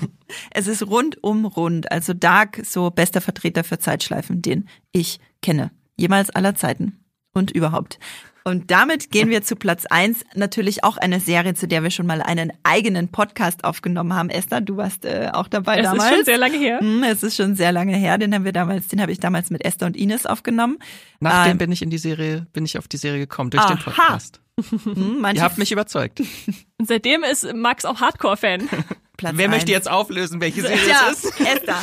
es 0.50 0.66
ist 0.66 0.86
rundum 0.86 1.44
rund. 1.44 1.90
Also 1.90 2.14
Dark, 2.14 2.60
so 2.64 2.90
bester 2.90 3.20
Vertreter 3.20 3.64
für 3.64 3.78
Zeitschleifen, 3.78 4.40
den 4.40 4.68
ich 4.92 5.18
kenne. 5.42 5.72
Jemals 5.96 6.30
aller 6.30 6.54
Zeiten 6.54 7.04
und 7.32 7.50
überhaupt. 7.50 7.98
Und 8.44 8.70
damit 8.70 9.10
gehen 9.10 9.30
wir 9.30 9.42
zu 9.42 9.54
Platz 9.56 9.86
eins. 9.86 10.24
Natürlich 10.34 10.82
auch 10.84 10.96
eine 10.96 11.20
Serie, 11.20 11.54
zu 11.54 11.68
der 11.68 11.82
wir 11.82 11.90
schon 11.90 12.06
mal 12.06 12.20
einen 12.22 12.52
eigenen 12.64 13.08
Podcast 13.08 13.64
aufgenommen 13.64 14.14
haben. 14.14 14.30
Esther, 14.30 14.60
du 14.60 14.76
warst 14.76 15.04
äh, 15.04 15.30
auch 15.32 15.48
dabei 15.48 15.78
es 15.78 15.84
damals. 15.84 16.10
ist 16.10 16.16
schon 16.16 16.24
sehr 16.24 16.38
lange 16.38 16.58
her. 16.58 16.80
Hm, 16.80 17.04
es 17.04 17.22
ist 17.22 17.36
schon 17.36 17.54
sehr 17.54 17.72
lange 17.72 17.96
her. 17.96 18.18
Den 18.18 18.34
haben 18.34 18.44
wir 18.44 18.52
damals, 18.52 18.88
den 18.88 19.00
habe 19.00 19.12
ich 19.12 19.20
damals 19.20 19.50
mit 19.50 19.64
Esther 19.64 19.86
und 19.86 19.96
Ines 19.96 20.26
aufgenommen. 20.26 20.78
Nachdem 21.20 21.52
Ähm, 21.52 21.58
bin 21.58 21.72
ich 21.72 21.82
in 21.82 21.90
die 21.90 21.98
Serie, 21.98 22.46
bin 22.52 22.64
ich 22.64 22.78
auf 22.78 22.88
die 22.88 22.96
Serie 22.96 23.20
gekommen, 23.20 23.50
durch 23.50 23.64
den 23.64 23.76
Aha. 23.78 23.82
Podcast. 23.84 24.40
Hm, 24.84 25.24
Ihr 25.34 25.42
habt 25.42 25.58
mich 25.58 25.72
überzeugt. 25.72 26.20
Und 26.78 26.88
seitdem 26.88 27.22
ist 27.22 27.54
Max 27.54 27.84
auch 27.84 28.00
Hardcore-Fan. 28.00 28.68
Platz 29.16 29.34
Wer 29.36 29.48
möchte 29.48 29.70
jetzt 29.70 29.88
auflösen, 29.90 30.40
welche 30.40 30.62
Serie 30.62 30.88
Ja, 30.88 31.08
es 31.12 31.24
ist? 31.24 31.40
Esther. 31.40 31.76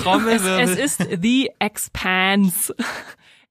Trommelwirbel. 0.00 0.60
Es, 0.60 0.70
es 0.70 1.00
ist 1.00 1.20
The 1.22 1.50
Expanse. 1.58 2.74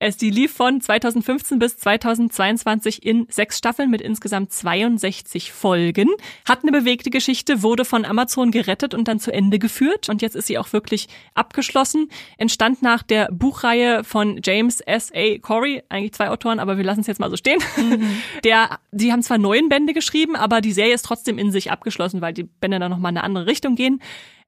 Es, 0.00 0.16
die 0.16 0.30
lief 0.30 0.52
von 0.52 0.80
2015 0.80 1.58
bis 1.58 1.76
2022 1.78 3.04
in 3.04 3.26
sechs 3.30 3.58
Staffeln 3.58 3.90
mit 3.90 4.00
insgesamt 4.00 4.52
62 4.52 5.52
Folgen. 5.52 6.08
Hat 6.48 6.62
eine 6.62 6.70
bewegte 6.70 7.10
Geschichte, 7.10 7.64
wurde 7.64 7.84
von 7.84 8.04
Amazon 8.04 8.52
gerettet 8.52 8.94
und 8.94 9.08
dann 9.08 9.18
zu 9.18 9.32
Ende 9.32 9.58
geführt. 9.58 10.08
Und 10.08 10.22
jetzt 10.22 10.36
ist 10.36 10.46
sie 10.46 10.56
auch 10.56 10.72
wirklich 10.72 11.08
abgeschlossen. 11.34 12.10
Entstand 12.36 12.80
nach 12.80 13.02
der 13.02 13.28
Buchreihe 13.32 14.04
von 14.04 14.40
James 14.44 14.80
S. 14.80 15.10
A. 15.12 15.38
Corey, 15.38 15.82
eigentlich 15.88 16.12
zwei 16.12 16.30
Autoren, 16.30 16.60
aber 16.60 16.76
wir 16.76 16.84
lassen 16.84 17.00
es 17.00 17.08
jetzt 17.08 17.18
mal 17.18 17.30
so 17.30 17.36
stehen. 17.36 17.58
Der, 18.44 18.78
die 18.92 19.10
haben 19.10 19.22
zwar 19.22 19.38
neun 19.38 19.68
Bände 19.68 19.94
geschrieben, 19.94 20.36
aber 20.36 20.60
die 20.60 20.72
Serie 20.72 20.94
ist 20.94 21.04
trotzdem 21.04 21.38
in 21.38 21.50
sich 21.50 21.72
abgeschlossen, 21.72 22.20
weil 22.20 22.32
die 22.32 22.44
Bände 22.44 22.78
dann 22.78 22.90
nochmal 22.90 23.10
in 23.12 23.18
eine 23.18 23.24
andere 23.24 23.46
Richtung 23.46 23.74
gehen. 23.74 24.00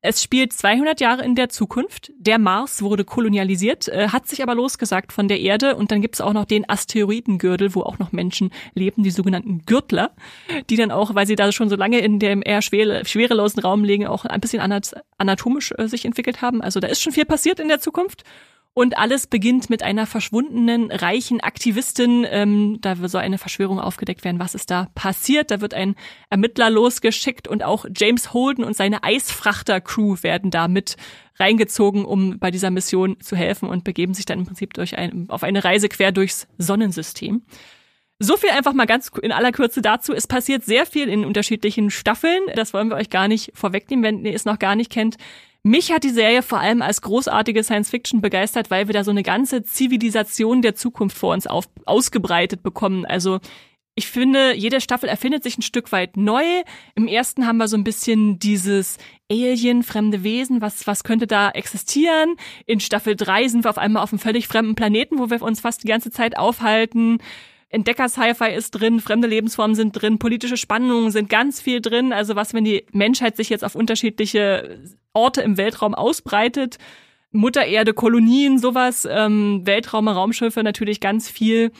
Es 0.03 0.23
spielt 0.23 0.55
200 0.55 0.99
Jahre 1.03 1.25
in 1.25 1.35
der 1.35 1.51
Zukunft. 1.51 2.11
Der 2.17 2.39
Mars 2.39 2.81
wurde 2.81 3.05
kolonialisiert, 3.05 3.87
äh, 3.89 4.09
hat 4.09 4.27
sich 4.27 4.43
aber 4.43 4.55
losgesagt 4.55 5.13
von 5.13 5.29
der 5.29 5.41
Erde. 5.41 5.77
Und 5.77 5.91
dann 5.91 6.01
gibt 6.01 6.15
es 6.15 6.23
auch 6.23 6.33
noch 6.33 6.47
den 6.47 6.67
Asteroidengürtel, 6.67 7.75
wo 7.75 7.83
auch 7.83 7.99
noch 7.99 8.11
Menschen 8.11 8.51
leben, 8.73 9.03
die 9.03 9.11
sogenannten 9.11 9.67
Gürtler, 9.67 10.13
die 10.71 10.77
dann 10.77 10.91
auch, 10.91 11.15
weil 11.15 11.27
sie 11.27 11.37
da 11.37 11.53
schon 11.53 11.69
so 11.69 11.77
lange 11.77 11.99
in 11.99 12.19
dem 12.19 12.43
eher 12.43 12.63
schwere, 12.63 13.05
schwerelosen 13.05 13.61
Raum 13.61 13.85
liegen, 13.85 14.07
auch 14.07 14.25
ein 14.25 14.41
bisschen 14.41 14.63
anat 14.63 14.95
anatomisch 15.19 15.75
äh, 15.77 15.87
sich 15.87 16.07
entwickelt 16.07 16.41
haben. 16.41 16.63
Also 16.63 16.81
da 16.81 16.89
ist 16.89 17.03
schon 17.03 17.13
viel 17.13 17.27
passiert 17.27 17.61
in 17.61 17.69
der 17.69 17.81
Zukunft. 17.81 18.25
Und 18.73 18.97
alles 18.97 19.27
beginnt 19.27 19.69
mit 19.69 19.83
einer 19.83 20.07
verschwundenen, 20.07 20.93
reichen 20.93 21.41
Aktivistin. 21.41 22.25
Ähm, 22.31 22.79
da 22.81 22.95
soll 23.09 23.21
eine 23.21 23.39
Verschwörung 23.39 23.81
aufgedeckt 23.81 24.25
werden. 24.25 24.39
Was 24.39 24.55
ist 24.55 24.71
da 24.71 24.89
passiert? 24.95 25.51
Da 25.51 25.61
wird 25.61 25.75
ein 25.75 25.97
Ermittler 26.31 26.71
losgeschickt 26.71 27.49
und 27.49 27.65
auch 27.65 27.85
James 27.95 28.33
Holden 28.33 28.63
und 28.63 28.77
seine 28.77 29.03
Eisfrachter-Crew 29.03 30.19
werden 30.23 30.53
da 30.53 30.69
mit 30.69 30.97
reingezogen, 31.37 32.05
um 32.05 32.39
bei 32.39 32.53
dieser 32.53 32.71
Mission 32.71 33.19
zu 33.21 33.35
helfen 33.35 33.69
und 33.69 33.83
begeben 33.83 34.15
sich 34.15 34.25
dann 34.25 34.39
im 34.39 34.47
Prinzip 34.47 34.73
durch 34.75 34.97
ein, 34.97 35.27
auf 35.31 35.43
eine 35.43 35.65
Reise 35.65 35.89
quer 35.89 36.13
durchs 36.13 36.47
Sonnensystem. 36.59 37.43
So 38.23 38.37
viel 38.37 38.51
einfach 38.51 38.75
mal 38.75 38.87
ganz 38.87 39.11
in 39.23 39.33
aller 39.33 39.51
Kürze 39.51 39.81
dazu. 39.81 40.13
Es 40.13 40.27
passiert 40.27 40.63
sehr 40.63 40.85
viel 40.85 41.09
in 41.09 41.25
unterschiedlichen 41.25 41.91
Staffeln. 41.91 42.43
Das 42.55 42.75
wollen 42.75 42.89
wir 42.89 42.97
euch 42.97 43.09
gar 43.09 43.29
nicht 43.29 43.51
vorwegnehmen, 43.55 44.05
wenn 44.05 44.25
ihr 44.27 44.35
es 44.35 44.45
noch 44.45 44.59
gar 44.59 44.77
nicht 44.77 44.93
kennt. 44.93 45.17
Mich 45.63 45.93
hat 45.93 46.05
die 46.05 46.11
Serie 46.11 46.43
vor 46.43 46.59
allem 46.59 46.81
als 46.81 47.03
großartige 47.03 47.63
Science 47.63 47.91
Fiction 47.91 48.23
begeistert, 48.23 48.71
weil 48.71 48.87
wir 48.87 48.95
da 48.95 49.05
so 49.05 49.11
eine 49.11 49.23
ganze 49.23 49.63
Zivilisation 49.63 50.63
der 50.63 50.75
Zukunft 50.75 51.19
vor 51.19 51.35
uns 51.35 51.47
auf, 51.47 51.69
ausgebreitet 51.85 52.63
bekommen. 52.63 53.05
Also 53.05 53.41
ich 53.95 54.07
finde, 54.07 54.55
jede 54.55 54.81
Staffel 54.81 55.11
erfindet 55.11 55.43
sich 55.43 55.59
ein 55.59 55.63
Stück 55.63 55.93
weit 55.93 56.17
neu. 56.17 56.45
Im 56.95 57.07
ersten 57.07 57.47
haben 57.47 57.59
wir 57.59 57.69
so 57.69 57.77
ein 57.77 57.85
bisschen 57.85 58.39
dieses 58.39 58.97
Alien, 59.31 59.83
fremde 59.83 60.23
Wesen, 60.23 60.63
was, 60.63 60.87
was 60.87 61.05
könnte 61.05 61.27
da 61.27 61.51
existieren? 61.51 62.37
In 62.65 62.81
Staffel 62.81 63.15
drei 63.15 63.47
sind 63.47 63.65
wir 63.65 63.71
auf 63.71 63.77
einmal 63.77 64.03
auf 64.03 64.13
einem 64.13 64.19
völlig 64.19 64.49
fremden 64.49 64.75
Planeten, 64.75 65.19
wo 65.19 65.29
wir 65.29 65.43
uns 65.43 65.61
fast 65.61 65.83
die 65.83 65.89
ganze 65.89 66.11
Zeit 66.11 66.39
aufhalten. 66.39 67.19
Entdecker-Sci-Fi 67.69 68.53
ist 68.55 68.71
drin, 68.71 69.01
fremde 69.01 69.29
Lebensformen 69.29 69.77
sind 69.77 69.93
drin, 69.93 70.19
politische 70.19 70.57
Spannungen 70.57 71.11
sind 71.11 71.29
ganz 71.29 71.61
viel 71.61 71.83
drin. 71.83 72.15
Also 72.15 72.35
was, 72.37 72.55
wenn 72.55 72.65
die 72.65 72.87
Menschheit 72.93 73.37
sich 73.37 73.51
jetzt 73.51 73.65
auf 73.65 73.75
unterschiedliche 73.75 74.81
Orte 75.13 75.43
im 75.43 75.57
Weltraum 75.57 75.95
ausbreitet, 75.95 76.79
Mutter 77.33 77.65
Erde, 77.65 77.95
Kolonien, 77.95 78.59
sowas, 78.59 79.07
ähm, 79.09 79.63
Weltraume, 79.65 80.13
Raumschiffe 80.13 80.63
natürlich 80.63 81.01
ganz 81.01 81.29
viel. 81.29 81.71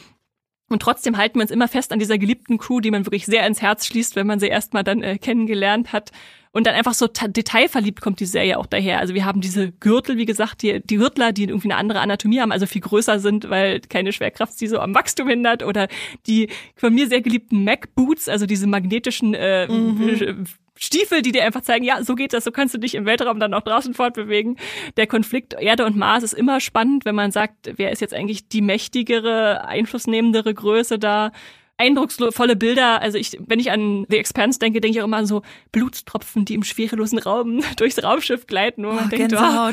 Und 0.69 0.83
trotzdem 0.83 1.17
halten 1.17 1.37
wir 1.37 1.43
uns 1.43 1.51
immer 1.51 1.67
fest 1.67 1.93
an 1.93 1.99
dieser 1.99 2.17
geliebten 2.17 2.57
Crew, 2.57 2.79
die 2.79 2.93
man 2.93 3.05
wirklich 3.05 3.27
sehr 3.27 3.45
ins 3.45 3.61
Herz 3.61 3.87
schließt, 3.87 4.15
wenn 4.15 4.29
man 4.29 4.39
sie 4.39 4.47
erstmal 4.47 4.85
dann 4.85 5.03
äh, 5.03 5.19
kennengelernt 5.19 5.93
hat. 5.93 6.13
Und 6.53 6.67
dann 6.67 6.75
einfach 6.75 6.95
so 6.95 7.07
detailverliebt 7.07 8.01
kommt 8.01 8.19
die 8.21 8.27
Serie 8.27 8.59
auch 8.59 8.67
daher. 8.67 8.99
Also 8.99 9.15
wir 9.15 9.25
haben 9.25 9.41
diese 9.41 9.71
Gürtel, 9.71 10.17
wie 10.17 10.27
gesagt, 10.27 10.63
die, 10.63 10.81
die 10.85 10.97
Gürtler, 10.97 11.33
die 11.33 11.45
irgendwie 11.45 11.71
eine 11.71 11.77
andere 11.77 12.01
Anatomie 12.01 12.41
haben, 12.41 12.51
also 12.51 12.67
viel 12.67 12.83
größer 12.83 13.21
sind, 13.21 13.51
weil 13.51 13.81
keine 13.81 14.13
Schwerkraft 14.13 14.59
sie 14.59 14.67
so 14.67 14.79
am 14.79 14.95
Wachstum 14.95 15.29
hindert. 15.29 15.65
Oder 15.65 15.89
die 16.27 16.49
von 16.77 16.95
mir 16.95 17.09
sehr 17.09 17.21
geliebten 17.21 17.65
Mac-Boots, 17.65 18.29
also 18.29 18.47
diese 18.47 18.69
magnetischen 18.69 19.35
äh, 19.35 19.69
mhm. 19.69 20.45
Stiefel, 20.83 21.21
die 21.21 21.31
dir 21.31 21.45
einfach 21.45 21.61
zeigen, 21.61 21.85
ja, 21.85 22.03
so 22.03 22.15
geht 22.15 22.33
das, 22.33 22.43
so 22.43 22.51
kannst 22.51 22.75
du 22.75 22.79
dich 22.79 22.95
im 22.95 23.05
Weltraum 23.05 23.39
dann 23.39 23.53
auch 23.53 23.61
draußen 23.61 23.93
fortbewegen. 23.93 24.57
Der 24.97 25.07
Konflikt 25.07 25.53
Erde 25.53 25.85
und 25.85 25.95
Mars 25.95 26.25
ist 26.25 26.33
immer 26.33 26.59
spannend, 26.59 27.05
wenn 27.05 27.15
man 27.15 27.31
sagt, 27.31 27.71
wer 27.77 27.93
ist 27.93 28.01
jetzt 28.01 28.15
eigentlich 28.15 28.49
die 28.49 28.63
mächtigere, 28.63 29.67
einflussnehmendere 29.67 30.55
Größe 30.55 30.99
da 30.99 31.33
eindrucksvolle 31.77 32.57
Bilder. 32.57 33.03
Also 33.03 33.19
ich, 33.19 33.39
wenn 33.47 33.61
ich 33.61 33.71
an 33.71 34.07
The 34.09 34.17
Expanse 34.17 34.59
denke, 34.59 34.81
denke 34.81 34.97
ich 34.97 35.03
auch 35.03 35.07
immer 35.07 35.19
an 35.19 35.27
so 35.27 35.43
Blutstropfen, 35.73 36.47
die 36.47 36.55
im 36.55 36.63
schwerelosen 36.63 37.19
Raum 37.19 37.63
durchs 37.77 38.03
Raumschiff 38.03 38.47
gleiten. 38.47 38.85
Wo 38.85 38.93
man 38.93 39.07
oh, 39.07 39.09
denkt, 39.09 39.35
oh. 39.35 39.71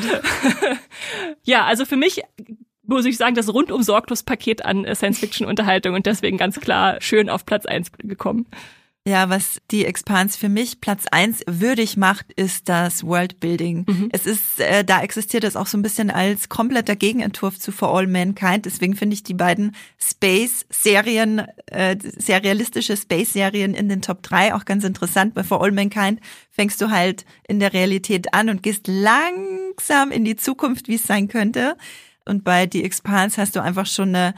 ja, 1.44 1.64
also 1.64 1.86
für 1.86 1.96
mich 1.96 2.22
muss 2.82 3.04
ich 3.04 3.16
sagen, 3.16 3.34
das 3.34 3.52
rundum 3.52 3.82
sorglos 3.82 4.22
Paket 4.22 4.64
an 4.64 4.86
Science-Fiction-Unterhaltung 4.94 5.94
und 5.94 6.06
deswegen 6.06 6.38
ganz 6.38 6.58
klar 6.60 6.96
schön 7.00 7.28
auf 7.28 7.44
Platz 7.44 7.66
eins 7.66 7.92
gekommen. 7.92 8.46
Ja, 9.08 9.30
was 9.30 9.62
die 9.70 9.86
Expans 9.86 10.36
für 10.36 10.50
mich 10.50 10.82
Platz 10.82 11.06
eins 11.10 11.40
würdig 11.46 11.96
macht, 11.96 12.30
ist 12.34 12.68
das 12.68 13.04
Worldbuilding. 13.04 13.86
Mhm. 13.88 14.08
Es 14.12 14.26
ist, 14.26 14.60
äh, 14.60 14.84
da 14.84 15.00
existiert 15.00 15.44
es 15.44 15.56
auch 15.56 15.66
so 15.66 15.78
ein 15.78 15.82
bisschen 15.82 16.10
als 16.10 16.50
kompletter 16.50 16.94
Gegenentwurf 16.94 17.58
zu 17.58 17.72
For 17.72 17.96
All 17.96 18.06
Mankind. 18.06 18.66
Deswegen 18.66 18.94
finde 18.94 19.14
ich 19.14 19.22
die 19.22 19.32
beiden 19.32 19.74
Space-Serien, 19.98 21.46
äh, 21.70 21.96
sehr 21.98 22.44
realistische 22.44 22.98
Space-Serien 22.98 23.72
in 23.72 23.88
den 23.88 24.02
Top 24.02 24.22
3 24.22 24.54
auch 24.54 24.66
ganz 24.66 24.84
interessant. 24.84 25.32
Bei 25.32 25.42
For 25.42 25.62
All 25.62 25.72
Mankind 25.72 26.20
fängst 26.50 26.78
du 26.82 26.90
halt 26.90 27.24
in 27.48 27.60
der 27.60 27.72
Realität 27.72 28.34
an 28.34 28.50
und 28.50 28.62
gehst 28.62 28.88
langsam 28.88 30.10
in 30.10 30.26
die 30.26 30.36
Zukunft, 30.36 30.86
wie 30.88 30.96
es 30.96 31.04
sein 31.04 31.28
könnte. 31.28 31.78
Und 32.26 32.44
bei 32.44 32.68
The 32.70 32.84
Expanse 32.84 33.40
hast 33.40 33.56
du 33.56 33.62
einfach 33.62 33.86
schon 33.86 34.14
eine 34.14 34.34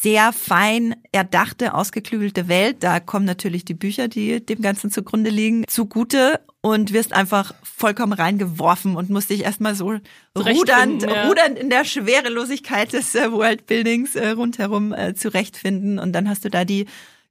sehr 0.00 0.32
fein 0.32 0.96
erdachte, 1.12 1.74
ausgeklügelte 1.74 2.48
Welt. 2.48 2.78
Da 2.80 3.00
kommen 3.00 3.24
natürlich 3.24 3.64
die 3.64 3.74
Bücher, 3.74 4.08
die 4.08 4.44
dem 4.44 4.60
Ganzen 4.60 4.90
zugrunde 4.90 5.30
liegen, 5.30 5.64
zugute 5.66 6.40
und 6.60 6.92
wirst 6.92 7.12
einfach 7.12 7.54
vollkommen 7.62 8.12
reingeworfen 8.12 8.96
und 8.96 9.10
musst 9.10 9.30
dich 9.30 9.44
erstmal 9.44 9.74
so 9.74 9.98
rudernd, 10.36 11.02
ja. 11.02 11.26
rudernd 11.28 11.58
in 11.58 11.70
der 11.70 11.84
Schwerelosigkeit 11.84 12.92
des 12.92 13.14
äh, 13.14 13.30
Worldbuildings 13.30 14.14
äh, 14.14 14.30
rundherum 14.30 14.92
äh, 14.92 15.14
zurechtfinden. 15.14 15.98
Und 15.98 16.12
dann 16.12 16.28
hast 16.28 16.44
du 16.44 16.50
da 16.50 16.64
die 16.64 16.86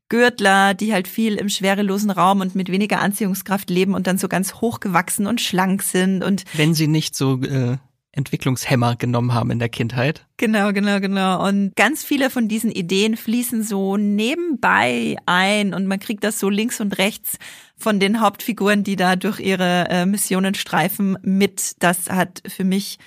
Gürtler, 0.09 0.75
die 0.75 0.93
halt 0.93 1.07
viel 1.07 1.35
im 1.35 1.49
schwerelosen 1.49 2.11
Raum 2.11 2.41
und 2.41 2.53
mit 2.53 2.71
weniger 2.71 2.99
Anziehungskraft 2.99 3.69
leben 3.69 3.95
und 3.95 4.05
dann 4.05 4.19
so 4.19 4.27
ganz 4.27 4.55
hochgewachsen 4.55 5.25
und 5.25 5.41
schlank 5.41 5.81
sind 5.81 6.23
und 6.23 6.43
wenn 6.53 6.75
sie 6.75 6.87
nicht 6.87 7.15
so 7.15 7.41
äh, 7.41 7.77
Entwicklungshemmer 8.15 8.95
genommen 8.95 9.33
haben 9.33 9.49
in 9.49 9.59
der 9.59 9.69
Kindheit. 9.69 10.25
Genau, 10.37 10.71
genau, 10.71 10.99
genau. 10.99 11.45
Und 11.47 11.75
ganz 11.75 12.03
viele 12.03 12.29
von 12.29 12.47
diesen 12.47 12.71
Ideen 12.71 13.17
fließen 13.17 13.63
so 13.63 13.97
nebenbei 13.97 15.17
ein 15.25 15.73
und 15.73 15.87
man 15.87 15.99
kriegt 15.99 16.23
das 16.23 16.39
so 16.39 16.49
links 16.49 16.79
und 16.79 16.99
rechts 16.99 17.39
von 17.75 17.99
den 17.99 18.21
Hauptfiguren, 18.21 18.83
die 18.83 18.95
da 18.95 19.15
durch 19.15 19.39
ihre 19.39 19.87
äh, 19.89 20.05
Missionen 20.05 20.53
streifen, 20.53 21.17
mit. 21.23 21.73
Das 21.79 22.09
hat 22.09 22.43
für 22.47 22.63
mich, 22.63 22.99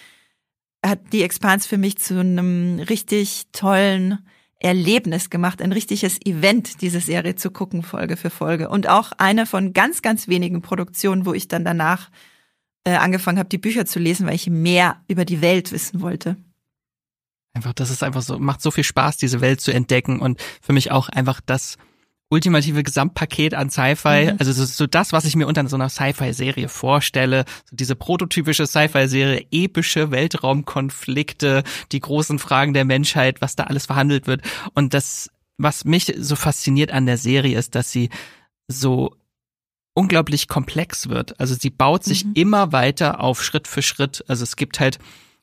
hat 0.84 1.12
die 1.12 1.22
Expans 1.22 1.66
für 1.66 1.78
mich 1.78 1.98
zu 1.98 2.18
einem 2.18 2.80
richtig 2.80 3.46
tollen 3.52 4.18
Erlebnis 4.58 5.30
gemacht, 5.30 5.62
ein 5.62 5.72
richtiges 5.72 6.18
Event, 6.24 6.80
diese 6.80 7.00
Serie 7.00 7.36
zu 7.36 7.52
gucken, 7.52 7.84
Folge 7.84 8.16
für 8.16 8.30
Folge. 8.30 8.68
Und 8.68 8.88
auch 8.88 9.12
eine 9.18 9.46
von 9.46 9.72
ganz, 9.72 10.02
ganz 10.02 10.26
wenigen 10.26 10.62
Produktionen, 10.62 11.26
wo 11.26 11.32
ich 11.32 11.46
dann 11.46 11.64
danach 11.64 12.10
angefangen 12.94 13.38
habe, 13.38 13.48
die 13.48 13.58
Bücher 13.58 13.86
zu 13.86 13.98
lesen, 13.98 14.26
weil 14.26 14.34
ich 14.34 14.48
mehr 14.48 15.00
über 15.08 15.24
die 15.24 15.40
Welt 15.40 15.72
wissen 15.72 16.00
wollte. 16.00 16.36
Einfach, 17.54 17.72
das 17.72 17.90
ist 17.90 18.02
einfach 18.02 18.22
so, 18.22 18.38
macht 18.38 18.60
so 18.60 18.70
viel 18.70 18.84
Spaß, 18.84 19.16
diese 19.16 19.40
Welt 19.40 19.60
zu 19.60 19.72
entdecken 19.72 20.20
und 20.20 20.40
für 20.60 20.72
mich 20.72 20.90
auch 20.90 21.08
einfach 21.08 21.40
das 21.44 21.78
ultimative 22.28 22.82
Gesamtpaket 22.82 23.54
an 23.54 23.70
Sci-Fi, 23.70 24.32
mhm. 24.32 24.36
also 24.38 24.52
so, 24.52 24.64
so 24.64 24.86
das, 24.86 25.12
was 25.12 25.24
ich 25.24 25.36
mir 25.36 25.46
unter 25.46 25.66
so 25.68 25.76
einer 25.76 25.88
Sci-Fi-Serie 25.88 26.68
vorstelle, 26.68 27.44
so 27.70 27.76
diese 27.76 27.94
prototypische 27.94 28.66
Sci-Fi-Serie, 28.66 29.46
epische 29.50 30.10
Weltraumkonflikte, 30.10 31.62
die 31.92 32.00
großen 32.00 32.38
Fragen 32.38 32.74
der 32.74 32.84
Menschheit, 32.84 33.40
was 33.40 33.56
da 33.56 33.64
alles 33.64 33.86
verhandelt 33.86 34.26
wird 34.26 34.42
und 34.74 34.92
das, 34.92 35.30
was 35.56 35.84
mich 35.84 36.12
so 36.18 36.36
fasziniert 36.36 36.90
an 36.90 37.06
der 37.06 37.16
Serie 37.16 37.58
ist, 37.58 37.74
dass 37.74 37.92
sie 37.92 38.10
so 38.68 39.14
unglaublich 39.96 40.46
komplex 40.46 41.08
wird. 41.08 41.40
Also 41.40 41.54
sie 41.58 41.70
baut 41.70 42.04
sich 42.04 42.24
mhm. 42.24 42.32
immer 42.34 42.72
weiter 42.72 43.20
auf 43.20 43.42
Schritt 43.42 43.66
für 43.66 43.82
Schritt. 43.82 44.22
Also 44.28 44.42
es 44.42 44.56
gibt 44.56 44.78
halt 44.78 44.98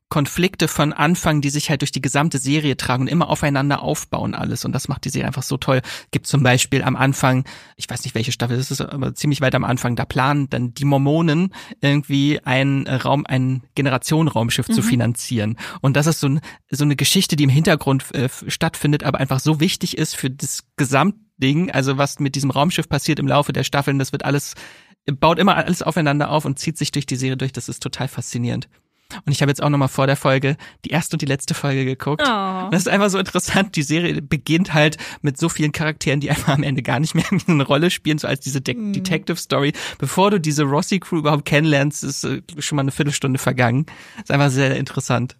Konflikte 0.09 0.67
von 0.67 0.93
Anfang, 0.93 1.41
die 1.41 1.49
sich 1.49 1.71
halt 1.71 1.81
durch 1.81 1.91
die 1.91 2.01
gesamte 2.01 2.37
Serie 2.37 2.77
tragen 2.77 3.01
und 3.01 3.07
immer 3.07 3.29
aufeinander 3.29 3.81
aufbauen 3.81 4.35
alles. 4.35 4.63
Und 4.63 4.71
das 4.71 4.87
macht 4.87 5.05
die 5.05 5.09
Serie 5.09 5.25
einfach 5.25 5.41
so 5.41 5.57
toll. 5.57 5.81
Gibt 6.11 6.27
zum 6.27 6.43
Beispiel 6.43 6.83
am 6.83 6.95
Anfang, 6.95 7.45
ich 7.77 7.89
weiß 7.89 8.03
nicht 8.03 8.13
welche 8.13 8.31
Staffel 8.31 8.55
das 8.55 8.69
ist, 8.69 8.79
aber 8.79 9.15
ziemlich 9.15 9.41
weit 9.41 9.55
am 9.55 9.63
Anfang, 9.63 9.95
da 9.95 10.05
planen 10.05 10.51
dann 10.51 10.75
die 10.75 10.85
Mormonen 10.85 11.51
irgendwie 11.81 12.39
ein 12.43 12.85
Raum, 12.85 13.25
ein 13.25 13.63
Generationenraumschiff 13.73 14.69
mhm. 14.69 14.73
zu 14.73 14.83
finanzieren. 14.83 15.57
Und 15.81 15.97
das 15.97 16.05
ist 16.05 16.19
so, 16.19 16.27
ein, 16.27 16.41
so 16.69 16.83
eine 16.83 16.95
Geschichte, 16.95 17.35
die 17.35 17.45
im 17.45 17.49
Hintergrund 17.49 18.13
äh, 18.13 18.29
stattfindet, 18.47 19.03
aber 19.03 19.19
einfach 19.19 19.39
so 19.39 19.59
wichtig 19.59 19.97
ist 19.97 20.15
für 20.15 20.29
das 20.29 20.63
Gesamt 20.75 21.15
Ding, 21.37 21.71
also 21.71 21.97
was 21.97 22.19
mit 22.19 22.35
diesem 22.35 22.51
Raumschiff 22.51 22.87
passiert 22.87 23.19
im 23.19 23.27
Laufe 23.27 23.53
der 23.53 23.63
Staffeln, 23.63 23.99
das 23.99 24.11
wird 24.11 24.25
alles, 24.25 24.55
baut 25.05 25.39
immer 25.39 25.55
alles 25.55 25.81
aufeinander 25.81 26.29
auf 26.29 26.45
und 26.45 26.59
zieht 26.59 26.77
sich 26.77 26.91
durch 26.91 27.05
die 27.05 27.15
Serie 27.15 27.37
durch. 27.37 27.53
Das 27.53 27.69
ist 27.69 27.81
total 27.81 28.07
faszinierend. 28.07 28.67
Und 29.25 29.31
ich 29.31 29.41
habe 29.41 29.51
jetzt 29.51 29.61
auch 29.61 29.69
nochmal 29.69 29.89
vor 29.89 30.07
der 30.07 30.15
Folge 30.15 30.57
die 30.85 30.89
erste 30.89 31.15
und 31.15 31.21
die 31.21 31.27
letzte 31.27 31.53
Folge 31.53 31.85
geguckt. 31.85 32.23
Oh. 32.25 32.69
Das 32.71 32.81
ist 32.81 32.87
einfach 32.87 33.09
so 33.09 33.19
interessant. 33.19 33.75
Die 33.75 33.83
Serie 33.83 34.21
beginnt 34.21 34.73
halt 34.73 34.97
mit 35.21 35.37
so 35.37 35.49
vielen 35.49 35.71
Charakteren, 35.71 36.19
die 36.19 36.29
einfach 36.31 36.53
am 36.53 36.63
Ende 36.63 36.81
gar 36.81 36.99
nicht 36.99 37.15
mehr 37.15 37.25
eine 37.47 37.63
Rolle 37.63 37.91
spielen, 37.91 38.17
so 38.17 38.27
als 38.27 38.39
diese 38.39 38.61
De 38.61 38.75
mm. 38.75 38.93
Detective 38.93 39.37
Story. 39.37 39.73
Bevor 39.99 40.31
du 40.31 40.39
diese 40.39 40.63
Rossi 40.63 40.99
Crew 40.99 41.19
überhaupt 41.19 41.45
kennenlernst, 41.45 42.03
ist 42.03 42.23
äh, 42.23 42.41
schon 42.59 42.75
mal 42.75 42.81
eine 42.81 42.91
Viertelstunde 42.91 43.39
vergangen. 43.39 43.85
Ist 44.21 44.31
einfach 44.31 44.49
sehr 44.49 44.75
interessant. 44.77 45.35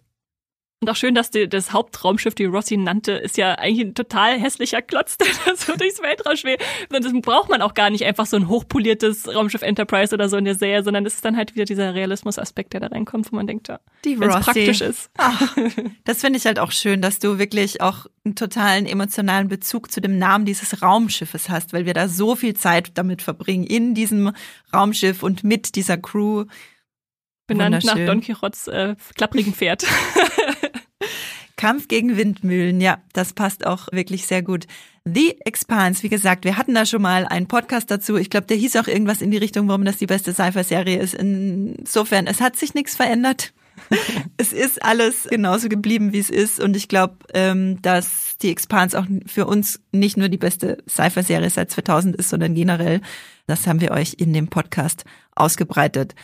Und 0.84 0.90
auch 0.90 0.98
schön, 0.98 1.16
dass 1.16 1.32
die, 1.32 1.48
das 1.48 1.72
Hauptraumschiff, 1.72 2.36
die 2.36 2.44
Rossi 2.44 2.76
nannte, 2.76 3.14
ist 3.14 3.38
ja 3.38 3.54
eigentlich 3.54 3.88
ein 3.88 3.96
total 3.96 4.38
hässlicher 4.38 4.82
Klotz, 4.82 5.18
der 5.46 5.56
so 5.56 5.78
durchs 5.78 6.02
Weltraum 6.02 6.36
schwebt. 6.36 6.62
Und 6.94 7.06
das 7.06 7.14
braucht 7.22 7.50
man 7.50 7.62
auch 7.62 7.74
gar 7.74 7.90
nicht 7.90 8.04
einfach 8.04 8.26
so 8.26 8.36
ein 8.36 8.50
hochpoliertes 8.50 9.34
Raumschiff 9.34 9.62
Enterprise 9.62 10.14
oder 10.14 10.28
so 10.28 10.36
in 10.36 10.44
der 10.44 10.56
Serie, 10.56 10.84
sondern 10.84 11.06
es 11.06 11.16
ist 11.16 11.24
dann 11.24 11.38
halt 11.38 11.56
wieder 11.56 11.64
dieser 11.64 11.94
Realismus-Aspekt, 11.94 12.74
der 12.74 12.82
da 12.82 12.88
reinkommt, 12.88 13.32
wo 13.32 13.38
man 13.38 13.48
denkt, 13.48 13.70
ja, 13.70 13.80
die 14.04 14.16
Rossi. 14.16 14.40
praktisch 14.42 14.82
ist. 14.82 15.10
Ach, 15.18 15.56
das 16.04 16.20
finde 16.20 16.38
ich 16.38 16.46
halt 16.46 16.60
auch 16.60 16.74
schön, 16.74 17.02
dass 17.02 17.20
du 17.20 17.40
wirklich 17.40 17.80
auch 17.80 18.08
einen 18.26 18.36
totalen 18.36 18.86
emotionalen 18.86 19.48
Bezug 19.48 19.90
zu 19.90 20.02
dem 20.02 20.18
Namen 20.18 20.44
dieses 20.44 20.82
Raumschiffes 20.82 21.48
hast, 21.48 21.72
weil 21.72 21.86
wir 21.86 21.94
da 21.94 22.10
so 22.10 22.36
viel 22.36 22.56
Zeit 22.56 22.92
damit 22.96 23.22
verbringen, 23.22 23.64
in 23.64 23.96
diesem 23.96 24.34
Raumschiff 24.74 25.24
und 25.24 25.46
mit 25.46 25.76
dieser 25.76 25.96
Crew. 25.96 26.44
Benannt 27.48 27.84
nach 27.84 27.96
Don 27.96 28.22
Quixotes 28.22 28.68
äh, 28.68 28.96
klapprigen 29.16 29.54
Pferd. 29.54 29.86
Kampf 31.64 31.88
gegen 31.88 32.18
Windmühlen, 32.18 32.82
ja, 32.82 33.02
das 33.14 33.32
passt 33.32 33.66
auch 33.66 33.88
wirklich 33.92 34.26
sehr 34.28 34.42
gut. 34.42 34.66
The 35.06 35.40
Expanse, 35.46 36.04
wie 36.04 36.10
gesagt, 36.10 36.46
wir 36.46 36.58
hatten 36.58 36.74
da 36.74 36.86
schon 36.86 37.02
mal 37.02 37.26
einen 37.26 37.48
Podcast 37.48 37.90
dazu. 37.92 38.18
Ich 38.18 38.30
glaube, 38.30 38.48
der 38.48 38.58
hieß 38.58 38.76
auch 38.78 38.88
irgendwas 38.88 39.22
in 39.22 39.32
die 39.32 39.38
Richtung, 39.38 39.68
warum 39.68 39.86
das 39.86 39.98
die 39.98 40.06
beste 40.06 40.34
Sci-Fi-Serie 40.34 41.00
ist. 41.00 41.14
Insofern, 41.14 42.28
es 42.28 42.42
hat 42.42 42.56
sich 42.56 42.74
nichts 42.74 42.96
verändert. 42.96 43.54
es 44.38 44.54
ist 44.54 44.84
alles 44.84 45.28
genauso 45.30 45.70
geblieben, 45.70 46.14
wie 46.14 46.20
es 46.20 46.30
ist. 46.30 46.60
Und 46.60 46.76
ich 46.76 46.88
glaube, 46.88 47.16
ähm, 47.34 47.82
dass 47.82 48.38
die 48.42 48.52
Expanse 48.52 49.00
auch 49.00 49.06
für 49.26 49.46
uns 49.46 49.82
nicht 49.92 50.18
nur 50.18 50.30
die 50.30 50.38
beste 50.38 50.84
Cypher-Serie 50.90 51.50
seit 51.50 51.72
2000 51.72 52.16
ist, 52.16 52.30
sondern 52.30 52.56
generell. 52.56 53.02
Das 53.48 53.68
haben 53.68 53.82
wir 53.82 53.92
euch 53.92 54.16
in 54.18 54.34
dem 54.34 54.48
Podcast 54.48 55.04
ausgebreitet. 55.36 56.16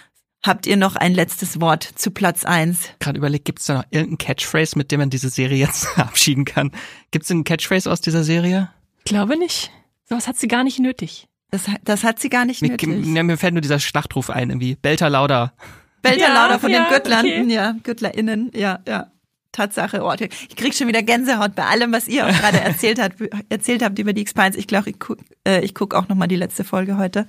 Habt 0.42 0.68
ihr 0.68 0.78
noch 0.78 0.96
ein 0.96 1.14
letztes 1.14 1.60
Wort 1.60 1.84
zu 1.84 2.12
Platz 2.12 2.46
eins? 2.46 2.90
Gerade 3.00 3.18
überlegt, 3.18 3.44
gibt 3.44 3.60
es 3.60 3.66
da 3.66 3.74
noch 3.76 3.84
irgendeinen 3.90 4.18
Catchphrase, 4.20 4.78
mit 4.78 4.92
dem 4.92 5.02
man 5.02 5.10
diese 5.10 5.30
Serie 5.30 5.58
jetzt 5.58 5.86
verabschieden 5.96 6.46
kann? 6.46 6.72
Gibt 7.12 7.26
es 7.26 7.32
einen 7.32 7.44
Catchphrase 7.44 7.92
aus 7.92 8.00
dieser 8.00 8.24
Serie? 8.24 8.70
Glaube 9.04 9.38
nicht. 9.38 9.72
Sowas 10.06 10.28
hat 10.28 10.38
sie 10.38 10.48
gar 10.48 10.64
nicht 10.64 10.80
nötig. 10.80 11.28
Das, 11.52 11.64
das 11.84 12.04
hat 12.04 12.20
sie 12.20 12.30
gar 12.30 12.46
nicht 12.46 12.62
Mir, 12.62 12.70
nötig. 12.70 12.88
mir, 12.88 13.24
mir 13.24 13.38
fällt 13.38 13.54
nur 13.54 13.62
dieser 13.62 13.80
Schlachtruf 13.80 14.30
ein, 14.30 14.50
irgendwie. 14.50 14.76
Belter 14.76 15.10
lauter. 15.10 15.54
Belter 16.02 16.28
Ja, 16.28 16.34
lauter 16.34 16.60
von 16.60 16.72
ja, 16.72 16.84
den 16.84 16.90
Gürtlern, 16.90 17.26
okay. 17.26 17.54
ja, 17.54 17.76
GürtlerInnen, 17.84 18.52
ja, 18.56 18.80
ja. 18.88 19.12
Tatsache, 19.52 20.04
oh, 20.04 20.14
ich 20.14 20.56
krieg 20.56 20.76
schon 20.76 20.88
wieder 20.88 21.02
Gänsehaut 21.02 21.56
bei 21.56 21.66
allem, 21.66 21.92
was 21.92 22.08
ihr 22.08 22.26
auch 22.28 22.32
gerade 22.32 22.60
erzählt 22.62 23.02
habt, 23.02 23.16
erzählt 23.50 23.84
habt 23.84 23.98
über 23.98 24.14
die 24.14 24.22
Expanse. 24.22 24.60
Ich 24.60 24.68
glaube, 24.68 24.92
ich, 24.92 25.00
guck, 25.00 25.18
äh, 25.46 25.62
ich 25.66 25.74
guck 25.74 25.96
auch 25.96 26.08
noch 26.08 26.16
mal 26.16 26.28
die 26.28 26.36
letzte 26.36 26.64
Folge 26.64 26.98
heute. 26.98 27.26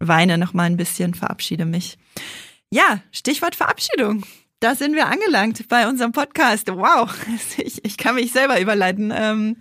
Weine 0.00 0.38
noch 0.38 0.54
mal 0.54 0.64
ein 0.64 0.76
bisschen, 0.76 1.14
verabschiede 1.14 1.64
mich. 1.64 1.98
Ja, 2.70 3.00
Stichwort 3.12 3.56
Verabschiedung. 3.56 4.24
Da 4.60 4.74
sind 4.74 4.94
wir 4.94 5.06
angelangt 5.06 5.68
bei 5.68 5.88
unserem 5.88 6.12
Podcast. 6.12 6.68
Wow, 6.68 7.14
ich, 7.56 7.84
ich 7.84 7.96
kann 7.96 8.16
mich 8.16 8.32
selber 8.32 8.60
überleiten. 8.60 9.12
Ähm, 9.14 9.56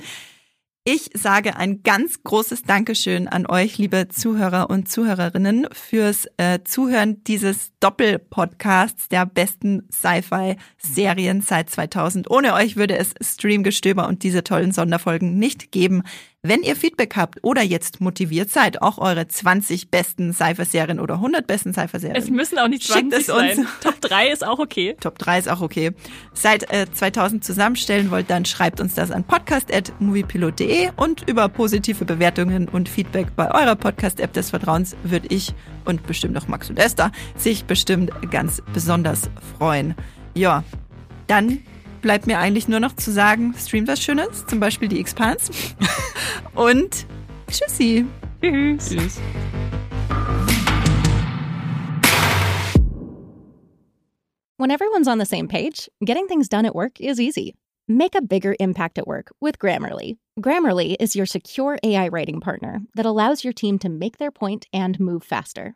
ich 0.89 1.09
sage 1.13 1.57
ein 1.57 1.83
ganz 1.83 2.23
großes 2.23 2.63
Dankeschön 2.63 3.27
an 3.27 3.45
euch, 3.45 3.77
liebe 3.77 4.07
Zuhörer 4.07 4.69
und 4.69 4.89
Zuhörerinnen, 4.89 5.67
fürs 5.73 6.27
äh, 6.37 6.59
Zuhören 6.63 7.25
dieses 7.25 7.73
Doppelpodcasts 7.81 9.09
der 9.09 9.25
besten 9.25 9.85
Sci-Fi-Serien 9.91 11.41
seit 11.41 11.69
2000. 11.69 12.31
Ohne 12.31 12.53
euch 12.53 12.77
würde 12.77 12.97
es 12.97 13.13
Streamgestöber 13.21 14.07
und 14.07 14.23
diese 14.23 14.45
tollen 14.45 14.71
Sonderfolgen 14.71 15.37
nicht 15.37 15.73
geben. 15.73 16.03
Wenn 16.47 16.63
ihr 16.63 16.77
Feedback 16.77 17.17
habt 17.17 17.39
oder 17.41 17.61
jetzt 17.61 17.99
motiviert 17.99 18.49
seid, 18.49 18.81
auch 18.81 18.99
eure 18.99 19.27
20 19.27 19.91
besten 19.91 20.31
Sci-Fi-Serien 20.31 20.97
oder 21.01 21.15
100 21.15 21.45
besten 21.45 21.73
Sci-Fi-Serien. 21.73 22.15
Es 22.15 22.29
müssen 22.29 22.57
auch 22.57 22.69
nicht 22.69 22.83
Schickt 22.83 23.11
20 23.11 23.19
es 23.19 23.29
uns. 23.29 23.55
sein. 23.57 23.67
Top 23.83 23.99
3 23.99 24.29
ist 24.29 24.47
auch 24.47 24.57
okay. 24.57 24.95
Top 24.97 25.19
3 25.19 25.39
ist 25.39 25.49
auch 25.49 25.59
okay. 25.59 25.91
Seit 26.31 26.71
äh, 26.71 26.89
2000 26.89 27.43
zusammenstellen 27.43 28.11
wollt, 28.11 28.29
dann 28.29 28.45
schreibt 28.45 28.79
uns 28.79 28.95
das 28.95 29.11
an 29.11 29.25
podcast.moviepilot.de 29.25 30.91
und 30.95 31.27
über 31.27 31.49
positive 31.49 32.05
Bewertungen 32.05 32.69
und 32.69 32.87
Feedback 32.87 33.35
bei 33.35 33.53
eurer 33.53 33.75
Podcast-App 33.75 34.31
des 34.31 34.51
Vertrauens 34.51 34.95
würde 35.03 35.27
ich 35.27 35.53
und 35.83 36.07
bestimmt 36.07 36.37
auch 36.37 36.47
Max 36.47 36.69
und 36.69 36.79
Esther 36.79 37.11
sich 37.35 37.65
bestimmt 37.65 38.09
ganz 38.31 38.61
besonders 38.71 39.29
freuen. 39.57 39.95
Ja, 40.33 40.63
dann 41.27 41.59
bleibt 42.01 42.27
mir 42.27 42.39
eigentlich 42.39 42.67
nur 42.67 42.79
noch 42.79 42.95
zu 42.95 43.11
sagen, 43.11 43.53
streamt 43.57 43.87
was 43.87 44.01
Schönes, 44.01 44.45
zum 44.45 44.59
Beispiel 44.59 44.87
die 44.87 44.99
Expanse 44.99 45.51
und 46.55 47.05
tschüssi. 47.49 48.05
Tschüss. 48.41 48.89
Tschüss. 48.89 49.19
When 54.59 54.71
everyone's 54.71 55.07
on 55.07 55.19
the 55.19 55.25
same 55.25 55.47
page, 55.47 55.87
getting 56.03 56.27
things 56.27 56.49
done 56.49 56.65
at 56.65 56.73
work 56.73 56.99
is 56.99 57.19
easy. 57.19 57.53
Make 57.87 58.15
a 58.15 58.21
bigger 58.21 58.55
impact 58.59 58.97
at 58.97 59.07
work 59.07 59.31
with 59.39 59.59
Grammarly. 59.59 60.17
Grammarly 60.41 60.95
is 60.99 61.15
your 61.15 61.25
secure 61.25 61.77
AI 61.83 62.07
writing 62.09 62.41
partner 62.41 62.81
that 62.95 63.05
allows 63.05 63.43
your 63.43 63.53
team 63.53 63.79
to 63.79 63.87
make 63.87 64.17
their 64.17 64.31
point 64.31 64.65
and 64.73 64.99
move 64.99 65.23
faster. 65.23 65.75